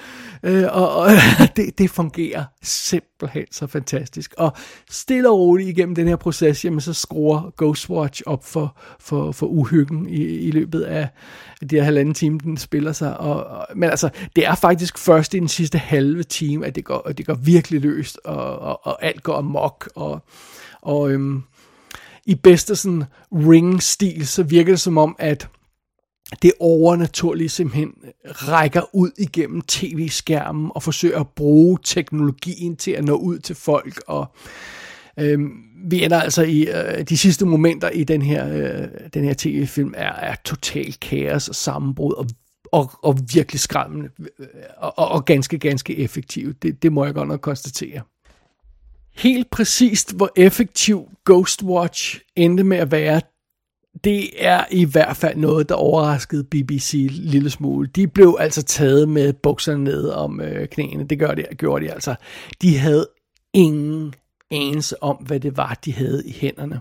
Øh, 0.42 0.64
og 0.70 0.96
og 0.96 1.10
det, 1.56 1.78
det 1.78 1.90
fungerer 1.90 2.44
simpelthen 2.62 3.46
så 3.50 3.66
fantastisk. 3.66 4.34
Og 4.38 4.52
stille 4.90 5.30
og 5.30 5.38
roligt 5.38 5.68
igennem 5.68 5.94
den 5.94 6.08
her 6.08 6.16
proces, 6.16 6.64
jamen 6.64 6.80
så 6.80 6.92
skruer 6.92 7.52
Ghostwatch 7.56 8.22
op 8.26 8.44
for, 8.44 8.76
for, 9.00 9.32
for 9.32 9.46
uhyggen 9.46 10.08
i, 10.08 10.22
i 10.22 10.50
løbet 10.50 10.82
af 10.82 11.08
de 11.70 11.76
her 11.76 11.82
halvanden 11.82 12.14
time, 12.14 12.38
den 12.38 12.56
spiller 12.56 12.92
sig. 12.92 13.16
Og, 13.16 13.44
og, 13.44 13.66
men 13.76 13.90
altså, 13.90 14.10
det 14.36 14.46
er 14.46 14.54
faktisk 14.54 14.98
først 14.98 15.34
i 15.34 15.38
den 15.38 15.48
sidste 15.48 15.78
halve 15.78 16.22
time, 16.22 16.66
at 16.66 16.74
det 16.74 16.84
går, 16.84 17.08
at 17.08 17.18
det 17.18 17.26
går 17.26 17.34
virkelig 17.34 17.80
løst, 17.80 18.18
og, 18.24 18.58
og, 18.58 18.86
og 18.86 19.04
alt 19.04 19.22
går 19.22 19.34
amok. 19.34 19.90
Og, 19.94 20.22
og 20.82 21.10
øhm, 21.10 21.42
i 22.26 22.34
bedste 22.34 22.76
sådan 22.76 23.04
ring-stil, 23.32 24.26
så 24.26 24.42
virker 24.42 24.72
det 24.72 24.80
som 24.80 24.98
om, 24.98 25.16
at 25.18 25.48
det 26.42 26.52
overnaturlige 26.60 27.48
simpelthen 27.48 27.94
rækker 28.24 28.94
ud 28.94 29.10
igennem 29.18 29.62
tv-skærmen 29.62 30.70
og 30.74 30.82
forsøger 30.82 31.20
at 31.20 31.28
bruge 31.28 31.78
teknologien 31.84 32.76
til 32.76 32.90
at 32.90 33.04
nå 33.04 33.14
ud 33.14 33.38
til 33.38 33.56
folk. 33.56 34.02
Og 34.06 34.26
øh, 35.18 35.40
vi 35.84 36.04
ender 36.04 36.20
altså 36.20 36.42
i 36.42 36.66
øh, 36.66 37.04
de 37.08 37.18
sidste 37.18 37.46
momenter 37.46 37.88
i 37.88 38.04
den 38.04 38.22
her, 38.22 38.48
øh, 38.48 38.88
den 39.14 39.24
her 39.24 39.34
tv-film 39.38 39.94
er, 39.96 40.12
er 40.12 40.34
total 40.44 40.92
kaos 41.00 41.48
og 41.48 41.54
sammenbrud 41.54 42.12
og 42.12 42.26
og, 42.72 42.90
og 43.02 43.18
virkelig 43.32 43.60
skræmmende 43.60 44.08
og, 44.76 44.98
og, 44.98 45.08
og 45.08 45.24
ganske, 45.24 45.58
ganske 45.58 45.98
effektivt. 45.98 46.62
Det, 46.62 46.82
det 46.82 46.92
må 46.92 47.04
jeg 47.04 47.14
godt 47.14 47.28
nok 47.28 47.40
konstatere. 47.40 48.00
Helt 49.14 49.50
præcist, 49.50 50.16
hvor 50.16 50.30
effektiv 50.36 51.08
Ghostwatch 51.26 52.20
endte 52.36 52.64
med 52.64 52.76
at 52.76 52.90
være, 52.90 53.20
det 54.04 54.44
er 54.44 54.64
i 54.70 54.84
hvert 54.84 55.16
fald 55.16 55.36
noget, 55.36 55.68
der 55.68 55.74
overraskede 55.74 56.44
BBC 56.44 56.94
en 56.94 57.10
lille 57.10 57.50
smule. 57.50 57.88
De 57.88 58.06
blev 58.06 58.36
altså 58.40 58.62
taget 58.62 59.08
med 59.08 59.32
bukserne 59.32 59.84
ned 59.84 60.08
om 60.08 60.40
øh, 60.40 60.68
knæene. 60.68 61.04
Det 61.04 61.18
gør 61.18 61.34
de, 61.34 61.44
gjorde 61.58 61.84
de 61.84 61.92
altså. 61.92 62.14
De 62.62 62.78
havde 62.78 63.08
ingen 63.54 64.14
anelse 64.50 65.02
om, 65.02 65.16
hvad 65.16 65.40
det 65.40 65.56
var, 65.56 65.78
de 65.84 65.92
havde 65.92 66.22
i 66.26 66.32
hænderne. 66.32 66.80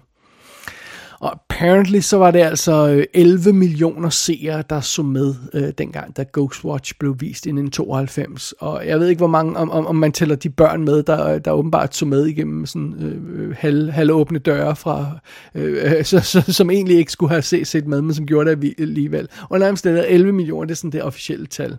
Og 1.19 1.31
apparently 1.31 1.99
så 1.99 2.17
var 2.17 2.31
det 2.31 2.39
altså 2.39 2.89
øh, 2.89 3.05
11 3.13 3.53
millioner 3.53 4.09
seere, 4.09 4.63
der 4.69 4.79
så 4.79 5.03
med 5.03 5.35
øh, 5.53 5.73
dengang, 5.77 6.17
da 6.17 6.25
Ghostwatch 6.33 6.93
blev 6.99 7.15
vist 7.19 7.45
i 7.45 7.49
1992. 7.49 8.53
Og 8.59 8.87
jeg 8.87 8.99
ved 8.99 9.07
ikke, 9.07 9.19
hvor 9.19 9.27
mange, 9.27 9.57
om, 9.57 9.71
om, 9.71 9.87
om 9.87 9.95
man 9.95 10.11
tæller 10.11 10.35
de 10.35 10.49
børn 10.49 10.83
med, 10.85 11.03
der, 11.03 11.27
øh, 11.27 11.41
der 11.45 11.51
åbenbart 11.51 11.95
så 11.95 12.05
med 12.05 12.25
igennem 12.25 12.65
sådan 12.65 12.93
øh, 12.99 13.55
halv, 13.57 13.91
halvåbne 13.91 14.39
døre, 14.39 14.75
fra, 14.75 15.19
øh, 15.55 15.97
øh 15.97 16.03
så, 16.11 16.19
så, 16.19 16.53
som 16.53 16.69
egentlig 16.69 16.97
ikke 16.97 17.11
skulle 17.11 17.29
have 17.29 17.41
set, 17.41 17.67
set 17.67 17.87
med, 17.87 18.01
men 18.01 18.13
som 18.13 18.25
gjorde 18.25 18.55
det 18.55 18.73
alligevel. 18.79 19.27
Og 19.49 19.59
nærmest 19.59 19.83
det 19.83 19.95
der 19.95 20.03
11 20.03 20.31
millioner, 20.31 20.65
det 20.65 20.71
er 20.71 20.75
sådan 20.75 20.91
det 20.91 21.03
officielle 21.03 21.45
tal. 21.45 21.77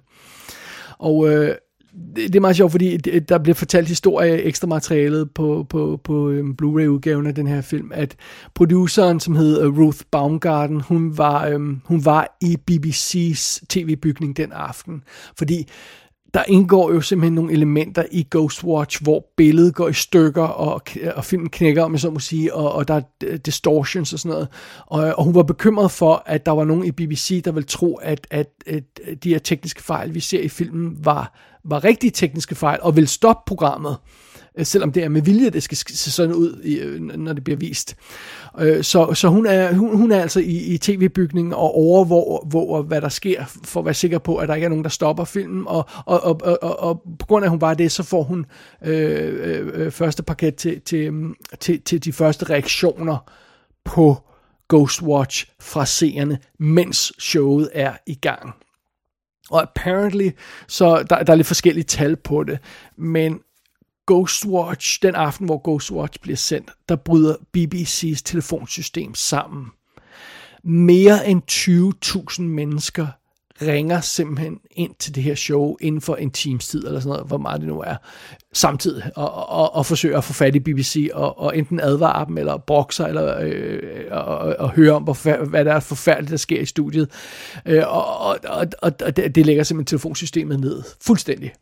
Og 0.99 1.28
øh, 1.28 1.55
det, 1.93 2.16
det 2.16 2.36
er 2.36 2.41
meget 2.41 2.57
sjovt, 2.57 2.72
fordi 2.72 2.97
der 2.97 3.38
bliver 3.38 3.55
fortalt 3.55 3.88
historie 3.88 4.43
ekstra 4.43 4.66
materialet 4.66 5.30
på, 5.30 5.66
på, 5.68 6.01
på 6.05 6.28
um, 6.28 6.57
Blu-ray-udgaven 6.57 7.26
af 7.26 7.34
den 7.34 7.47
her 7.47 7.61
film, 7.61 7.91
at 7.95 8.16
produceren, 8.55 9.20
som 9.20 9.36
hed 9.36 9.66
uh, 9.66 9.78
Ruth 9.78 9.99
Baumgarten, 10.11 10.80
hun 10.80 11.18
var, 11.18 11.55
um, 11.55 11.82
hun 11.84 12.05
var 12.05 12.36
i 12.41 12.57
BBC's 12.70 13.61
tv-bygning 13.68 14.36
den 14.36 14.53
aften, 14.53 15.03
fordi 15.38 15.68
der 16.34 16.44
indgår 16.48 16.92
jo 16.92 17.00
simpelthen 17.00 17.34
nogle 17.34 17.52
elementer 17.52 18.04
i 18.10 18.26
Ghostwatch, 18.30 19.02
hvor 19.02 19.26
billedet 19.36 19.74
går 19.74 19.88
i 19.88 19.92
stykker, 19.92 20.42
og, 20.42 20.82
og 21.16 21.24
filmen 21.24 21.48
knækker, 21.48 21.82
om 21.82 21.92
jeg 21.92 22.00
så 22.00 22.10
må 22.10 22.18
sige, 22.18 22.54
og, 22.54 22.72
og 22.72 22.88
der 22.88 22.94
er 22.94 23.36
distortions 23.36 24.12
og 24.12 24.18
sådan 24.18 24.30
noget. 24.30 24.48
Og, 24.86 25.14
og 25.18 25.24
hun 25.24 25.34
var 25.34 25.42
bekymret 25.42 25.90
for, 25.90 26.22
at 26.26 26.46
der 26.46 26.52
var 26.52 26.64
nogen 26.64 26.84
i 26.84 26.90
BBC, 26.90 27.42
der 27.42 27.52
ville 27.52 27.66
tro, 27.66 27.96
at, 27.96 28.26
at, 28.30 28.48
at 28.66 28.84
de 29.24 29.28
her 29.28 29.38
tekniske 29.38 29.82
fejl, 29.82 30.14
vi 30.14 30.20
ser 30.20 30.40
i 30.40 30.48
filmen, 30.48 30.96
var, 31.04 31.38
var 31.64 31.84
rigtige 31.84 32.10
tekniske 32.10 32.54
fejl, 32.54 32.78
og 32.82 32.96
ville 32.96 33.08
stoppe 33.08 33.42
programmet. 33.46 33.96
Øh, 34.02 34.29
Øh, 34.61 34.66
selvom 34.66 34.92
det 34.92 35.04
er 35.04 35.08
med 35.08 35.22
vilje, 35.22 35.50
det 35.50 35.62
skal 35.62 35.76
se 35.76 36.11
sådan 36.11 36.34
ud, 36.34 36.78
øh, 36.82 37.00
når 37.00 37.32
det 37.32 37.44
bliver 37.44 37.56
vist. 37.56 37.96
Øh, 38.61 38.84
så, 38.84 39.14
så 39.14 39.28
hun, 39.28 39.46
er, 39.46 39.72
hun, 39.74 39.96
hun 39.96 40.12
er 40.12 40.20
altså 40.20 40.40
i, 40.40 40.74
i 40.74 40.78
tv-bygningen 40.78 41.52
og 41.52 41.74
overvåger, 41.74 42.46
hvor, 42.46 42.82
hvad 42.82 43.00
der 43.00 43.08
sker, 43.08 43.44
for 43.64 43.80
at 43.80 43.86
være 43.86 43.94
sikker 43.94 44.18
på, 44.18 44.36
at 44.36 44.48
der 44.48 44.54
ikke 44.54 44.64
er 44.64 44.68
nogen, 44.68 44.84
der 44.84 44.90
stopper 44.90 45.24
filmen, 45.24 45.64
og, 45.66 45.88
og, 46.06 46.24
og, 46.24 46.58
og, 46.62 46.80
og, 46.80 47.02
på 47.18 47.26
grund 47.26 47.44
af, 47.44 47.46
at 47.46 47.50
hun 47.50 47.58
bare 47.58 47.74
det, 47.74 47.92
så 47.92 48.02
får 48.02 48.22
hun 48.22 48.46
øh, 48.84 49.61
øh, 49.61 49.68
øh 49.74 49.92
første 49.92 50.22
paket 50.22 50.54
til, 50.54 50.80
til, 50.80 51.12
mm, 51.12 51.34
til, 51.61 51.82
til 51.82 52.04
de 52.04 52.12
første 52.12 52.50
reaktioner 52.50 53.30
på 53.84 54.16
Ghostwatch 54.68 55.46
fra 55.61 55.86
seerne, 55.86 56.38
mens 56.58 57.12
showet 57.18 57.70
er 57.72 57.92
i 58.06 58.14
gang. 58.14 58.54
Og 59.50 59.62
apparently, 59.62 60.30
så 60.68 61.02
der, 61.11 61.22
der 61.22 61.32
er 61.32 61.36
lidt 61.36 61.46
forskellige 61.46 61.84
tal 61.84 62.16
på 62.16 62.44
det, 62.44 62.58
men 62.98 63.40
Ghostwatch, 64.11 64.98
den 65.02 65.14
aften, 65.14 65.46
hvor 65.46 65.61
Ghostwatch 65.64 66.20
bliver 66.20 66.36
sendt, 66.36 66.70
der 66.88 66.96
bryder 66.96 67.34
BBC's 67.56 68.22
telefonsystem 68.24 69.14
sammen. 69.14 69.66
Mere 70.64 71.28
end 71.28 71.42
20.000 71.50 72.42
mennesker 72.42 73.06
ringer 73.62 74.00
simpelthen 74.00 74.58
ind 74.70 74.94
til 74.98 75.14
det 75.14 75.22
her 75.22 75.34
show 75.34 75.76
inden 75.80 76.00
for 76.00 76.16
en 76.16 76.30
times 76.30 76.68
tid, 76.68 76.86
eller 76.86 77.00
sådan 77.00 77.08
noget, 77.08 77.26
hvor 77.26 77.38
meget 77.38 77.61
det 77.61 77.68
nu 77.68 77.80
er, 77.80 77.96
samtidig, 78.52 79.11
og, 79.16 79.48
og, 79.48 79.74
og 79.74 79.86
forsøger 79.86 80.18
at 80.18 80.24
få 80.24 80.32
fat 80.32 80.54
i 80.54 80.61
BBC, 80.61 81.11
og, 81.12 81.38
og 81.38 81.58
enten 81.58 81.80
advare 81.80 82.26
dem, 82.26 82.38
eller 82.38 82.56
brokse 82.56 83.04
eller 83.08 83.38
øh, 83.40 83.82
og, 84.11 84.24
og, 84.24 84.56
og 84.58 84.70
høre 84.70 84.92
om, 84.92 85.02
hvor, 85.02 85.44
hvad 85.44 85.64
der 85.64 85.72
er 85.72 85.80
forfærdeligt, 85.80 86.30
der 86.30 86.36
sker 86.36 86.61
i 86.61 86.66
studiet. 86.66 87.11
Øh, 87.66 87.82
og, 87.86 88.18
og, 88.18 88.66
og, 88.82 88.92
og 89.02 89.16
det, 89.16 89.34
det 89.34 89.46
lægger 89.46 89.62
simpelthen 89.62 89.86
telefonsystemet 89.86 90.61
ned, 90.61 90.82
fuldstændig. 91.00 91.52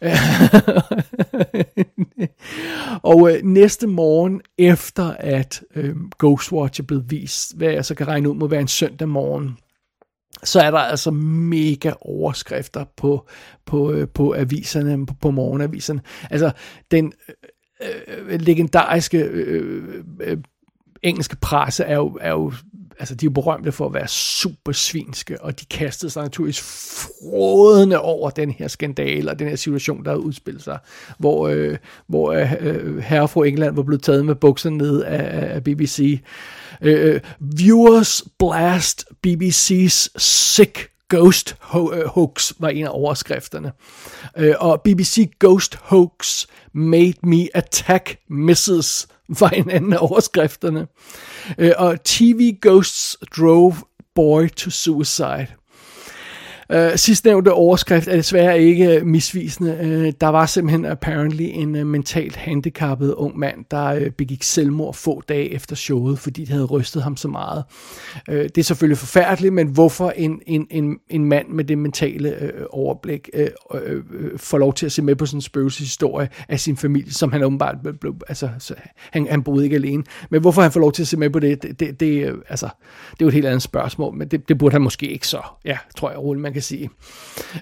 og 3.02 3.30
øh, 3.30 3.42
næste 3.42 3.86
morgen, 3.86 4.40
efter 4.58 5.14
at 5.18 5.62
øh, 5.74 5.96
Ghostwatch 6.18 6.80
er 6.80 6.84
blevet 6.84 7.10
vist, 7.10 7.56
hvad 7.56 7.68
jeg 7.68 7.84
så 7.84 7.94
kan 7.94 8.08
regne 8.08 8.30
ud 8.30 8.34
må 8.34 8.46
være 8.46 8.60
en 8.60 8.68
søndag 8.68 9.08
morgen, 9.08 9.58
så 10.44 10.60
er 10.60 10.70
der 10.70 10.78
altså 10.78 11.10
mega 11.10 11.92
overskrifter 12.00 12.84
på, 12.96 13.28
på, 13.66 13.92
øh, 13.92 14.08
på 14.08 14.34
aviserne, 14.34 15.06
på, 15.06 15.14
på 15.20 15.30
morgenaviserne. 15.30 16.00
Altså, 16.30 16.50
den 16.90 17.12
øh, 17.80 18.18
øh 18.28 18.40
legendariske 18.40 19.18
øh, 19.18 19.84
øh, 19.90 20.04
øh 20.20 20.38
engelske 21.02 21.36
presse 21.36 21.84
er 21.84 21.96
jo, 21.96 22.18
er 22.20 22.30
jo 22.30 22.52
altså 22.98 23.14
de 23.14 23.26
er 23.26 23.30
berømte 23.30 23.72
for 23.72 23.86
at 23.86 23.94
være 23.94 24.08
super 24.08 24.72
svinske, 24.72 25.42
og 25.42 25.60
de 25.60 25.64
kastede 25.64 26.10
sig 26.10 26.22
naturligvis 26.22 26.60
frådende 26.60 28.00
over 28.00 28.30
den 28.30 28.50
her 28.50 28.68
skandal 28.68 29.28
og 29.28 29.38
den 29.38 29.48
her 29.48 29.56
situation, 29.56 30.04
der 30.04 30.10
havde 30.10 30.22
udspillet 30.22 30.62
sig, 30.64 30.78
hvor, 31.18 31.48
øh, 31.48 31.76
hvor 32.06 32.32
øh, 32.32 32.98
herre 32.98 33.28
fra 33.28 33.46
England 33.46 33.74
var 33.74 33.82
blevet 33.82 34.02
taget 34.02 34.24
med 34.24 34.34
bukserne 34.34 34.76
ned 34.76 35.02
af, 35.02 35.54
af 35.54 35.64
BBC. 35.64 36.20
Øh, 36.82 37.14
øh, 37.14 37.20
viewers 37.40 38.22
blast 38.38 39.04
BBC's 39.26 40.08
sick 40.18 40.90
Ghost 41.08 41.56
ho- 41.62 41.94
øh, 41.94 42.06
Hoax 42.06 42.52
var 42.58 42.68
en 42.68 42.84
af 42.84 42.90
overskrifterne. 42.92 43.72
Øh, 44.36 44.54
og 44.60 44.80
BBC 44.84 45.30
Ghost 45.40 45.78
Hoax 45.82 46.46
made 46.74 47.14
me 47.22 47.48
attack 47.54 48.18
Mrs 48.28 49.08
var 49.28 49.48
en 49.48 49.70
anden 49.70 49.92
af 49.92 49.98
overskrifterne. 50.00 50.86
Øh, 51.58 51.72
og 51.78 52.04
TV 52.04 52.58
Ghosts 52.62 53.16
drove 53.36 53.74
boy 54.14 54.48
to 54.48 54.70
suicide. 54.70 55.57
Uh, 56.74 56.96
sidstnævnte 56.96 57.52
overskrift 57.52 58.08
er 58.08 58.16
desværre 58.16 58.62
ikke 58.62 59.00
misvisende. 59.04 59.78
Øh, 59.82 60.12
der 60.20 60.26
var 60.28 60.46
simpelthen 60.46 60.84
apparently 60.84 61.42
en 61.42 61.76
øh, 61.76 61.86
mentalt 61.86 62.36
handicappet 62.36 63.14
ung 63.14 63.38
mand, 63.38 63.64
der 63.70 63.84
øh, 63.84 64.10
begik 64.10 64.42
selvmord 64.42 64.94
få 64.94 65.22
dage 65.28 65.54
efter 65.54 65.76
showet, 65.76 66.18
fordi 66.18 66.40
det 66.40 66.48
havde 66.48 66.64
rystet 66.64 67.02
ham 67.02 67.16
så 67.16 67.28
meget. 67.28 67.64
Øh, 68.28 68.42
det 68.42 68.58
er 68.58 68.62
selvfølgelig 68.62 68.98
forfærdeligt, 68.98 69.54
men 69.54 69.66
hvorfor 69.66 70.10
en, 70.10 70.40
en, 70.46 70.66
en, 70.70 70.98
en 71.10 71.24
mand 71.24 71.48
med 71.48 71.64
det 71.64 71.78
mentale 71.78 72.42
øh, 72.42 72.64
overblik 72.70 73.28
øh, 73.34 73.48
øh, 73.74 74.02
øh 74.12 74.38
får 74.38 74.58
lov 74.58 74.74
til 74.74 74.86
at 74.86 74.92
se 74.92 75.02
med 75.02 75.16
på 75.16 75.26
sådan 75.26 75.36
en 75.36 75.42
spøgelseshistorie 75.42 76.28
af 76.48 76.60
sin 76.60 76.76
familie, 76.76 77.12
som 77.12 77.32
han 77.32 77.42
åbenbart 77.42 77.76
blev, 78.00 78.14
altså, 78.28 78.48
så, 78.58 78.74
han, 79.10 79.26
han 79.30 79.42
boede 79.42 79.64
ikke 79.64 79.76
alene. 79.76 80.04
Men 80.30 80.40
hvorfor 80.40 80.62
han 80.62 80.72
får 80.72 80.80
lov 80.80 80.92
til 80.92 81.02
at 81.02 81.08
se 81.08 81.16
med 81.16 81.30
på 81.30 81.38
det, 81.38 81.62
det, 81.62 81.80
det, 81.80 82.00
det, 82.00 82.26
øh, 82.26 82.38
altså, 82.48 82.68
det 83.10 83.22
er 83.22 83.24
jo 83.24 83.28
et 83.28 83.34
helt 83.34 83.46
andet 83.46 83.62
spørgsmål, 83.62 84.14
men 84.14 84.28
det, 84.28 84.48
det 84.48 84.58
burde 84.58 84.72
han 84.72 84.82
måske 84.82 85.06
ikke 85.06 85.26
så. 85.26 85.40
Ja, 85.64 85.78
tror 85.96 86.10
jeg 86.10 86.18
roligt, 86.18 86.42
man 86.42 86.57
kan 86.58 86.62
kan 86.62 86.62
sige. 86.62 86.90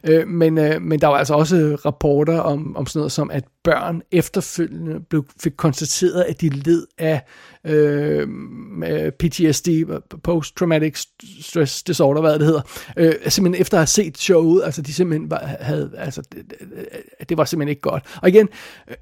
Øh, 0.05 0.29
men, 0.29 0.59
øh, 0.59 0.83
men 0.83 1.01
der 1.01 1.07
var 1.07 1.17
altså 1.17 1.35
også 1.35 1.77
rapporter 1.85 2.39
om, 2.39 2.77
om 2.77 2.87
sådan 2.87 2.99
noget 2.99 3.13
som, 3.13 3.31
at 3.31 3.45
børn 3.65 4.03
efterfølgende 4.13 5.01
blev, 5.01 5.25
fik 5.43 5.53
konstateret, 5.57 6.23
at 6.23 6.41
de 6.41 6.49
led 6.49 6.87
af 6.99 7.23
øh, 7.65 8.29
PTSD, 9.13 9.69
Post-Traumatic 10.25 11.05
Stress 11.41 11.83
Disorder, 11.83 12.21
hvad 12.21 12.39
det 12.39 12.47
hedder, 12.47 12.63
øh, 12.97 13.15
simpelthen 13.29 13.61
efter 13.61 13.77
at 13.77 13.81
have 13.81 13.87
set 13.87 14.19
showet, 14.19 14.65
altså 14.65 14.83
de 14.83 14.93
simpelthen 14.93 15.31
var, 15.31 15.57
havde, 15.61 15.93
altså 15.97 16.23
det, 16.33 16.53
det 17.29 17.37
var 17.37 17.45
simpelthen 17.45 17.69
ikke 17.69 17.83
godt. 17.83 18.03
Og 18.23 18.29
igen, 18.29 18.49
øh, 18.89 18.97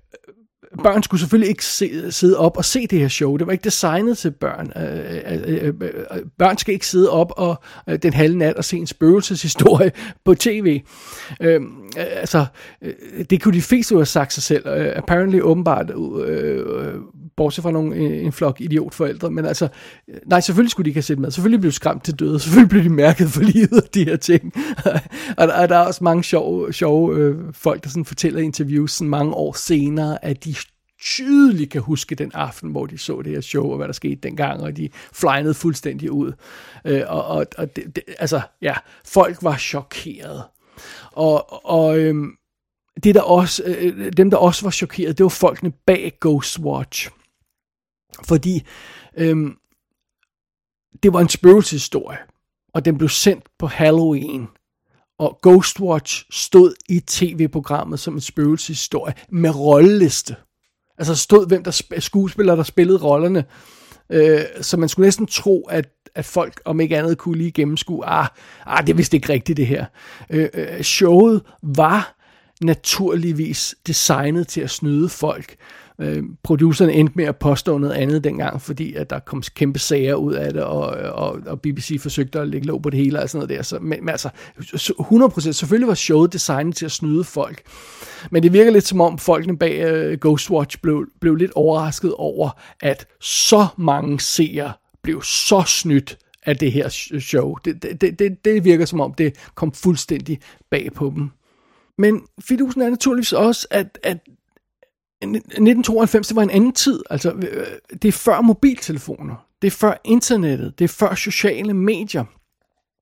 børn 0.82 1.02
skulle 1.02 1.20
selvfølgelig 1.20 1.48
ikke 1.48 1.64
se, 1.64 2.12
sidde 2.12 2.38
op 2.38 2.56
og 2.56 2.64
se 2.64 2.86
det 2.86 2.98
her 2.98 3.08
show. 3.08 3.36
Det 3.36 3.46
var 3.46 3.52
ikke 3.52 3.64
designet 3.64 4.18
til 4.18 4.30
børn. 4.30 4.72
Øh, 4.76 5.32
øh, 5.32 5.64
øh, 5.64 5.74
øh, 5.80 5.90
øh 5.90 6.22
børn 6.38 6.58
skal 6.58 6.74
ikke 6.74 6.86
sidde 6.86 7.10
op 7.10 7.32
og 7.36 7.62
øh, 7.88 7.98
den 8.02 8.12
halve 8.12 8.38
nat 8.38 8.54
og 8.54 8.64
se 8.64 8.76
en 8.76 8.86
spøgelseshistorie 8.86 9.92
på 10.24 10.34
tv. 10.34 10.80
Øh, 11.40 11.60
altså, 11.96 12.46
øh, 12.82 12.92
det 13.30 13.42
kunne 13.42 13.54
de 13.54 13.62
fleste 13.62 13.94
have 13.94 14.06
sagt 14.06 14.32
sig 14.32 14.42
selv. 14.42 14.66
Øh, 14.66 14.92
apparently, 14.96 15.40
åbenbart, 15.40 15.92
øh, 16.26 16.94
bortset 17.36 17.62
fra 17.62 17.70
nogle, 17.70 17.96
en 17.96 18.32
flok 18.32 18.60
idiotforældre. 18.60 19.30
Men 19.30 19.46
altså, 19.46 19.68
nej, 20.26 20.40
selvfølgelig 20.40 20.70
skulle 20.70 20.84
de 20.84 20.90
ikke 20.90 20.98
have 20.98 21.02
set 21.02 21.18
med. 21.18 21.30
Selvfølgelig 21.30 21.60
blev 21.60 21.70
de 21.70 21.76
skræmt 21.76 22.04
til 22.04 22.14
døde. 22.14 22.40
Selvfølgelig 22.40 22.68
blev 22.68 22.84
de 22.84 22.88
mærket 22.88 23.28
for 23.28 23.40
livet 23.40 23.82
af 23.82 23.88
de 23.94 24.04
her 24.04 24.16
ting. 24.16 24.52
og, 25.38 25.48
og 25.60 25.68
der 25.68 25.76
er 25.76 25.86
også 25.86 26.04
mange 26.04 26.24
sjove, 26.24 26.72
sjove 26.72 27.16
øh, 27.16 27.34
folk, 27.52 27.84
der 27.84 27.90
sådan 27.90 28.04
fortæller 28.04 28.40
interviews 28.40 28.92
sådan 28.92 29.08
mange 29.08 29.34
år 29.34 29.52
senere, 29.52 30.24
at 30.24 30.44
de 30.44 30.54
tydeligt 31.04 31.70
kan 31.70 31.80
huske 31.80 32.14
den 32.14 32.30
aften, 32.34 32.70
hvor 32.70 32.86
de 32.86 32.98
så 32.98 33.22
det 33.22 33.32
her 33.32 33.40
show, 33.40 33.70
og 33.70 33.76
hvad 33.76 33.86
der 33.86 33.92
skete 33.92 34.14
dengang, 34.16 34.60
og 34.62 34.76
de 34.76 34.88
flynede 35.12 35.54
fuldstændig 35.54 36.10
ud. 36.10 36.32
Øh, 36.84 37.02
og 37.06 37.24
og, 37.24 37.46
og 37.58 37.76
det, 37.76 37.96
det, 37.96 38.04
altså, 38.18 38.40
ja, 38.62 38.74
folk 39.04 39.38
var 39.42 39.56
chokeret. 39.56 40.44
Og, 41.12 41.66
og 41.66 41.98
øhm, 41.98 42.36
det 43.04 43.14
der 43.14 43.20
også, 43.20 43.62
øh, 43.66 44.12
dem, 44.16 44.30
der 44.30 44.36
også 44.36 44.64
var 44.64 44.70
chokeret, 44.70 45.18
det 45.18 45.24
var 45.24 45.30
folkene 45.30 45.72
bag 45.86 46.12
Ghostwatch. 46.20 47.10
Fordi 48.24 48.62
øhm, 49.16 49.56
det 51.02 51.12
var 51.12 51.20
en 51.20 51.28
spøgelseshistorie, 51.28 52.18
og 52.74 52.84
den 52.84 52.98
blev 52.98 53.08
sendt 53.08 53.44
på 53.58 53.66
Halloween. 53.66 54.48
Og 55.18 55.38
Ghostwatch 55.42 56.26
stod 56.30 56.74
i 56.88 57.00
tv-programmet 57.00 58.00
som 58.00 58.14
en 58.14 58.20
spøgelseshistorie 58.20 59.14
med 59.28 59.50
rolleliste. 59.50 60.36
Altså 60.98 61.14
stod, 61.14 61.48
hvem 61.48 61.64
der 61.64 61.82
skuespillere, 61.98 62.56
der 62.56 62.62
spillede 62.62 62.98
rollerne. 62.98 63.44
Øh, 64.10 64.40
så 64.60 64.76
man 64.76 64.88
skulle 64.88 65.06
næsten 65.06 65.26
tro, 65.26 65.62
at, 65.70 65.88
at 66.14 66.24
folk, 66.24 66.60
om 66.64 66.80
ikke 66.80 66.98
andet, 66.98 67.18
kunne 67.18 67.38
lige 67.38 67.52
gennemskue, 67.52 68.06
ah, 68.06 68.26
ah 68.66 68.86
det 68.86 68.92
er 68.92 68.96
vist 68.96 69.14
ikke 69.14 69.32
rigtigt 69.32 69.56
det 69.56 69.66
her. 69.66 69.84
Øh, 70.30 70.48
øh, 70.54 70.82
showet 70.82 71.42
var 71.62 72.16
naturligvis 72.60 73.74
designet 73.86 74.48
til 74.48 74.60
at 74.60 74.70
snyde 74.70 75.08
folk. 75.08 75.56
Øh, 76.00 76.22
producerne 76.42 76.92
endte 76.92 77.12
med 77.16 77.24
at 77.24 77.36
påstå 77.36 77.78
noget 77.78 77.94
andet 77.94 78.24
dengang, 78.24 78.62
fordi 78.62 78.94
at 78.94 79.10
der 79.10 79.18
kom 79.18 79.42
kæmpe 79.54 79.78
sager 79.78 80.14
ud 80.14 80.32
af 80.32 80.52
det, 80.52 80.62
og, 80.62 80.86
og, 81.12 81.38
og 81.46 81.60
BBC 81.60 82.00
forsøgte 82.00 82.40
at 82.40 82.48
lægge 82.48 82.66
låg 82.66 82.82
på 82.82 82.90
det 82.90 82.98
hele 82.98 83.22
og 83.22 83.30
sådan 83.30 83.38
noget 83.38 83.58
der. 83.58 83.62
Så, 83.62 83.78
men, 83.78 84.00
men 84.00 84.08
altså, 84.08 84.28
100% 84.58 85.52
selvfølgelig 85.52 85.88
var 85.88 85.94
showet 85.94 86.32
designet 86.32 86.76
til 86.76 86.84
at 86.84 86.92
snyde 86.92 87.24
folk. 87.24 87.62
Men 88.30 88.42
det 88.42 88.52
virker 88.52 88.70
lidt 88.70 88.86
som 88.86 89.00
om 89.00 89.18
folkene 89.18 89.58
bag 89.58 90.08
uh, 90.12 90.18
Ghostwatch 90.20 90.78
blev, 90.82 91.06
blev 91.20 91.34
lidt 91.34 91.52
overrasket 91.54 92.14
over, 92.14 92.50
at 92.80 93.06
så 93.20 93.66
mange 93.76 94.20
seere 94.20 94.72
blev 95.02 95.22
så 95.22 95.62
snydt 95.66 96.18
af 96.46 96.56
det 96.56 96.72
her 96.72 96.88
show. 97.20 97.54
Det, 97.64 97.82
det, 98.00 98.18
det, 98.18 98.44
det 98.44 98.64
virker 98.64 98.84
som 98.84 99.00
om, 99.00 99.14
det 99.14 99.34
kom 99.54 99.72
fuldstændig 99.72 100.40
bag 100.70 100.88
på 100.94 101.12
dem. 101.16 101.30
Men 101.98 102.20
fidusen 102.40 102.82
er 102.82 102.90
naturligvis 102.90 103.32
også, 103.32 103.66
at, 103.70 103.98
at 104.02 104.18
1992, 105.24 106.28
det 106.28 106.36
var 106.36 106.42
en 106.42 106.50
anden 106.50 106.72
tid. 106.72 107.02
Altså, 107.10 107.30
øh, 107.30 107.66
det 108.02 108.08
er 108.08 108.12
før 108.12 108.40
mobiltelefoner. 108.40 109.46
Det 109.62 109.66
er 109.66 109.70
før 109.76 110.00
internettet. 110.04 110.78
Det 110.78 110.84
er 110.84 110.88
før 110.88 111.14
sociale 111.14 111.74
medier. 111.74 112.24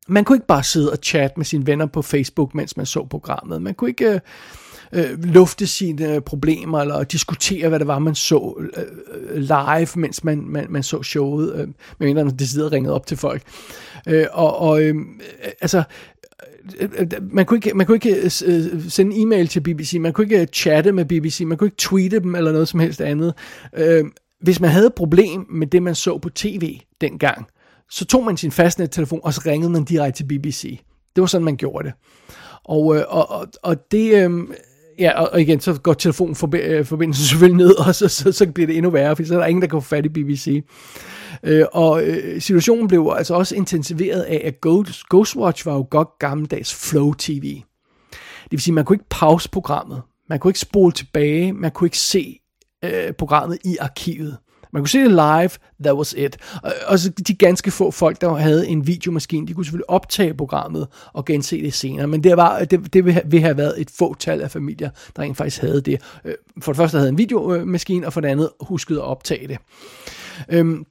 Man 0.09 0.25
kunne 0.25 0.37
ikke 0.37 0.47
bare 0.47 0.63
sidde 0.63 0.93
og 0.93 0.99
chatte 1.03 1.35
med 1.37 1.45
sine 1.45 1.67
venner 1.67 1.87
på 1.87 2.03
Facebook, 2.03 2.55
mens 2.55 2.77
man 2.77 2.87
så 2.87 3.07
programmet. 3.11 3.63
Man 3.63 3.75
kunne 3.75 3.91
ikke 3.91 4.11
øh, 4.11 4.21
øh 4.93 5.25
lufte 5.25 5.67
sine 5.67 6.15
øh, 6.15 6.21
problemer 6.21 6.81
eller 6.81 7.05
diskutere, 7.05 7.69
hvad 7.69 7.79
det 7.79 7.87
var, 7.87 7.99
man 7.99 8.15
så 8.15 8.55
øh, 8.61 8.83
øh, 9.13 9.37
live, 9.37 9.89
mens 9.95 10.25
man, 10.25 10.45
man, 10.47 10.67
man 10.69 10.83
så 10.83 11.03
showet, 11.03 11.55
øh, 11.55 11.69
medmindre 11.99 12.25
man 12.25 12.37
decideret 12.37 12.73
ringede 12.73 12.95
op 12.95 13.07
til 13.07 13.17
folk. 13.17 13.43
Øh, 14.09 14.27
og 14.33 14.59
og 14.59 14.83
øh, 14.83 14.95
altså, 15.61 15.83
man 17.33 17.47
kunne 17.47 17.57
ikke, 17.57 17.75
man 17.75 17.87
kunne 17.87 17.97
ikke 17.97 18.17
øh, 18.17 18.31
sende 18.89 19.23
e-mail 19.23 19.49
til 19.49 19.61
BBC, 19.61 19.97
man 20.01 20.13
kunne 20.13 20.25
ikke 20.25 20.41
øh, 20.41 20.47
chatte 20.47 20.93
med 20.93 21.05
BBC, 21.05 21.43
man 21.47 21.59
kunne 21.59 21.67
ikke 21.67 21.77
tweete 21.77 22.21
dem 22.21 22.35
eller 22.35 22.53
noget 22.53 22.69
som 22.69 22.81
helst 22.81 23.01
andet. 23.01 23.35
Uh, 23.79 24.09
hvis 24.41 24.61
man 24.61 24.71
havde 24.71 24.87
et 24.87 24.95
problem 24.95 25.47
med 25.51 25.67
det, 25.67 25.83
man 25.83 25.95
så 25.95 26.19
på 26.19 26.29
tv 26.29 26.79
dengang, 27.01 27.47
så 27.91 28.05
tog 28.05 28.25
man 28.25 28.37
sin 28.37 28.51
fastnettelefon, 28.51 29.21
og 29.23 29.35
så 29.35 29.43
ringede 29.47 29.71
man 29.71 29.85
direkte 29.85 30.19
til 30.19 30.25
BBC. 30.25 30.81
Det 31.17 31.21
var 31.21 31.27
sådan, 31.27 31.45
man 31.45 31.57
gjorde 31.57 31.85
det. 31.85 31.93
Og, 32.65 32.87
og, 33.09 33.31
og, 33.31 33.47
og 33.63 33.77
det... 33.93 34.31
Ja, 34.99 35.23
og 35.23 35.41
igen, 35.41 35.61
så 35.61 35.73
går 35.73 35.95
telefonforbindelsen 35.95 37.27
selvfølgelig 37.31 37.67
ned, 37.67 37.79
og 37.87 37.95
så, 37.95 38.09
så, 38.09 38.33
så 38.33 38.47
bliver 38.47 38.67
det 38.67 38.77
endnu 38.77 38.91
værre, 38.91 39.17
for 39.17 39.25
så 39.25 39.35
er 39.35 39.39
der 39.39 39.47
ingen, 39.47 39.63
der 39.63 39.69
kan 39.69 39.83
få 39.83 39.89
fat 39.89 40.07
i 40.07 40.09
BBC. 40.09 40.65
Øh, 41.45 41.65
og 41.73 42.03
øh, 42.05 42.41
situationen 42.41 42.89
blev 42.89 43.13
altså 43.17 43.35
også 43.35 43.57
intensiveret 43.57 44.23
af, 44.23 44.43
at 44.45 44.61
Ghost, 44.61 45.09
Ghostwatch 45.11 45.67
var 45.67 45.75
jo 45.75 45.87
godt 45.91 46.09
gammeldags 46.19 46.75
Flow 46.75 47.13
TV. 47.13 47.63
Det 48.43 48.51
vil 48.51 48.61
sige, 48.61 48.75
man 48.75 48.85
kunne 48.85 48.95
ikke 48.95 49.09
pause 49.11 49.51
programmet, 49.51 50.03
man 50.29 50.39
kunne 50.39 50.51
ikke 50.51 50.61
spole 50.61 50.93
tilbage, 50.93 51.53
man 51.53 51.71
kunne 51.71 51.87
ikke 51.87 51.99
se 51.99 52.39
øh, 52.85 53.13
programmet 53.13 53.59
i 53.65 53.77
arkivet. 53.81 54.39
Man 54.73 54.83
kunne 54.83 54.89
se 54.89 54.99
det 54.99 55.11
live, 55.11 55.51
that 55.85 55.95
was 55.95 56.15
it. 56.19 56.37
Og, 56.63 56.73
og 56.87 56.99
så 56.99 57.11
de 57.11 57.35
ganske 57.35 57.71
få 57.71 57.91
folk, 57.91 58.21
der 58.21 58.35
havde 58.35 58.69
en 58.69 58.87
videomaskine, 58.87 59.47
de 59.47 59.55
kunne 59.55 59.65
selvfølgelig 59.65 59.91
optage 59.91 60.35
programmet 60.35 60.89
og 61.13 61.25
gense 61.25 61.63
det 61.63 61.75
senere. 61.75 62.07
Men 62.07 62.25
det, 62.25 62.37
var, 62.37 62.65
det, 62.65 62.93
det 62.93 63.05
ville 63.05 63.41
have 63.41 63.57
været 63.57 63.81
et 63.81 63.91
fåtal 63.91 64.41
af 64.41 64.51
familier, 64.51 64.91
der 65.17 65.23
rent 65.23 65.37
faktisk 65.37 65.61
havde 65.61 65.81
det. 65.81 66.01
Øh, 66.25 66.35
for 66.63 66.73
det 66.73 66.77
første 66.77 66.99
havde 66.99 67.09
en 67.09 67.19
videomaskine, 67.19 68.07
og 68.07 68.13
for 68.13 68.21
det 68.21 68.29
andet 68.29 68.51
huskede 68.61 68.99
at 68.99 69.05
optage 69.05 69.49
det. 69.49 69.59
Øhm, 70.49 70.85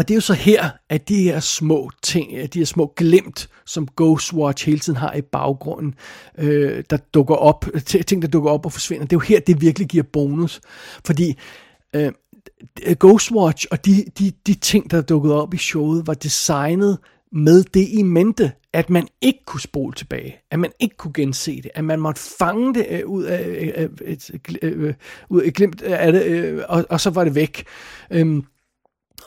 og 0.00 0.08
det 0.08 0.14
er 0.14 0.16
jo 0.16 0.20
så 0.20 0.34
her, 0.34 0.70
at 0.88 1.08
de 1.08 1.22
her 1.22 1.40
små 1.40 1.90
ting, 2.02 2.32
øh, 2.32 2.46
de 2.46 2.58
her 2.58 2.66
små 2.66 2.92
glimt, 2.96 3.48
som 3.66 3.88
Ghostwatch 3.96 4.66
hele 4.66 4.78
tiden 4.78 4.96
har 4.96 5.14
i 5.14 5.20
baggrunden, 5.20 5.94
øh, 6.38 6.84
der 6.90 6.96
dukker 6.96 7.34
op, 7.34 7.64
ting 8.06 8.22
der 8.22 8.28
dukker 8.28 8.50
op 8.50 8.66
og 8.66 8.72
forsvinder, 8.72 9.04
det 9.04 9.12
er 9.12 9.16
jo 9.16 9.20
her, 9.20 9.40
det 9.40 9.60
virkelig 9.60 9.88
giver 9.88 10.04
bonus. 10.12 10.60
Fordi 11.04 11.38
øh, 11.96 12.12
Ghostwatch 13.00 13.66
og 13.70 13.84
de, 13.86 14.04
de, 14.18 14.32
de 14.46 14.54
ting, 14.54 14.90
der 14.90 15.00
dukkede 15.00 15.42
op 15.42 15.54
i 15.54 15.58
showet, 15.58 16.06
var 16.06 16.14
designet 16.14 16.98
med 17.32 17.64
det 17.64 17.88
i 17.88 18.02
mente, 18.02 18.52
at 18.72 18.90
man 18.90 19.08
ikke 19.20 19.44
kunne 19.46 19.60
spole 19.60 19.94
tilbage, 19.94 20.36
at 20.50 20.58
man 20.58 20.70
ikke 20.80 20.96
kunne 20.96 21.12
gense 21.12 21.56
det, 21.56 21.70
at 21.74 21.84
man 21.84 22.00
måtte 22.00 22.20
fange 22.38 22.74
det 22.74 22.86
øh, 22.90 23.06
ud 23.06 23.24
af 23.24 23.44
øh, 23.48 23.72
øh, 23.76 23.88
et, 24.06 24.30
et, 24.34 24.58
et, 24.62 24.96
ud 25.28 25.40
af 25.40 25.48
et 25.48 25.54
glimt 25.54 25.82
af 25.82 26.12
det, 26.12 26.24
øh, 26.24 26.62
og, 26.68 26.84
og 26.88 27.00
så 27.00 27.10
var 27.10 27.24
det 27.24 27.34
væk. 27.34 27.64
Øh, 28.10 28.42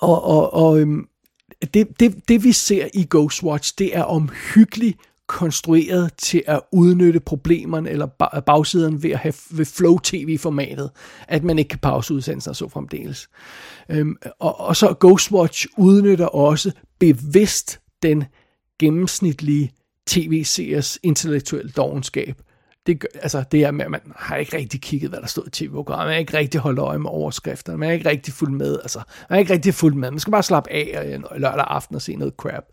og, 0.01 0.23
og, 0.23 0.53
og 0.53 0.79
øhm, 0.79 1.07
det, 1.73 1.99
det, 1.99 2.27
det 2.27 2.43
vi 2.43 2.51
ser 2.51 2.87
i 2.93 3.07
Ghostwatch, 3.09 3.73
det 3.77 3.97
er 3.97 4.03
omhyggeligt 4.03 4.97
konstrueret 5.27 6.13
til 6.17 6.43
at 6.47 6.61
udnytte 6.71 7.19
problemerne 7.19 7.89
eller 7.89 8.05
bagsiden 8.45 9.03
ved 9.03 9.11
at 9.11 9.19
have 9.19 9.33
ved 9.51 9.65
Flow 9.65 9.97
TV-formatet, 9.97 10.91
at 11.27 11.43
man 11.43 11.59
ikke 11.59 11.69
kan 11.69 11.79
pause 11.79 12.13
udsendelsen 12.13 12.49
og 12.49 12.55
så 12.55 12.69
fremdeles. 12.69 13.29
Øhm, 13.89 14.15
og, 14.39 14.59
og 14.59 14.75
så 14.75 14.95
Ghostwatch 14.99 15.67
udnytter 15.77 16.25
også 16.25 16.71
bevidst 16.99 17.79
den 18.03 18.23
gennemsnitlige 18.79 19.71
tv-seers 20.07 20.99
intellektuelle 21.03 21.71
dogenskab 21.71 22.41
det, 22.87 23.05
altså, 23.21 23.43
det 23.51 23.63
er 23.63 23.71
med, 23.71 23.85
at 23.85 23.91
man 23.91 24.01
har 24.15 24.35
ikke 24.35 24.57
rigtig 24.57 24.81
kigget, 24.81 25.09
hvad 25.09 25.19
der 25.19 25.27
stod 25.27 25.47
i 25.47 25.49
tv-programmet. 25.49 26.05
Man 26.05 26.13
har 26.13 26.19
ikke 26.19 26.37
rigtig 26.37 26.61
holdt 26.61 26.79
øje 26.79 26.99
med 26.99 27.09
overskrifterne. 27.09 27.77
Man 27.77 27.87
har 27.87 27.93
ikke 27.93 28.09
rigtig 28.09 28.33
fulgt 28.33 28.53
med. 28.53 28.79
Altså, 28.81 28.97
man 28.97 29.35
har 29.35 29.39
ikke 29.39 29.53
rigtig 29.53 29.73
fulgt 29.73 29.97
med. 29.97 30.11
Man 30.11 30.19
skal 30.19 30.31
bare 30.31 30.43
slappe 30.43 30.71
af 30.71 30.93
og, 30.97 31.35
øh, 31.35 31.41
lørdag 31.41 31.65
aften 31.67 31.95
og 31.95 32.01
se 32.01 32.15
noget 32.15 32.33
crap. 32.37 32.63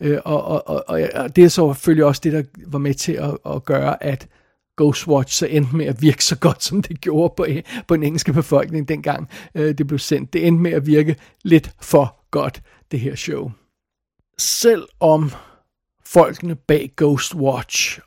Øh, 0.00 0.18
og, 0.24 0.44
og, 0.44 0.68
og, 0.68 1.08
og, 1.14 1.36
det 1.36 1.44
er 1.44 1.48
så 1.48 1.72
selvfølgelig 1.74 2.04
også 2.04 2.20
det, 2.24 2.32
der 2.32 2.42
var 2.66 2.78
med 2.78 2.94
til 2.94 3.12
at, 3.12 3.38
at 3.46 3.64
gøre, 3.64 4.04
at 4.04 4.28
Ghostwatch 4.76 5.36
så 5.36 5.46
endte 5.46 5.76
med 5.76 5.86
at 5.86 6.02
virke 6.02 6.24
så 6.24 6.38
godt, 6.38 6.64
som 6.64 6.82
det 6.82 7.00
gjorde 7.00 7.34
på, 7.36 7.44
øh, 7.48 7.62
på 7.88 7.96
den 7.96 8.02
engelske 8.02 8.32
befolkning 8.32 8.88
dengang 8.88 9.28
øh, 9.54 9.78
det 9.78 9.86
blev 9.86 9.98
sendt. 9.98 10.32
Det 10.32 10.46
endte 10.46 10.62
med 10.62 10.72
at 10.72 10.86
virke 10.86 11.16
lidt 11.44 11.70
for 11.80 12.26
godt, 12.30 12.62
det 12.90 13.00
her 13.00 13.14
show. 13.14 13.50
Selvom 14.38 15.30
folkene 16.06 16.54
bag 16.54 16.92
Ghostwatch 16.96 18.00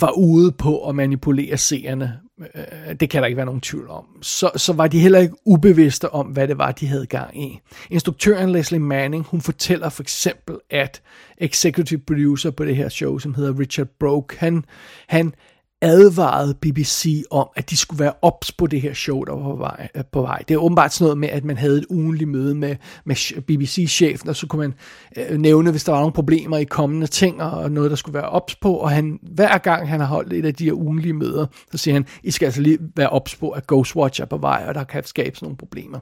var 0.00 0.10
ude 0.10 0.52
på 0.52 0.88
at 0.88 0.94
manipulere 0.94 1.56
seerne 1.56 2.20
øh, 2.54 2.94
det 3.00 3.10
kan 3.10 3.22
der 3.22 3.26
ikke 3.26 3.36
være 3.36 3.46
nogen 3.46 3.60
tvivl 3.60 3.88
om, 3.88 4.04
så, 4.22 4.50
så 4.56 4.72
var 4.72 4.86
de 4.86 5.00
heller 5.00 5.18
ikke 5.18 5.34
ubevidste 5.46 6.10
om, 6.10 6.26
hvad 6.26 6.48
det 6.48 6.58
var, 6.58 6.72
de 6.72 6.86
havde 6.86 7.06
gang 7.06 7.42
i. 7.42 7.60
Instruktøren 7.90 8.52
Leslie 8.52 8.80
Manning, 8.80 9.24
hun 9.24 9.40
fortæller 9.40 9.88
for 9.88 10.02
eksempel, 10.02 10.56
at 10.70 11.02
executive 11.38 12.00
producer 12.06 12.50
på 12.50 12.64
det 12.64 12.76
her 12.76 12.88
show, 12.88 13.18
som 13.18 13.34
hedder 13.34 13.58
Richard 13.58 13.88
Broke, 14.00 14.38
han, 14.38 14.64
han 15.08 15.34
advarede 15.82 16.54
BBC 16.54 17.24
om, 17.30 17.48
at 17.56 17.70
de 17.70 17.76
skulle 17.76 18.00
være 18.00 18.12
ops 18.22 18.52
på 18.52 18.66
det 18.66 18.80
her 18.80 18.94
show, 18.94 19.24
der 19.24 19.32
var 19.32 19.42
på 19.42 19.56
vej. 19.56 19.88
Øh, 19.94 20.04
på 20.12 20.20
vej. 20.20 20.42
Det 20.48 20.54
er 20.54 20.58
åbenbart 20.58 20.92
sådan 20.92 21.04
noget 21.04 21.18
med, 21.18 21.28
at 21.28 21.44
man 21.44 21.56
havde 21.56 21.78
et 21.78 21.86
ugenligt 21.90 22.30
møde 22.30 22.54
med, 22.54 22.76
med 23.04 23.42
BBC-chefen, 23.42 24.28
og 24.28 24.36
så 24.36 24.46
kunne 24.46 24.60
man 24.60 24.74
øh, 25.16 25.38
nævne, 25.38 25.70
hvis 25.70 25.84
der 25.84 25.92
var 25.92 25.98
nogle 25.98 26.12
problemer 26.12 26.58
i 26.58 26.64
kommende 26.64 27.06
ting, 27.06 27.42
og 27.42 27.70
noget, 27.70 27.90
der 27.90 27.96
skulle 27.96 28.14
være 28.14 28.28
ops 28.28 28.54
på, 28.54 28.74
og 28.74 28.90
han, 28.90 29.18
hver 29.22 29.58
gang 29.58 29.88
han 29.88 30.00
har 30.00 30.06
holdt 30.06 30.32
et 30.32 30.44
af 30.44 30.54
de 30.54 30.64
her 30.64 30.72
ugenlige 30.72 31.12
møder, 31.12 31.46
så 31.72 31.78
siger 31.78 31.94
han, 31.94 32.06
I 32.22 32.30
skal 32.30 32.46
altså 32.46 32.60
lige 32.60 32.78
være 32.96 33.08
ops 33.08 33.36
på, 33.36 33.50
at 33.50 33.66
Ghostwatch 33.66 34.20
er 34.20 34.26
på 34.26 34.36
vej, 34.36 34.64
og 34.68 34.74
der 34.74 34.84
kan 34.84 35.04
skabes 35.04 35.42
nogle 35.42 35.56
problemer. 35.56 35.98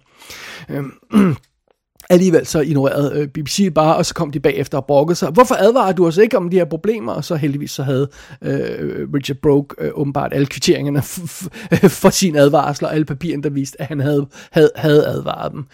Øhm, 0.68 0.92
Alligevel 2.10 2.46
så 2.46 2.60
ignorerede 2.60 3.12
øh, 3.14 3.28
BBC 3.28 3.74
bare, 3.74 3.96
og 3.96 4.06
så 4.06 4.14
kom 4.14 4.30
de 4.30 4.40
bagefter 4.40 4.78
og 4.78 4.86
brokkede 4.86 5.16
sig. 5.16 5.30
Hvorfor 5.30 5.54
advarer 5.54 5.92
du 5.92 6.06
os 6.06 6.16
ikke 6.16 6.36
om 6.36 6.50
de 6.50 6.56
her 6.56 6.64
problemer? 6.64 7.12
Og 7.12 7.24
så 7.24 7.34
heldigvis 7.34 7.70
så 7.70 7.82
havde 7.82 8.08
øh, 8.42 9.08
Richard 9.14 9.36
Broke 9.36 9.74
øh, 9.78 9.90
åbenbart 9.94 10.34
alle 10.34 10.46
kvitteringerne 10.46 11.02
for 12.02 12.10
sin 12.10 12.36
advarsel, 12.36 12.86
og 12.86 12.94
alle 12.94 13.04
papirerne, 13.04 13.42
der 13.42 13.50
viste, 13.50 13.80
at 13.80 13.86
han 13.86 14.00
havde, 14.00 14.26
havde, 14.50 14.70
havde 14.76 15.06
advaret 15.06 15.52
dem. 15.52 15.64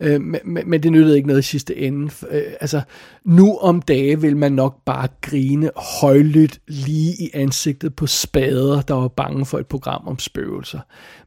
Øh, 0.00 0.20
men, 0.20 0.40
men 0.66 0.82
det 0.82 0.92
nyttede 0.92 1.16
ikke 1.16 1.28
noget 1.28 1.40
i 1.40 1.46
sidste 1.46 1.76
ende. 1.76 2.10
Øh, 2.30 2.42
altså, 2.60 2.80
nu 3.24 3.56
om 3.56 3.82
dage 3.82 4.20
vil 4.20 4.36
man 4.36 4.52
nok 4.52 4.76
bare 4.84 5.08
grine 5.20 5.70
højlydt 6.00 6.58
lige 6.68 7.14
i 7.18 7.30
ansigtet 7.34 7.96
på 7.96 8.06
spader, 8.06 8.80
der 8.80 8.94
var 8.94 9.08
bange 9.08 9.46
for 9.46 9.58
et 9.58 9.66
program 9.66 10.02
om 10.06 10.18
spøgelser. 10.18 10.80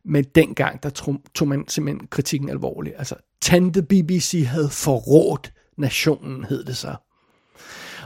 Men 0.06 0.24
dengang, 0.36 0.84
der 0.84 0.89
tog, 0.89 1.22
tog 1.36 1.47
man 1.47 1.64
simpelthen 1.68 2.08
kritikken 2.08 2.50
alvorligt. 2.50 2.95
Altså, 2.97 3.16
Tante 3.41 3.82
BBC 3.82 4.43
havde 4.47 4.70
forrådt 4.70 5.54
nationen, 5.78 6.43
hed 6.43 6.64
det 6.64 6.78
så. 6.78 6.95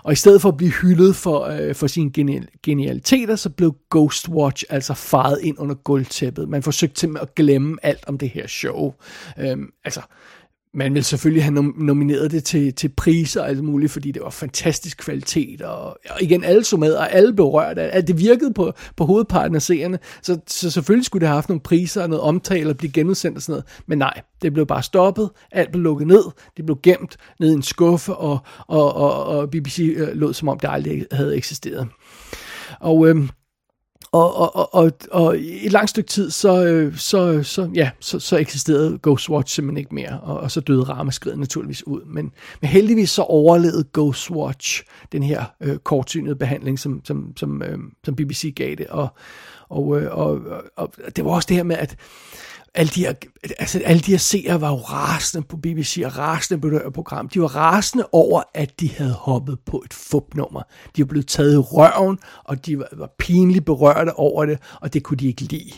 Og 0.03 0.13
i 0.13 0.15
stedet 0.15 0.41
for 0.41 0.49
at 0.49 0.57
blive 0.57 0.71
hyldet 0.71 1.15
for, 1.15 1.41
øh, 1.41 1.75
for 1.75 1.87
sine 1.87 2.11
genial, 2.11 2.47
genialiteter, 2.63 3.35
så 3.35 3.49
blev 3.49 3.75
Ghostwatch 3.89 4.63
altså 4.69 4.93
faret 4.93 5.39
ind 5.41 5.59
under 5.59 5.75
gulvtæppet. 5.75 6.49
Man 6.49 6.63
forsøgte 6.63 6.99
simpelthen 6.99 7.27
at 7.27 7.35
glemme 7.35 7.77
alt 7.83 8.03
om 8.07 8.17
det 8.17 8.29
her 8.29 8.47
show. 8.47 8.93
Øhm, 9.39 9.69
altså, 9.85 10.01
man 10.73 10.93
vil 10.93 11.03
selvfølgelig 11.03 11.43
have 11.43 11.53
nom- 11.53 11.75
nomineret 11.77 12.31
det 12.31 12.43
til, 12.43 12.73
til 12.73 12.89
priser 12.89 13.41
og 13.41 13.49
alt 13.49 13.63
muligt, 13.63 13.91
fordi 13.91 14.11
det 14.11 14.21
var 14.21 14.29
fantastisk 14.29 14.97
kvalitet, 14.97 15.61
og, 15.61 15.85
og 15.85 16.21
igen, 16.21 16.43
alle 16.43 16.63
så 16.63 16.77
med, 16.77 16.93
og 16.93 17.11
alle 17.13 17.33
berørte, 17.33 17.81
at 17.81 18.07
det 18.07 18.19
virkede 18.19 18.53
på, 18.53 18.73
på 18.95 19.05
hovedparten 19.05 19.55
af 19.55 19.61
seerne, 19.61 19.99
så, 20.21 20.39
så 20.47 20.71
selvfølgelig 20.71 21.05
skulle 21.05 21.21
det 21.21 21.27
have 21.27 21.35
haft 21.35 21.49
nogle 21.49 21.61
priser 21.61 22.03
og 22.03 22.09
noget 22.09 22.21
omtale 22.21 22.69
og 22.69 22.77
blive 22.77 22.91
genudsendt 22.91 23.37
og 23.37 23.41
sådan 23.41 23.51
noget, 23.51 23.65
men 23.87 23.97
nej, 23.97 24.21
det 24.41 24.53
blev 24.53 24.65
bare 24.65 24.83
stoppet, 24.83 25.29
alt 25.51 25.71
blev 25.71 25.83
lukket 25.83 26.07
ned, 26.07 26.23
det 26.57 26.65
blev 26.65 26.79
gemt 26.83 27.17
ned 27.39 27.51
i 27.51 27.53
en 27.53 27.63
skuffe, 27.63 28.15
og, 28.15 28.39
og, 28.67 28.93
og, 28.95 29.25
og 29.25 29.49
BBC 29.49 29.93
øh, 29.97 30.07
lod 30.13 30.33
som 30.33 30.47
om 30.47 30.59
det 30.59 30.69
aldrig 30.71 31.05
havde 31.11 31.37
eksisteret. 31.37 31.87
Og 32.79 33.07
øhm, 33.07 33.29
og, 34.13 34.55
og, 34.55 34.75
og, 34.75 34.91
og 35.11 35.37
i 35.37 35.65
et 35.65 35.71
langt 35.71 35.89
stykke 35.89 36.07
tid, 36.07 36.29
så, 36.29 36.65
øh, 36.65 36.97
så, 36.97 37.43
så, 37.43 37.69
ja, 37.75 37.89
så, 37.99 38.19
så 38.19 38.37
eksisterede 38.37 38.99
Ghostwatch 39.03 39.55
simpelthen 39.55 39.77
ikke 39.77 39.95
mere, 39.95 40.19
og, 40.19 40.39
og 40.39 40.51
så 40.51 40.59
døde 40.59 40.83
rammeskridet 40.83 41.39
naturligvis 41.39 41.87
ud. 41.87 42.01
Men, 42.05 42.31
men 42.61 42.69
heldigvis 42.69 43.09
så 43.09 43.21
overlevede 43.21 43.85
Ghostwatch 43.93 44.83
den 45.11 45.23
her 45.23 45.43
øh, 45.61 45.77
kortsynede 45.77 46.35
behandling, 46.35 46.79
som, 46.79 47.01
som, 47.05 47.37
som, 47.37 47.61
øh, 47.61 47.77
som 48.03 48.15
BBC 48.15 48.53
gav 48.55 48.75
det. 48.75 48.87
Og, 48.87 49.07
og, 49.69 50.01
øh, 50.01 50.17
og, 50.17 50.41
og, 50.75 50.93
og 51.05 51.15
det 51.15 51.25
var 51.25 51.31
også 51.31 51.47
det 51.47 51.57
her 51.57 51.63
med, 51.63 51.77
at 51.77 51.95
alle 52.75 52.89
de 52.89 53.05
her, 53.05 53.13
altså 53.59 53.81
alle 53.85 54.01
de 54.01 54.11
her 54.11 54.17
seere 54.17 54.61
var 54.61 54.69
jo 54.69 54.75
rasende 54.75 55.47
på 55.47 55.57
BBC 55.57 56.01
og 56.05 56.17
rasende 56.17 56.61
på 56.61 56.69
det 56.69 56.81
her 56.83 56.89
program. 56.89 57.29
De 57.29 57.41
var 57.41 57.55
rasende 57.55 58.05
over, 58.11 58.43
at 58.53 58.79
de 58.79 58.89
havde 58.89 59.13
hoppet 59.13 59.57
på 59.65 59.83
et 59.85 59.93
fupnummer. 59.93 60.61
De 60.95 61.01
var 61.01 61.05
blevet 61.05 61.27
taget 61.27 61.53
i 61.53 61.57
røven, 61.57 62.19
og 62.43 62.65
de 62.65 62.79
var, 62.79 62.87
var 62.91 63.09
pinligt 63.19 63.65
berørte 63.65 64.13
over 64.13 64.45
det, 64.45 64.59
og 64.81 64.93
det 64.93 65.03
kunne 65.03 65.17
de 65.17 65.27
ikke 65.27 65.41
lide. 65.41 65.71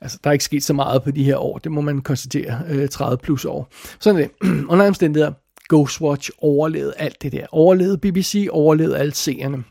Altså, 0.00 0.18
der 0.24 0.30
er 0.30 0.32
ikke 0.32 0.44
sket 0.44 0.64
så 0.64 0.72
meget 0.72 1.02
på 1.02 1.10
de 1.10 1.24
her 1.24 1.36
år, 1.36 1.58
det 1.58 1.72
må 1.72 1.80
man 1.80 2.00
konstatere, 2.00 2.60
øh, 2.68 2.88
30 2.88 3.18
plus 3.18 3.44
år. 3.44 3.68
Sådan 4.00 4.22
er 4.22 4.26
det. 4.26 4.50
Under 4.70 4.86
omstændigheder, 4.86 5.32
Ghostwatch 5.68 6.30
overlevede 6.38 6.94
alt 6.96 7.22
det 7.22 7.32
der. 7.32 7.46
Overlevede 7.52 7.98
BBC, 7.98 8.48
overlevede 8.50 8.98
alle 8.98 9.14
seerne. 9.14 9.64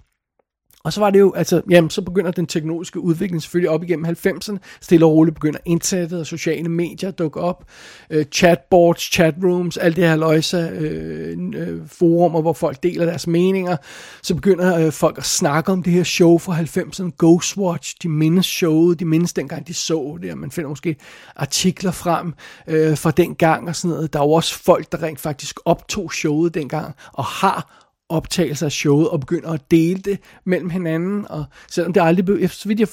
Og 0.86 0.94
så 0.94 1.00
var 1.00 1.10
det 1.10 1.20
jo, 1.20 1.34
altså, 1.34 1.62
jamen, 1.70 1.90
så 1.90 2.02
begynder 2.02 2.32
den 2.32 2.48
teknologiske 2.48 3.00
udvikling 3.00 3.42
selvfølgelig 3.42 3.70
op 3.70 3.84
igennem 3.84 4.06
90'erne. 4.06 4.58
Stille 4.82 5.06
og 5.06 5.12
roligt 5.12 5.36
begynder 5.36 5.60
internettet 5.66 6.20
og 6.20 6.26
sociale 6.26 6.70
medier 6.70 7.10
at 7.10 7.20
dukke 7.20 7.40
op. 7.40 7.64
Øh, 8.10 8.26
chatboards, 8.26 9.02
chatrooms, 9.02 9.78
alt 9.78 9.96
det 9.96 10.04
her 10.04 10.16
løjse, 10.16 10.58
øh, 10.58 11.38
øh, 11.56 11.82
forumer, 11.88 12.42
hvor 12.42 12.54
folk 12.54 12.84
deler 12.84 13.06
deres 13.06 13.28
meninger. 13.28 13.78
Så 14.24 14.36
begynder 14.36 14.86
øh, 14.86 14.92
folk 14.92 15.18
at 15.18 15.26
snakke 15.26 15.72
om 15.72 15.84
det 15.84 15.94
her 15.94 16.04
show 16.04 16.38
fra 16.38 16.60
90'erne, 16.60 17.12
Ghostwatch. 17.18 17.96
De 18.04 18.10
mindes 18.10 18.46
showet, 18.46 19.00
de 19.00 19.06
mindes 19.06 19.34
dengang 19.34 19.68
de 19.68 19.74
så 19.74 20.18
det, 20.22 20.32
og 20.32 20.38
man 20.38 20.52
finder 20.52 20.70
måske 20.70 20.96
artikler 21.36 21.92
frem 21.92 22.34
øh, 22.68 22.98
fra 22.98 23.12
den 23.12 23.36
gang 23.36 23.70
og 23.70 23.76
sådan 23.76 23.96
noget. 23.96 24.14
Der 24.14 24.20
er 24.20 24.24
jo 24.24 24.32
også 24.32 24.64
folk, 24.64 24.92
der 24.92 25.04
rent 25.04 25.20
faktisk 25.20 25.60
optog 25.66 26.14
showet 26.14 26.54
dengang, 26.54 26.96
og 27.14 27.26
har 27.26 27.85
optagelser 28.10 28.66
af 28.66 28.72
showet 28.72 29.10
og 29.10 29.20
begynder 29.20 29.50
at 29.50 29.72
dele 29.72 30.00
det 30.00 30.20
mellem 30.46 30.70
hinanden. 30.70 31.26
Og 31.30 31.46
selvom 31.72 31.94
det 31.94 32.02
aldrig 32.02 32.26
blev, 32.26 32.50
så 32.50 32.68
vidt 32.68 32.80
jeg 32.80 32.88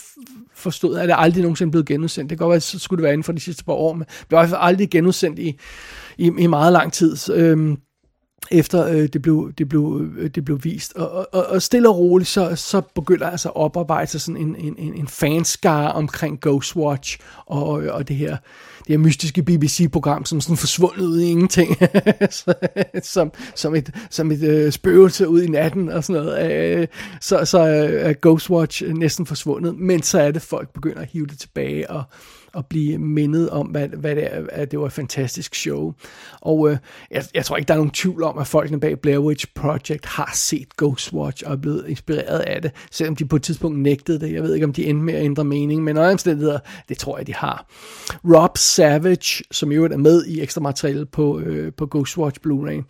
forstod, 0.55 0.97
er 0.97 1.07
det 1.07 1.15
aldrig 1.19 1.43
nogensinde 1.43 1.71
blevet 1.71 1.87
genudsendt. 1.87 2.31
Det 2.31 2.39
kan 2.39 2.45
godt 2.45 2.53
være, 2.53 2.61
så 2.61 2.79
skulle 2.79 2.99
det 2.99 3.05
være 3.05 3.13
inden 3.13 3.25
for 3.25 3.33
de 3.33 3.41
sidste 3.41 3.65
par 3.65 3.73
år, 3.73 3.93
men 3.93 4.05
det 4.05 4.31
var 4.31 4.39
i 4.39 4.41
hvert 4.41 4.51
fald 4.51 4.61
aldrig 4.63 4.91
genudsendt 4.91 5.39
i, 5.39 5.59
i, 6.19 6.31
i 6.39 6.47
meget 6.47 6.73
lang 6.73 6.93
tid. 6.93 7.17
Øhm, 7.35 7.77
efter 8.51 8.87
øh, 8.87 9.09
det, 9.13 9.23
blev, 9.23 9.53
det, 9.59 9.69
blev, 9.69 10.11
øh, 10.17 10.31
det 10.31 10.45
blev 10.45 10.65
vist. 10.65 10.93
Og, 10.93 11.35
og, 11.35 11.47
og 11.47 11.63
stille 11.63 11.89
og 11.89 11.99
roligt, 11.99 12.29
så, 12.29 12.57
så 12.57 12.81
begynder 12.95 13.31
altså 13.31 13.49
at 13.49 13.57
oparbejde 13.57 14.11
sig 14.11 14.21
sådan 14.21 14.41
en, 14.41 14.57
en, 14.79 14.95
en 14.95 15.09
fanskare 15.09 15.93
omkring 15.93 16.41
Ghostwatch 16.41 17.19
og, 17.47 17.69
og 17.69 18.09
det 18.09 18.17
her 18.17 18.37
det 18.87 18.89
her 18.89 18.99
mystiske 18.99 19.43
BBC-program, 19.43 20.25
som 20.25 20.41
sådan 20.41 20.57
forsvundet 20.57 21.07
ud 21.07 21.21
i 21.21 21.31
ingenting, 21.31 21.77
som, 23.03 23.33
som 23.55 23.75
et, 23.75 23.91
som 24.11 24.31
et 24.31 24.43
øh, 24.43 24.73
spøgelse 24.73 25.29
ud 25.29 25.43
i 25.43 25.49
natten 25.49 25.89
og 25.89 26.05
sådan 26.05 26.23
noget. 26.23 26.53
Øh, 26.53 26.87
så, 27.21 27.45
så 27.45 27.59
er 27.59 28.13
Ghostwatch 28.23 28.85
næsten 28.85 29.27
forsvundet, 29.27 29.79
men 29.79 30.03
så 30.03 30.21
er 30.21 30.31
det, 30.31 30.43
folk 30.43 30.73
begynder 30.73 31.01
at 31.01 31.09
hive 31.13 31.27
det 31.27 31.39
tilbage 31.39 31.91
og 31.91 32.03
at 32.55 32.67
blive 32.67 32.99
mindet 32.99 33.51
om, 33.51 33.67
hvad, 33.67 33.89
hvad 33.89 34.17
det 34.17 34.35
er, 34.35 34.47
at 34.53 34.71
det 34.71 34.79
var 34.79 34.87
et 34.87 34.93
fantastisk 34.93 35.55
show. 35.55 35.93
Og 36.41 36.71
øh, 36.71 36.77
jeg, 37.11 37.25
jeg 37.35 37.45
tror 37.45 37.57
ikke, 37.57 37.69
der 37.69 37.75
er 37.75 37.79
nogen 37.79 37.91
tvivl 37.91 38.23
om, 38.23 38.39
at 38.39 38.47
folkene 38.47 38.81
bag 38.81 39.01
Blair 39.01 39.19
Witch 39.19 39.47
Project 39.55 40.07
har 40.07 40.31
set 40.35 40.77
Ghostwatch 40.77 41.43
og 41.47 41.53
er 41.53 41.57
blevet 41.57 41.85
inspireret 41.89 42.39
af 42.39 42.63
det, 42.63 42.71
selvom 42.91 43.17
de 43.17 43.25
på 43.25 43.37
et 43.37 43.43
tidspunkt 43.43 43.79
nægtede 43.79 44.21
det. 44.21 44.33
Jeg 44.33 44.43
ved 44.43 44.55
ikke, 44.55 44.67
om 44.67 44.73
de 44.73 44.87
endte 44.87 45.05
med 45.05 45.15
at 45.15 45.25
ændre 45.25 45.45
mening, 45.45 45.85
men 45.85 45.99
under 45.99 46.13
omstændigheder, 46.13 46.59
det 46.89 46.99
tror 46.99 47.19
jeg, 47.19 47.27
de 47.27 47.35
har. 47.35 47.67
Rob 48.25 48.59
Savage, 48.59 49.45
som 49.51 49.73
jo 49.73 49.85
er 49.85 49.97
med 49.97 50.25
i 50.25 50.41
ekstra 50.41 50.61
materiale 50.61 51.07
på, 51.07 51.41
øh, 51.41 51.73
på 51.73 51.87
Ghostwatch 51.87 52.41
Blu-ray, 52.47 52.83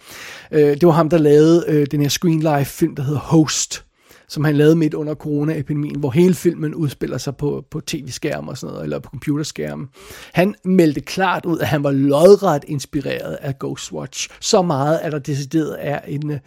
øh, 0.53 0.61
det 0.61 0.87
var 0.87 0.93
ham, 0.93 1.09
der 1.09 1.19
lavede 1.19 1.65
øh, 1.69 1.87
den 1.91 2.01
her 2.01 2.09
Screen 2.09 2.41
Life 2.41 2.71
film, 2.71 2.97
der 2.97 3.03
hedder 3.03 3.21
Host, 3.21 3.85
som 4.33 4.45
han 4.45 4.57
lavede 4.57 4.77
midt 4.77 4.95
under 4.95 5.15
coronaepidemien, 5.15 5.99
hvor 5.99 6.11
hele 6.11 6.35
filmen 6.35 6.75
udspiller 6.75 7.19
sig 7.19 7.37
på, 7.37 7.65
på 7.71 7.81
tv-skærm 7.81 8.49
og 8.49 8.59
sådan 8.59 8.73
noget, 8.73 8.85
eller 8.85 8.99
på 8.99 9.11
computerskærm. 9.11 9.89
Han 10.33 10.55
meldte 10.65 11.01
klart 11.01 11.47
ud, 11.47 11.59
at 11.59 11.67
han 11.67 11.85
var 11.85 11.91
lodret 11.91 12.65
inspireret 12.69 13.39
af 13.41 13.59
Ghostwatch. 13.59 14.29
Så 14.41 14.63
meget, 14.63 14.99
at 14.99 15.13
der 15.13 15.19
decideret 15.19 15.77
er 15.81 16.01
en, 16.01 16.39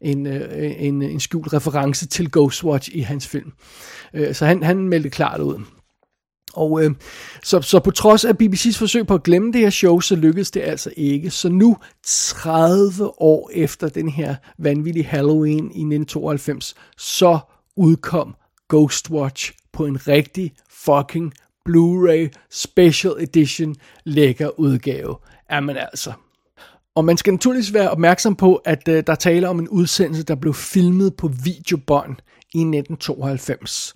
en, 0.00 0.26
en, 0.26 1.02
en 1.02 1.20
skjult 1.20 1.52
reference 1.52 2.06
til 2.06 2.30
Ghostwatch 2.30 2.90
i 2.92 3.00
hans 3.00 3.28
film. 3.28 3.52
Øh, 4.14 4.34
så 4.34 4.46
han, 4.46 4.62
han 4.62 4.88
meldte 4.88 5.10
klart 5.10 5.40
ud. 5.40 5.62
Og 6.56 6.84
øh, 6.84 6.90
så, 7.42 7.60
så 7.60 7.80
på 7.80 7.90
trods 7.90 8.24
af 8.24 8.32
BBC's 8.42 8.78
forsøg 8.78 9.06
på 9.06 9.14
at 9.14 9.22
glemme 9.22 9.52
det 9.52 9.60
her 9.60 9.70
show, 9.70 10.00
så 10.00 10.16
lykkedes 10.16 10.50
det 10.50 10.60
altså 10.60 10.90
ikke. 10.96 11.30
Så 11.30 11.48
nu, 11.48 11.76
30 12.04 13.22
år 13.22 13.50
efter 13.54 13.88
den 13.88 14.08
her 14.08 14.34
vanvittige 14.58 15.04
Halloween 15.04 15.64
i 15.64 15.84
1992, 15.84 16.74
så 16.96 17.38
udkom 17.76 18.34
Ghostwatch 18.68 19.52
på 19.72 19.86
en 19.86 20.08
rigtig 20.08 20.52
fucking 20.70 21.32
Blu-ray 21.68 22.30
Special 22.50 23.14
Edition 23.18 23.76
lækker 24.04 24.60
udgave. 24.60 25.16
Jamen 25.50 25.76
altså. 25.76 26.12
Og 26.96 27.04
man 27.04 27.16
skal 27.16 27.32
naturligvis 27.32 27.74
være 27.74 27.90
opmærksom 27.90 28.36
på, 28.36 28.54
at 28.54 28.88
øh, 28.88 29.02
der 29.06 29.14
taler 29.14 29.48
om 29.48 29.58
en 29.58 29.68
udsendelse, 29.68 30.22
der 30.22 30.34
blev 30.34 30.54
filmet 30.54 31.14
på 31.14 31.28
videobånd 31.44 32.16
i 32.54 32.58
1992. 32.58 33.94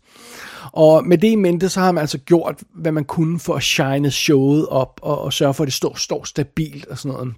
Og 0.73 1.07
med 1.07 1.19
det 1.19 1.29
i 1.29 1.37
mente, 1.37 1.69
så 1.69 1.81
har 1.81 1.93
man 1.93 2.01
altså 2.01 2.19
gjort, 2.19 2.63
hvad 2.75 2.93
man 2.93 3.05
kunne 3.05 3.39
for 3.39 3.55
at 3.55 3.63
shine 3.63 4.11
showet 4.11 4.67
op, 4.69 5.01
og, 5.03 5.21
og 5.23 5.33
sørge 5.33 5.55
for, 5.55 5.65
at 5.65 5.67
det 5.67 5.75
står, 5.75 5.95
står 5.97 6.25
stabilt 6.25 6.87
og 6.87 6.99
sådan 6.99 7.13
noget. 7.13 7.35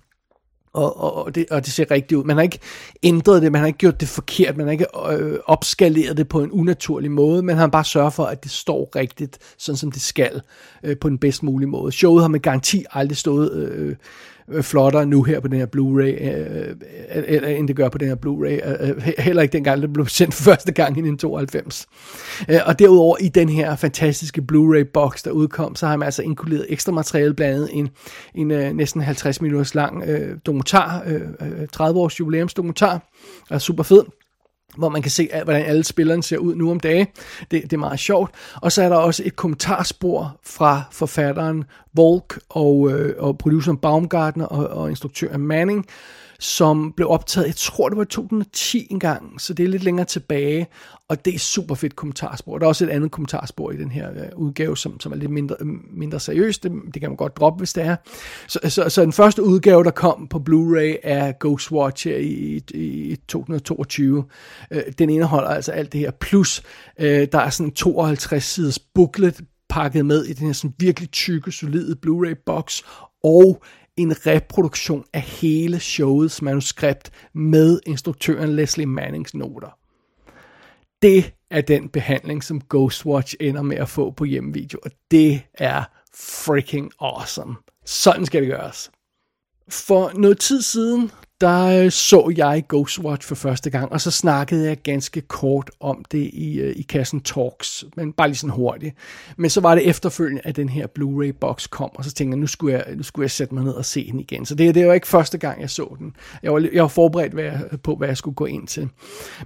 Og, 0.73 1.01
og, 1.01 1.25
og, 1.25 1.35
det, 1.35 1.47
og 1.51 1.65
det 1.65 1.73
ser 1.73 1.91
rigtigt 1.91 2.19
ud. 2.19 2.25
Man 2.25 2.37
har 2.37 2.43
ikke 2.43 2.59
ændret 3.03 3.43
det, 3.43 3.53
man 3.53 3.61
har 3.61 3.67
ikke 3.67 3.79
gjort 3.79 4.01
det 4.01 4.09
forkert, 4.09 4.57
man 4.57 4.67
har 4.67 4.73
ikke 4.73 4.87
øh, 5.11 5.39
opskaleret 5.47 6.17
det 6.17 6.29
på 6.29 6.43
en 6.43 6.51
unaturlig 6.51 7.11
måde, 7.11 7.43
men 7.43 7.49
han 7.49 7.59
har 7.59 7.67
bare 7.67 7.85
sørget 7.85 8.13
for, 8.13 8.25
at 8.25 8.43
det 8.43 8.51
står 8.51 8.91
rigtigt, 8.97 9.39
sådan 9.59 9.77
som 9.77 9.93
det 9.93 10.03
skal, 10.03 10.41
øh, 10.85 10.97
på 11.01 11.09
den 11.09 11.19
bedst 11.19 11.43
mulige 11.43 11.69
måde. 11.69 11.93
Showet 11.93 12.23
har 12.23 12.29
med 12.29 12.41
garanti 12.41 12.85
aldrig 12.93 13.17
stået 13.17 13.53
øh, 13.53 13.97
Øh, 14.53 14.63
flottere 14.63 15.07
nu 15.07 15.23
her 15.23 15.41
på 15.41 15.49
den 15.49 15.59
her 15.59 15.67
Blu-ray, 15.67 16.25
øh, 16.25 16.75
øh, 17.15 17.51
øh, 17.51 17.59
end 17.59 17.69
det 17.69 17.77
gør 17.77 17.89
på 17.89 17.99
den 17.99 18.09
her 18.09 18.17
Blu-ray. 18.17 18.85
Øh, 18.85 19.03
heller 19.19 19.43
ikke 19.43 19.53
dengang, 19.53 19.83
det 19.83 19.93
blev 19.93 20.07
sendt 20.07 20.35
for 20.35 20.43
første 20.51 20.73
gang 20.73 20.89
i 20.89 21.01
1992. 21.01 21.87
Øh, 22.49 22.61
og 22.67 22.79
derudover 22.79 23.17
i 23.21 23.29
den 23.29 23.49
her 23.49 23.77
fantastiske 23.77 24.43
Blu-ray-box, 24.43 25.23
der 25.25 25.31
udkom, 25.31 25.77
så 25.77 25.87
har 25.87 25.97
man 25.97 26.07
altså 26.07 26.23
inkluderet 26.23 26.67
ekstra 26.69 26.93
materiale, 26.93 27.35
blandt 27.35 27.55
andet 27.55 27.71
en, 27.73 27.89
en 28.35 28.51
øh, 28.51 28.73
næsten 28.73 29.01
50 29.01 29.41
minutters 29.41 29.75
lang 29.75 30.03
øh, 30.05 30.37
dokumentar, 30.47 31.03
øh, 31.07 31.21
30 31.73 32.01
års 32.01 32.21
jubilæumsdokumentar, 32.21 33.11
er 33.51 33.59
super 33.59 33.83
fed 33.83 34.03
hvor 34.79 34.89
man 34.89 35.03
kan 35.03 35.11
se, 35.11 35.29
hvordan 35.45 35.64
alle 35.64 35.85
spillerne 35.85 36.23
ser 36.23 36.39
ud 36.39 36.55
nu 36.55 36.71
om 36.71 36.81
dage. 36.81 37.07
Det, 37.51 37.62
det 37.62 37.73
er 37.73 37.77
meget 37.77 38.01
sjovt. 38.01 38.31
Og 38.55 38.73
så 38.73 38.83
er 38.83 38.89
der 38.89 38.97
også 38.97 39.23
et 39.27 39.37
kommentarspor 39.37 40.37
fra 40.43 40.83
forfatteren 40.93 41.64
Volk 41.95 42.39
og, 42.49 42.91
øh, 42.91 43.14
og 43.18 43.39
produceren 43.39 43.79
Baumgartner 43.79 44.47
og, 44.47 44.66
og 44.66 44.91
instruktøren 44.91 45.41
Manning, 45.47 45.87
som 46.41 46.93
blev 46.97 47.09
optaget, 47.09 47.47
jeg 47.47 47.57
tror 47.57 47.88
det 47.88 47.97
var 47.97 48.03
i 48.03 48.07
2010 48.07 48.86
engang, 48.91 49.41
så 49.41 49.55
det 49.55 49.64
er 49.64 49.68
lidt 49.68 49.84
længere 49.84 50.07
tilbage, 50.07 50.66
og 51.09 51.24
det 51.24 51.34
er 51.34 51.38
super 51.38 51.74
fedt 51.74 51.97
kommentarspor. 51.97 52.59
Der 52.59 52.64
er 52.64 52.68
også 52.68 52.84
et 52.84 52.88
andet 52.88 53.11
kommentarspor 53.11 53.70
i 53.70 53.76
den 53.76 53.91
her 53.91 54.11
øh, 54.11 54.28
udgave, 54.36 54.76
som, 54.76 55.01
som 55.01 55.12
er 55.12 55.16
lidt 55.16 55.30
mindre, 55.30 55.57
øh, 55.61 55.66
mindre 55.93 56.20
seriøst. 56.20 56.62
Det, 56.62 56.72
det 56.95 57.01
kan 57.03 57.11
man 57.11 57.16
godt 57.16 57.36
droppe, 57.36 57.59
hvis 57.59 57.72
det 57.72 57.84
er. 57.84 57.97
Så, 58.49 58.59
så, 58.68 58.88
så 58.88 59.03
den 59.03 59.12
første 59.12 59.43
udgave, 59.43 59.84
der 59.84 59.91
kom 59.91 60.26
på 60.28 60.38
Blu-ray, 60.49 60.97
er 61.03 61.32
Ghostwatch 61.41 62.09
her 62.09 62.16
i, 62.16 62.62
i, 62.74 63.12
i 63.12 63.16
2022. 63.16 64.24
Øh, 64.70 64.82
den 64.99 65.11
indeholder 65.11 65.49
altså 65.49 65.72
alt 65.72 65.93
det 65.93 66.01
her. 66.01 66.11
Plus, 66.11 66.62
øh, 67.01 67.28
der 67.32 67.38
er 67.38 67.51
sådan 67.51 67.72
52-siders 67.78 68.78
booklet 68.78 69.41
pakket 69.68 70.07
med 70.07 70.24
i 70.24 70.32
den 70.32 70.47
her 70.47 70.53
sådan 70.53 70.74
virkelig 70.78 71.11
tykke, 71.11 71.53
solide 71.53 71.97
Blu-ray-box, 71.97 72.82
og 73.24 73.62
en 73.97 74.26
reproduktion 74.26 75.05
af 75.12 75.20
hele 75.20 75.80
showets 75.80 76.43
manuskript 76.43 77.11
med 77.34 77.80
instruktøren 77.86 78.57
Leslie 78.57 78.86
Mannings 78.86 79.34
noter. 79.34 79.78
Det 81.03 81.34
er 81.51 81.61
den 81.61 81.88
behandling, 81.88 82.45
som 82.45 82.61
Ghostwatch 82.61 83.34
ender 83.41 83.62
med 83.62 83.76
at 83.76 83.88
få 83.88 84.11
på 84.11 84.24
hjemmevideo, 84.24 84.78
og 84.82 84.91
det 85.11 85.43
er 85.55 85.84
freaking 86.14 86.93
awesome. 87.01 87.57
Sådan 87.84 88.26
skal 88.26 88.43
det 88.43 88.51
gøres. 88.51 88.91
For 89.68 90.12
noget 90.14 90.38
tid 90.38 90.62
siden, 90.62 91.11
der 91.41 91.84
øh, 91.84 91.91
så 91.91 92.32
jeg 92.36 92.64
Ghostwatch 92.68 93.28
for 93.28 93.34
første 93.34 93.70
gang, 93.70 93.93
og 93.93 94.01
så 94.01 94.11
snakkede 94.11 94.66
jeg 94.66 94.76
ganske 94.82 95.20
kort 95.20 95.70
om 95.80 96.05
det 96.12 96.30
i, 96.32 96.61
øh, 96.61 96.76
i 96.76 96.82
kassen 96.82 97.20
Talks, 97.20 97.84
men 97.97 98.12
bare 98.12 98.28
lige 98.28 98.36
sådan 98.36 98.55
hurtigt. 98.55 98.95
Men 99.36 99.51
så 99.51 99.61
var 99.61 99.74
det 99.74 99.88
efterfølgende, 99.88 100.43
at 100.45 100.57
den 100.57 100.68
her 100.68 100.86
Blu-ray-box 100.86 101.68
kom, 101.70 101.91
og 101.95 102.05
så 102.05 102.12
tænkte 102.12 102.34
jeg, 102.34 102.41
nu 102.41 102.47
skulle 102.47 102.74
jeg, 102.74 102.97
nu 102.97 103.03
skulle 103.03 103.24
jeg 103.24 103.30
sætte 103.30 103.55
mig 103.55 103.64
ned 103.64 103.72
og 103.72 103.84
se 103.84 104.11
den 104.11 104.20
igen. 104.20 104.47
Så 104.47 104.55
det, 104.55 104.74
det 104.74 104.86
var 104.86 104.95
ikke 104.95 105.07
første 105.07 105.38
gang, 105.38 105.61
jeg 105.61 105.70
så 105.70 105.97
den. 105.99 106.16
Jeg 106.43 106.53
var, 106.53 106.68
jeg 106.72 106.82
var 106.82 106.88
forberedt 106.88 107.32
hvad 107.32 107.45
jeg, 107.45 107.61
på, 107.82 107.95
hvad 107.95 108.09
jeg 108.09 108.16
skulle 108.16 108.34
gå 108.34 108.45
ind 108.47 108.66
til. 108.66 108.88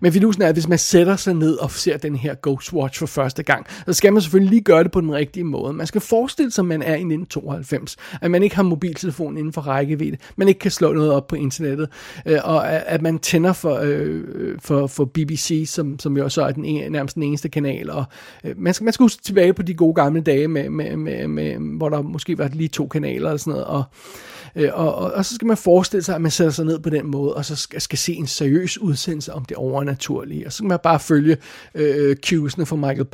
Men 0.01 0.13
fidusen 0.13 0.43
er, 0.43 0.49
at 0.49 0.55
hvis 0.55 0.69
man 0.69 0.79
sætter 0.79 1.17
sig 1.17 1.35
ned 1.35 1.55
og 1.55 1.71
ser 1.71 1.97
den 1.97 2.17
her 2.17 2.35
Ghostwatch 2.43 2.99
for 2.99 3.07
første 3.07 3.43
gang, 3.43 3.67
så 3.87 3.93
skal 3.93 4.13
man 4.13 4.23
selvfølgelig 4.23 4.51
lige 4.51 4.63
gøre 4.63 4.83
det 4.85 4.93
på 4.93 5.01
den 5.01 5.15
rigtige 5.15 5.45
måde. 5.45 5.73
Man 5.73 5.87
skal 5.87 6.01
forestille 6.01 6.51
sig, 6.51 6.63
at 6.63 6.67
man 6.67 6.83
er 6.83 6.87
i 6.87 7.05
1992, 7.05 7.97
at 8.21 8.31
man 8.31 8.43
ikke 8.43 8.57
har 8.57 8.63
mobiltelefonen 8.63 9.39
inden 9.39 9.53
for 9.53 9.61
rækkevidde, 9.61 10.17
man 10.37 10.49
ikke 10.49 10.61
kan 10.61 10.71
slå 10.71 10.93
noget 10.93 11.13
op 11.13 11.27
på 11.27 11.37
internettet, 11.37 11.84
øh, 12.27 12.39
og 12.45 12.69
at 12.69 13.03
man 13.03 13.19
tænder 13.19 13.53
for, 13.53 13.79
øh, 13.83 14.25
for, 14.59 14.87
for 14.87 15.05
BBC, 15.05 15.65
som, 15.69 15.99
som 15.99 16.17
jo 16.17 16.29
så 16.29 16.43
er 16.43 16.51
den 16.51 16.65
en, 16.65 16.93
nærmest 16.93 17.15
den 17.15 17.23
eneste 17.23 17.49
kanal, 17.49 17.91
og 17.91 18.05
øh, 18.45 18.55
man, 18.59 18.75
skal, 18.75 18.85
man 18.85 18.93
skal 18.93 19.05
huske 19.05 19.23
tilbage 19.23 19.55
på 19.55 19.63
de 19.63 19.75
gode 19.75 19.95
gamle 19.95 20.21
dage, 20.21 20.49
med, 20.49 20.71
med, 20.71 20.97
med, 20.97 21.29
med, 21.29 21.77
hvor 21.77 21.89
der 21.89 22.03
måske 22.03 22.39
var 22.39 22.49
lige 22.53 22.69
to 22.69 22.87
kanaler 22.87 23.31
og 23.31 23.41
sådan 23.41 23.51
noget, 23.51 23.65
og 23.65 23.85
Øh, 24.57 24.71
og, 24.73 24.95
og, 24.95 25.13
og 25.13 25.25
så 25.25 25.35
skal 25.35 25.47
man 25.47 25.57
forestille 25.57 26.03
sig, 26.03 26.15
at 26.15 26.21
man 26.21 26.31
sætter 26.31 26.53
sig 26.53 26.65
ned 26.65 26.79
på 26.79 26.91
den 26.91 27.07
måde, 27.07 27.35
og 27.35 27.45
så 27.45 27.57
skal, 27.57 27.81
skal 27.81 27.99
se 27.99 28.15
en 28.15 28.27
seriøs 28.27 28.79
udsendelse 28.79 29.33
om 29.33 29.45
det 29.45 29.57
overnaturlige. 29.57 30.47
Og 30.47 30.53
så 30.53 30.57
skal 30.57 30.69
man 30.69 30.79
bare 30.83 31.01
følge 31.01 31.37
øh, 31.75 32.17
cuesene 32.17 32.67
fra 32.67 32.77
Michael, 32.77 33.07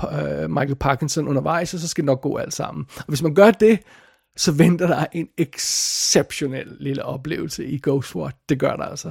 øh, 0.43 0.51
Michael 0.51 0.75
Parkinson 0.75 1.29
undervejs, 1.29 1.75
og 1.75 1.81
så 1.81 1.89
skal 1.89 2.03
det 2.03 2.07
nok 2.07 2.21
gå 2.21 2.37
alt 2.37 2.55
sammen. 2.55 2.87
Og 2.97 3.05
hvis 3.09 3.23
man 3.23 3.35
gør 3.35 3.51
det, 3.51 3.79
så 4.37 4.53
venter 4.53 4.87
der 4.87 5.07
en 5.13 5.29
exceptionel 5.39 6.77
lille 6.81 7.05
oplevelse 7.05 7.65
i 7.65 7.81
Ghost 7.83 7.83
Ghostwatch. 7.83 8.37
Det 8.49 8.59
gør 8.59 8.77
der 8.77 8.85
altså. 8.85 9.11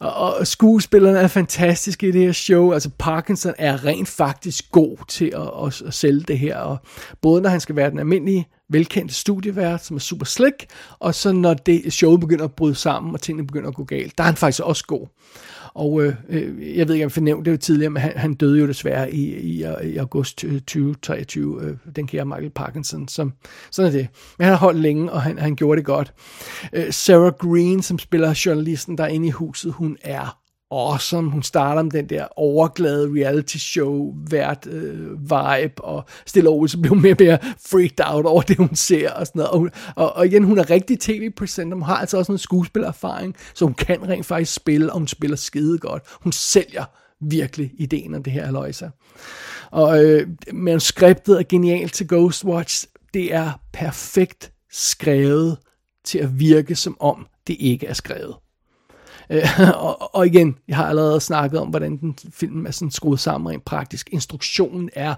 Og, 0.00 0.34
og 0.34 0.46
skuespillerne 0.46 1.18
er 1.18 1.28
fantastiske 1.28 2.08
i 2.08 2.10
det 2.10 2.20
her 2.20 2.32
show. 2.32 2.72
Altså 2.72 2.90
Parkinson 2.98 3.54
er 3.58 3.84
rent 3.84 4.08
faktisk 4.08 4.70
god 4.70 4.96
til 5.08 5.32
at, 5.34 5.66
at, 5.66 5.82
at 5.86 5.94
sælge 5.94 6.20
det 6.20 6.38
her. 6.38 6.56
Og 6.56 6.78
både 7.22 7.42
når 7.42 7.50
han 7.50 7.60
skal 7.60 7.76
være 7.76 7.90
den 7.90 7.98
almindelige, 7.98 8.48
velkendte 8.68 9.14
studievært, 9.14 9.84
som 9.84 9.96
er 9.96 10.00
super 10.00 10.26
slick, 10.26 10.66
og 10.98 11.14
så 11.14 11.32
når 11.32 11.54
det 11.54 11.92
show 11.92 12.16
begynder 12.16 12.44
at 12.44 12.54
bryde 12.54 12.74
sammen, 12.74 13.14
og 13.14 13.20
tingene 13.20 13.46
begynder 13.46 13.68
at 13.68 13.74
gå 13.74 13.84
galt, 13.84 14.18
der 14.18 14.24
er 14.24 14.28
han 14.28 14.36
faktisk 14.36 14.62
også 14.62 14.84
god. 14.86 15.06
Og 15.74 16.02
øh, 16.02 16.14
øh, 16.28 16.76
jeg 16.78 16.88
ved 16.88 16.94
ikke, 16.94 17.04
om 17.04 17.08
jeg 17.08 17.12
fornævnte 17.12 17.50
det 17.50 17.56
jo 17.56 17.60
tidligere, 17.60 17.90
men 17.90 18.02
han, 18.02 18.12
han 18.16 18.34
døde 18.34 18.60
jo 18.60 18.66
desværre 18.66 19.12
i, 19.12 19.34
i, 19.36 19.64
i 19.84 19.96
august 19.96 20.44
øh, 20.44 20.60
2023, 20.60 21.62
øh, 21.62 21.76
den 21.96 22.06
kære 22.06 22.24
Michael 22.24 22.50
Parkinson. 22.50 23.08
Som, 23.08 23.32
sådan 23.70 23.88
er 23.88 23.96
det. 23.96 24.08
Men 24.38 24.44
han 24.44 24.52
har 24.52 24.58
holdt 24.58 24.80
længe, 24.80 25.12
og 25.12 25.22
han, 25.22 25.38
han 25.38 25.56
gjorde 25.56 25.78
det 25.78 25.86
godt. 25.86 26.14
Øh, 26.72 26.92
Sarah 26.92 27.32
Green, 27.32 27.82
som 27.82 27.98
spiller 27.98 28.42
journalisten, 28.46 28.98
der 28.98 29.04
er 29.04 29.08
inde 29.08 29.26
i 29.26 29.30
huset, 29.30 29.72
hun 29.72 29.96
er 30.02 30.43
awesome. 30.74 31.30
Hun 31.30 31.42
starter 31.42 31.82
med 31.82 31.90
den 31.90 32.08
der 32.08 32.26
overglade 32.36 33.08
reality 33.08 33.56
show 33.56 34.14
vært 34.30 34.66
øh, 34.66 35.10
vibe, 35.20 35.84
og 35.84 36.04
stille 36.26 36.48
over, 36.48 36.66
så 36.66 36.78
bliver 36.80 36.94
mere 36.94 37.12
og 37.12 37.16
mere 37.20 37.38
freaked 37.70 38.00
out 38.06 38.26
over 38.26 38.42
det, 38.42 38.56
hun 38.56 38.74
ser 38.74 39.10
og 39.10 39.26
sådan 39.26 39.38
noget. 39.38 39.50
Og, 39.50 39.70
og, 39.96 40.16
og 40.16 40.26
igen, 40.26 40.44
hun 40.44 40.58
er 40.58 40.70
rigtig 40.70 41.00
tv-presenter. 41.00 41.74
Hun 41.76 41.82
har 41.82 41.96
altså 41.96 42.18
også 42.18 42.32
en 42.32 42.38
skuespillererfaring, 42.38 43.36
så 43.54 43.64
hun 43.64 43.74
kan 43.74 44.08
rent 44.08 44.26
faktisk 44.26 44.54
spille, 44.54 44.92
og 44.92 44.98
hun 44.98 45.08
spiller 45.08 45.36
skide 45.36 45.78
godt. 45.78 46.02
Hun 46.20 46.32
sælger 46.32 46.84
virkelig 47.20 47.70
ideen 47.78 48.14
om 48.14 48.22
det 48.22 48.32
her 48.32 48.46
Aloysa. 48.46 48.88
Og 49.70 50.04
øh, 50.04 50.28
manuskriptet 50.52 51.38
er 51.38 51.42
genialt 51.48 51.92
til 51.92 52.08
Ghostwatch. 52.08 52.86
Det 53.14 53.34
er 53.34 53.60
perfekt 53.72 54.52
skrevet 54.70 55.58
til 56.04 56.18
at 56.18 56.38
virke 56.38 56.74
som 56.74 56.96
om 57.00 57.26
det 57.46 57.56
ikke 57.60 57.86
er 57.86 57.94
skrevet. 57.94 58.34
Øh, 59.30 59.42
og, 59.86 60.14
og 60.14 60.26
igen, 60.26 60.56
jeg 60.68 60.76
har 60.76 60.86
allerede 60.86 61.20
snakket 61.20 61.60
om, 61.60 61.68
hvordan 61.68 61.96
den 61.96 62.18
film 62.30 62.66
er 62.66 62.70
sådan 62.70 62.90
skruet 62.90 63.20
sammen 63.20 63.50
rent 63.50 63.64
praktisk. 63.64 64.08
Instruktionen 64.12 64.90
er 64.92 65.14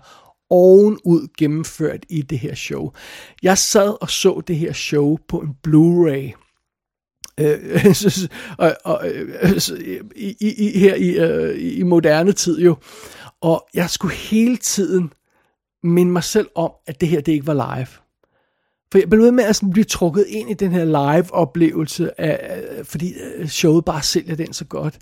ovenud 0.51 1.37
gennemført 1.39 2.05
i 2.09 2.23
det 2.23 2.39
her 2.39 2.55
show. 2.55 2.93
Jeg 3.43 3.59
sad 3.59 4.03
og 4.03 4.11
så 4.11 4.43
det 4.47 4.57
her 4.57 4.73
show 4.73 5.17
på 5.29 5.39
en 5.39 5.57
Blu-ray. 5.69 6.43
Øh, 7.41 7.87
og, 8.65 8.77
og, 8.85 9.09
øh, 9.09 9.61
i, 10.17 10.35
i, 10.41 10.79
her 10.79 10.95
i, 10.95 11.09
øh, 11.09 11.79
i 11.79 11.83
moderne 11.83 12.33
tid 12.33 12.61
jo. 12.61 12.77
Og 13.41 13.69
jeg 13.75 13.91
skulle 13.91 14.15
hele 14.15 14.57
tiden 14.57 15.13
minde 15.83 16.13
mig 16.13 16.25
selv 16.25 16.49
om, 16.55 16.73
at 16.87 17.01
det 17.01 17.09
her 17.09 17.21
det 17.21 17.33
ikke 17.33 17.47
var 17.47 17.77
live. 17.77 18.06
For 18.93 18.99
jeg 18.99 19.11
blev 19.11 19.23
ved 19.23 19.33
med 19.33 19.45
at 19.45 19.57
sådan 19.57 19.71
blive 19.71 19.85
trukket 19.85 20.27
ind 20.29 20.51
i 20.51 20.55
den 20.55 20.73
her 20.73 20.85
live-oplevelse, 20.85 22.21
af, 22.21 22.61
fordi 22.85 23.15
øh, 23.37 23.49
showet 23.49 23.85
bare 23.85 24.03
sælger 24.03 24.35
den 24.35 24.53
så 24.53 24.65
godt. 24.65 24.99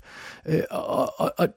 Øh, 0.47 0.61
og, 0.69 1.19
og, 1.19 1.33
og 1.37 1.47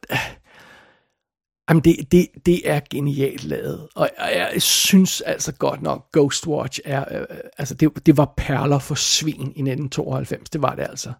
Jamen 1.68 1.84
det, 1.84 2.12
det, 2.12 2.26
det 2.46 2.70
er 2.70 2.80
genialt 2.90 3.44
lavet, 3.44 3.88
og 3.94 4.10
jeg, 4.18 4.50
jeg 4.54 4.62
synes 4.62 5.20
altså 5.20 5.52
godt 5.52 5.82
nok, 5.82 6.12
Ghostwatch 6.12 6.80
er, 6.84 7.04
øh, 7.10 7.20
øh, 7.20 7.26
altså 7.58 7.74
det, 7.74 8.06
det 8.06 8.16
var 8.16 8.34
perler 8.36 8.78
for 8.78 8.94
svin 8.94 9.34
i 9.34 9.42
1992, 9.42 10.50
det 10.50 10.62
var 10.62 10.74
det 10.74 10.82
altså. 10.82 11.12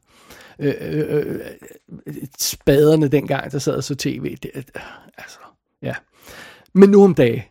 Øh, 0.59 0.75
øh, 0.81 1.41
øh, 2.07 2.15
spaderne 2.39 3.09
dengang, 3.09 3.53
der 3.53 3.59
sad 3.59 3.77
og 3.77 3.85
så 3.85 3.95
tv, 3.95 4.37
det, 4.37 4.51
øh, 4.55 4.63
altså, 5.19 5.39
ja. 5.83 5.95
Men 6.75 6.91
nu 6.91 7.05
om 7.05 7.15
dagen, 7.15 7.43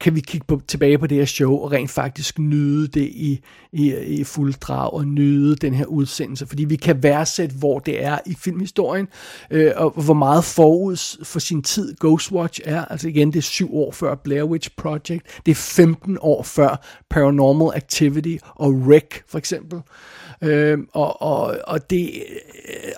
kan 0.00 0.14
vi 0.14 0.20
kigge 0.20 0.46
på, 0.46 0.60
tilbage 0.68 0.98
på 0.98 1.06
det 1.06 1.18
her 1.18 1.24
show 1.24 1.56
og 1.56 1.72
rent 1.72 1.90
faktisk 1.90 2.38
nyde 2.38 2.88
det 2.88 3.04
i, 3.04 3.40
i, 3.72 3.94
i 3.94 4.24
fuld 4.24 4.54
drag 4.54 4.92
og 4.92 5.06
nyde 5.06 5.56
den 5.56 5.74
her 5.74 5.86
udsendelse, 5.86 6.46
fordi 6.46 6.64
vi 6.64 6.76
kan 6.76 7.02
værdsætte, 7.02 7.56
hvor 7.56 7.78
det 7.78 8.04
er 8.04 8.18
i 8.26 8.34
filmhistorien, 8.34 9.08
øh, 9.50 9.72
og 9.76 9.90
hvor 9.90 10.14
meget 10.14 10.44
forud 10.44 11.24
for 11.24 11.38
sin 11.38 11.62
tid 11.62 11.96
Ghostwatch 12.00 12.60
er. 12.64 12.84
Altså 12.84 13.08
igen, 13.08 13.32
det 13.32 13.38
er 13.38 13.42
syv 13.42 13.76
år 13.76 13.92
før 13.92 14.14
Blair 14.14 14.42
Witch 14.42 14.70
Project, 14.76 15.40
det 15.46 15.52
er 15.52 15.54
15 15.54 16.18
år 16.20 16.42
før 16.42 16.84
Paranormal 17.10 17.76
Activity 17.76 18.36
og 18.54 18.72
Rec 18.88 19.22
for 19.28 19.38
eksempel. 19.38 19.80
Øh, 20.42 20.78
og, 20.92 21.22
og, 21.22 21.58
og 21.66 21.90
det, 21.90 22.10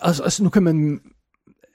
altså, 0.02 0.22
altså 0.22 0.42
nu 0.42 0.48
kan 0.48 0.62
man 0.62 1.00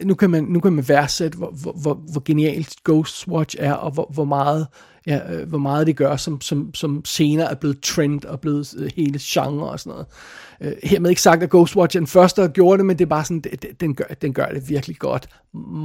nu 0.04 0.16
kan 0.16 0.30
man, 0.30 0.44
nu 0.44 0.60
kan 0.60 0.74
man 0.74 0.90
værdsætte, 0.90 1.38
hvor, 1.38 1.52
hvor, 1.52 1.72
hvor, 1.82 1.94
hvor 1.94 2.22
genialt 2.26 2.76
Ghostwatch 2.86 3.56
er, 3.60 3.74
og 3.74 3.92
hvor, 3.92 4.12
hvor 4.14 4.26
meget 4.26 4.68
ja, 5.08 5.34
øh, 5.34 5.50
hvor 5.50 5.58
meget 5.58 5.88
det 5.88 5.96
gør, 5.96 6.16
som, 6.16 6.42
som, 6.42 6.74
som 6.74 7.06
senere 7.06 7.52
er 7.52 7.56
blevet 7.56 7.82
trend 7.82 8.26
og 8.26 8.40
blevet 8.40 8.76
øh, 8.78 8.92
hele 8.96 9.20
genre 9.22 9.70
og 9.70 9.80
sådan 9.80 9.90
noget. 9.90 10.06
Øh, 10.62 10.90
hermed 10.90 11.10
ikke 11.10 11.22
sagt, 11.22 11.44
at 11.44 11.50
Ghostwatch 11.50 11.98
er 11.98 12.00
den 12.00 12.08
første, 12.08 12.42
der 12.42 12.48
gjorde 12.48 12.78
det, 12.78 12.86
men 12.86 13.00
det 13.00 13.06
er 13.06 13.10
bare 13.10 13.26
sådan, 13.26 13.40
det, 13.40 13.66
den, 13.80 13.96
gør, 13.96 14.06
den 14.22 14.34
gør 14.34 14.46
det 14.46 14.70
virkelig 14.70 14.98
godt. 14.98 15.28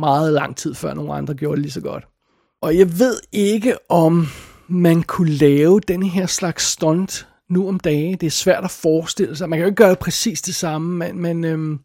Meget 0.01 0.33
lang 0.33 0.57
tid 0.57 0.75
før 0.75 0.95
nogle 0.95 1.15
andre 1.15 1.35
gjorde 1.35 1.57
det 1.57 1.63
lige 1.63 1.73
så 1.73 1.81
godt. 1.81 2.05
Og 2.63 2.79
jeg 2.79 2.99
ved 2.99 3.17
ikke, 3.33 3.91
om 3.91 4.27
man 4.69 5.03
kunne 5.03 5.31
lave 5.31 5.81
den 5.81 6.03
her 6.03 6.27
slags 6.27 6.65
stunt 6.65 7.29
nu 7.51 7.69
om 7.69 7.81
dagen. 7.81 8.19
Det 8.19 8.27
er 8.27 8.31
svært 8.31 8.65
at 8.65 8.71
forestille 8.71 9.37
sig. 9.37 9.49
Man 9.49 9.59
kan 9.59 9.65
jo 9.65 9.69
ikke 9.69 9.85
gøre 9.85 9.97
præcis 9.97 10.43
det 10.43 10.55
samme, 10.55 10.97
men, 10.97 11.23
men 11.23 11.45
øhm, 11.45 11.79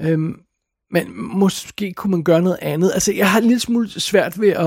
øhm, 0.00 0.34
men 0.90 1.06
måske 1.14 1.92
kunne 1.92 2.10
man 2.10 2.22
gøre 2.22 2.42
noget 2.42 2.58
andet. 2.62 2.90
Altså, 2.94 3.12
jeg 3.12 3.30
har 3.30 3.38
en 3.38 3.44
lille 3.44 3.60
smule 3.60 4.00
svært 4.00 4.40
ved 4.40 4.48
at, 4.48 4.66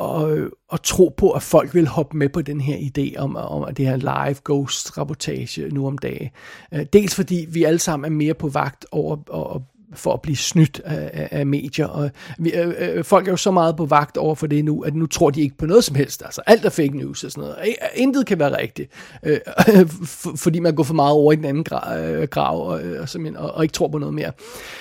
at, 0.00 0.40
at, 0.40 0.50
at 0.72 0.80
tro 0.80 1.14
på, 1.16 1.30
at 1.30 1.42
folk 1.42 1.74
vil 1.74 1.86
hoppe 1.86 2.16
med 2.16 2.28
på 2.28 2.42
den 2.42 2.60
her 2.60 2.76
idé 2.76 3.18
om, 3.18 3.36
om 3.36 3.62
at 3.62 3.76
det 3.76 3.86
her 3.86 3.96
live 3.96 4.36
ghost-rapportage 4.44 5.68
nu 5.68 5.86
om 5.86 5.98
dagen. 5.98 6.28
Øh, 6.74 6.86
dels 6.92 7.14
fordi 7.14 7.46
vi 7.48 7.64
alle 7.64 7.78
sammen 7.78 8.12
er 8.12 8.16
mere 8.16 8.34
på 8.34 8.48
vagt 8.48 8.86
over, 8.92 9.16
og, 9.28 9.62
for 9.96 10.12
at 10.12 10.22
blive 10.22 10.36
snydt 10.36 10.80
af, 10.84 11.28
af 11.30 11.46
medier. 11.46 11.86
Og 11.86 12.10
vi, 12.38 12.52
øh, 12.52 12.74
øh, 12.78 13.04
folk 13.04 13.26
er 13.26 13.32
jo 13.32 13.36
så 13.36 13.50
meget 13.50 13.76
på 13.76 13.86
vagt 13.86 14.16
over 14.16 14.34
for 14.34 14.46
det 14.46 14.64
nu, 14.64 14.82
at 14.82 14.94
nu 14.94 15.06
tror 15.06 15.30
de 15.30 15.42
ikke 15.42 15.56
på 15.56 15.66
noget 15.66 15.84
som 15.84 15.96
helst. 15.96 16.22
Altså 16.24 16.42
alt 16.46 16.64
er 16.64 16.70
fake 16.70 16.96
news 16.96 17.24
og 17.24 17.30
sådan 17.30 17.48
noget. 17.48 17.56
Øh, 17.68 17.74
intet 17.94 18.26
kan 18.26 18.38
være 18.38 18.58
rigtigt, 18.60 18.90
øh, 19.22 19.38
fordi 20.44 20.58
man 20.58 20.74
går 20.74 20.82
for 20.82 20.94
meget 20.94 21.12
over 21.12 21.32
i 21.32 21.36
den 21.36 21.44
anden 21.44 21.64
grav, 21.64 21.98
øh, 21.98 22.28
grav 22.28 22.68
og, 22.68 22.82
øh, 22.82 23.00
og, 23.00 23.08
og, 23.36 23.54
og 23.54 23.64
ikke 23.64 23.72
tror 23.72 23.88
på 23.88 23.98
noget 23.98 24.14
mere. 24.14 24.32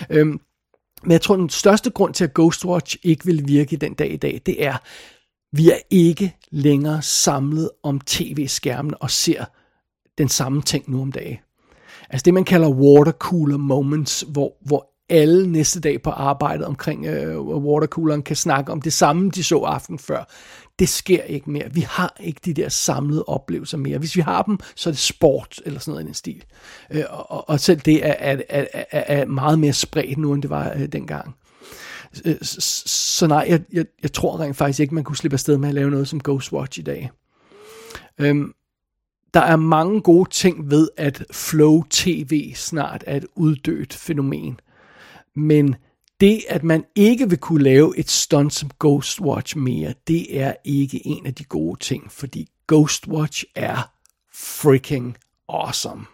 Øh, 0.10 0.34
men 1.04 1.12
jeg 1.12 1.22
tror, 1.22 1.36
den 1.36 1.50
største 1.50 1.90
grund 1.90 2.14
til, 2.14 2.24
at 2.24 2.34
Ghostwatch 2.34 2.98
ikke 3.04 3.26
vil 3.26 3.48
virke 3.48 3.78
den 3.78 3.94
dag 3.94 4.14
i 4.14 4.18
dag, 4.18 4.42
det 4.46 4.66
er, 4.66 4.78
vi 5.52 5.70
er 5.70 5.78
ikke 5.90 6.36
længere 6.52 7.02
samlet 7.02 7.70
om 7.84 8.00
tv-skærmen 8.00 8.94
og 9.00 9.12
ser 9.12 9.46
den 10.18 10.30
samme 10.30 10.62
ting 10.62 10.92
nu 10.92 11.02
om 11.02 11.12
dagen. 11.12 11.38
Altså 12.10 12.24
det, 12.26 12.34
man 12.34 12.44
kalder 12.44 12.70
watercooler 12.70 13.58
moments, 13.58 14.26
hvor, 14.28 14.54
hvor 14.62 14.90
alle 15.10 15.48
næste 15.48 15.80
dag 15.80 16.02
på 16.02 16.10
arbejdet 16.10 16.66
omkring 16.66 17.06
øh, 17.06 17.42
watercooleren 17.42 18.22
kan 18.22 18.36
snakke 18.36 18.72
om 18.72 18.82
det 18.82 18.94
samme, 18.94 19.30
de 19.30 19.44
så 19.44 19.58
aften 19.58 20.00
før. 20.00 20.24
Det 20.80 20.90
sker 20.90 21.24
ikke 21.24 21.52
mere. 21.52 21.74
Vi 21.74 21.82
har 21.82 22.18
ikke 22.20 22.42
de 22.46 22.54
der 22.54 22.70
samlede 22.70 23.24
oplevelser 23.24 23.78
mere. 23.78 23.98
Hvis 23.98 24.16
vi 24.16 24.22
har 24.22 24.44
dem, 24.44 24.60
så 24.76 24.90
er 24.90 24.92
det 24.92 25.00
sport 25.00 25.62
eller 25.66 25.80
sådan 25.80 25.92
noget 25.92 26.04
i 26.04 26.06
den 26.06 26.14
stil. 26.14 26.44
Øh, 26.92 27.04
og, 27.10 27.50
og 27.50 27.60
selv 27.60 27.80
det 27.80 28.06
er, 28.06 28.16
er, 28.20 28.42
er, 28.50 28.66
er, 28.72 29.04
er 29.08 29.26
meget 29.26 29.60
mere 29.60 29.74
spredt 29.74 30.18
nu, 30.18 30.34
end 30.34 30.42
det 30.42 30.50
var 30.50 30.74
øh, 30.76 30.88
dengang. 30.88 31.36
Øh, 32.26 32.36
så, 32.42 32.84
så 32.86 33.28
nej, 33.28 33.46
jeg, 33.50 33.62
jeg, 33.74 33.86
jeg 34.02 34.14
tror 34.14 34.40
rent 34.40 34.58
faktisk 34.58 34.80
ikke, 34.80 34.96
man 34.96 35.04
kunne 35.04 35.18
slippe 35.18 35.36
afsted 35.36 35.58
med 35.58 35.70
at 35.70 35.76
lave 35.76 35.92
noget 35.92 36.08
som 36.08 36.20
Ghostwatch 36.20 36.80
i 36.80 36.84
dag. 36.84 37.12
Øhm, 38.20 38.54
der 39.34 39.40
er 39.40 39.56
mange 39.56 40.02
gode 40.02 40.30
ting 40.30 40.72
ved, 40.72 40.90
at 40.98 41.24
Flow 41.32 41.84
TV 41.90 42.54
snart 42.56 43.04
er 43.08 43.18
et 43.18 43.26
uddødt 43.36 43.94
fænomen. 43.94 44.60
Men 45.36 45.76
det, 46.24 46.44
at 46.50 46.64
man 46.64 46.84
ikke 46.96 47.30
vil 47.30 47.38
kunne 47.38 47.64
lave 47.64 47.98
et 47.98 48.10
stunt 48.10 48.54
som 48.54 48.70
Ghostwatch 48.80 49.58
mere, 49.58 49.94
det 50.08 50.42
er 50.42 50.54
ikke 50.66 51.08
en 51.08 51.26
af 51.26 51.34
de 51.34 51.44
gode 51.44 51.80
ting, 51.80 52.12
fordi 52.12 52.50
Ghostwatch 52.68 53.44
er 53.56 53.92
freaking 54.34 55.18
awesome. 55.50 56.06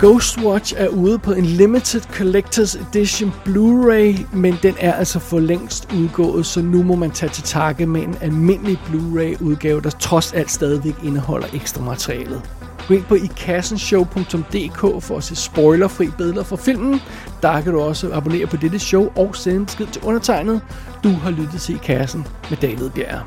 Ghostwatch 0.00 0.74
er 0.76 0.88
ude 0.88 1.18
på 1.18 1.32
en 1.32 1.44
limited 1.44 2.00
collectors 2.00 2.74
edition 2.74 3.30
Blu-ray, 3.30 4.36
men 4.36 4.54
den 4.62 4.74
er 4.80 4.92
altså 4.92 5.18
for 5.18 5.38
længst 5.38 5.92
udgået, 5.92 6.46
så 6.46 6.62
nu 6.62 6.82
må 6.82 6.94
man 6.94 7.10
tage 7.10 7.30
til 7.30 7.42
takke 7.42 7.86
med 7.86 8.02
en 8.02 8.16
almindelig 8.20 8.76
Blu-ray 8.76 9.42
udgave, 9.42 9.80
der 9.80 9.90
trods 9.90 10.32
alt 10.32 10.50
stadigvæk 10.50 10.94
indeholder 11.04 11.46
ekstra 11.54 11.82
materialet. 11.84 12.57
Gå 12.88 12.94
ind 12.94 13.04
på 13.04 13.14
ikassenshow.dk 13.14 15.02
for 15.04 15.16
at 15.16 15.24
se 15.24 15.36
spoilerfri 15.36 16.06
billeder 16.16 16.44
fra 16.44 16.56
filmen. 16.56 17.00
Der 17.42 17.60
kan 17.60 17.72
du 17.72 17.80
også 17.80 18.12
abonnere 18.12 18.46
på 18.46 18.56
dette 18.56 18.78
show 18.78 19.12
og 19.16 19.36
sende 19.36 19.56
en 19.56 19.66
besked 19.66 19.86
til 19.86 20.02
undertegnet. 20.02 20.60
Du 21.04 21.08
har 21.08 21.30
lyttet 21.30 21.60
til 21.60 21.74
I 21.74 21.78
Kassen 21.78 22.26
med 22.50 22.58
David 22.58 22.90
Bjerg. 22.90 23.22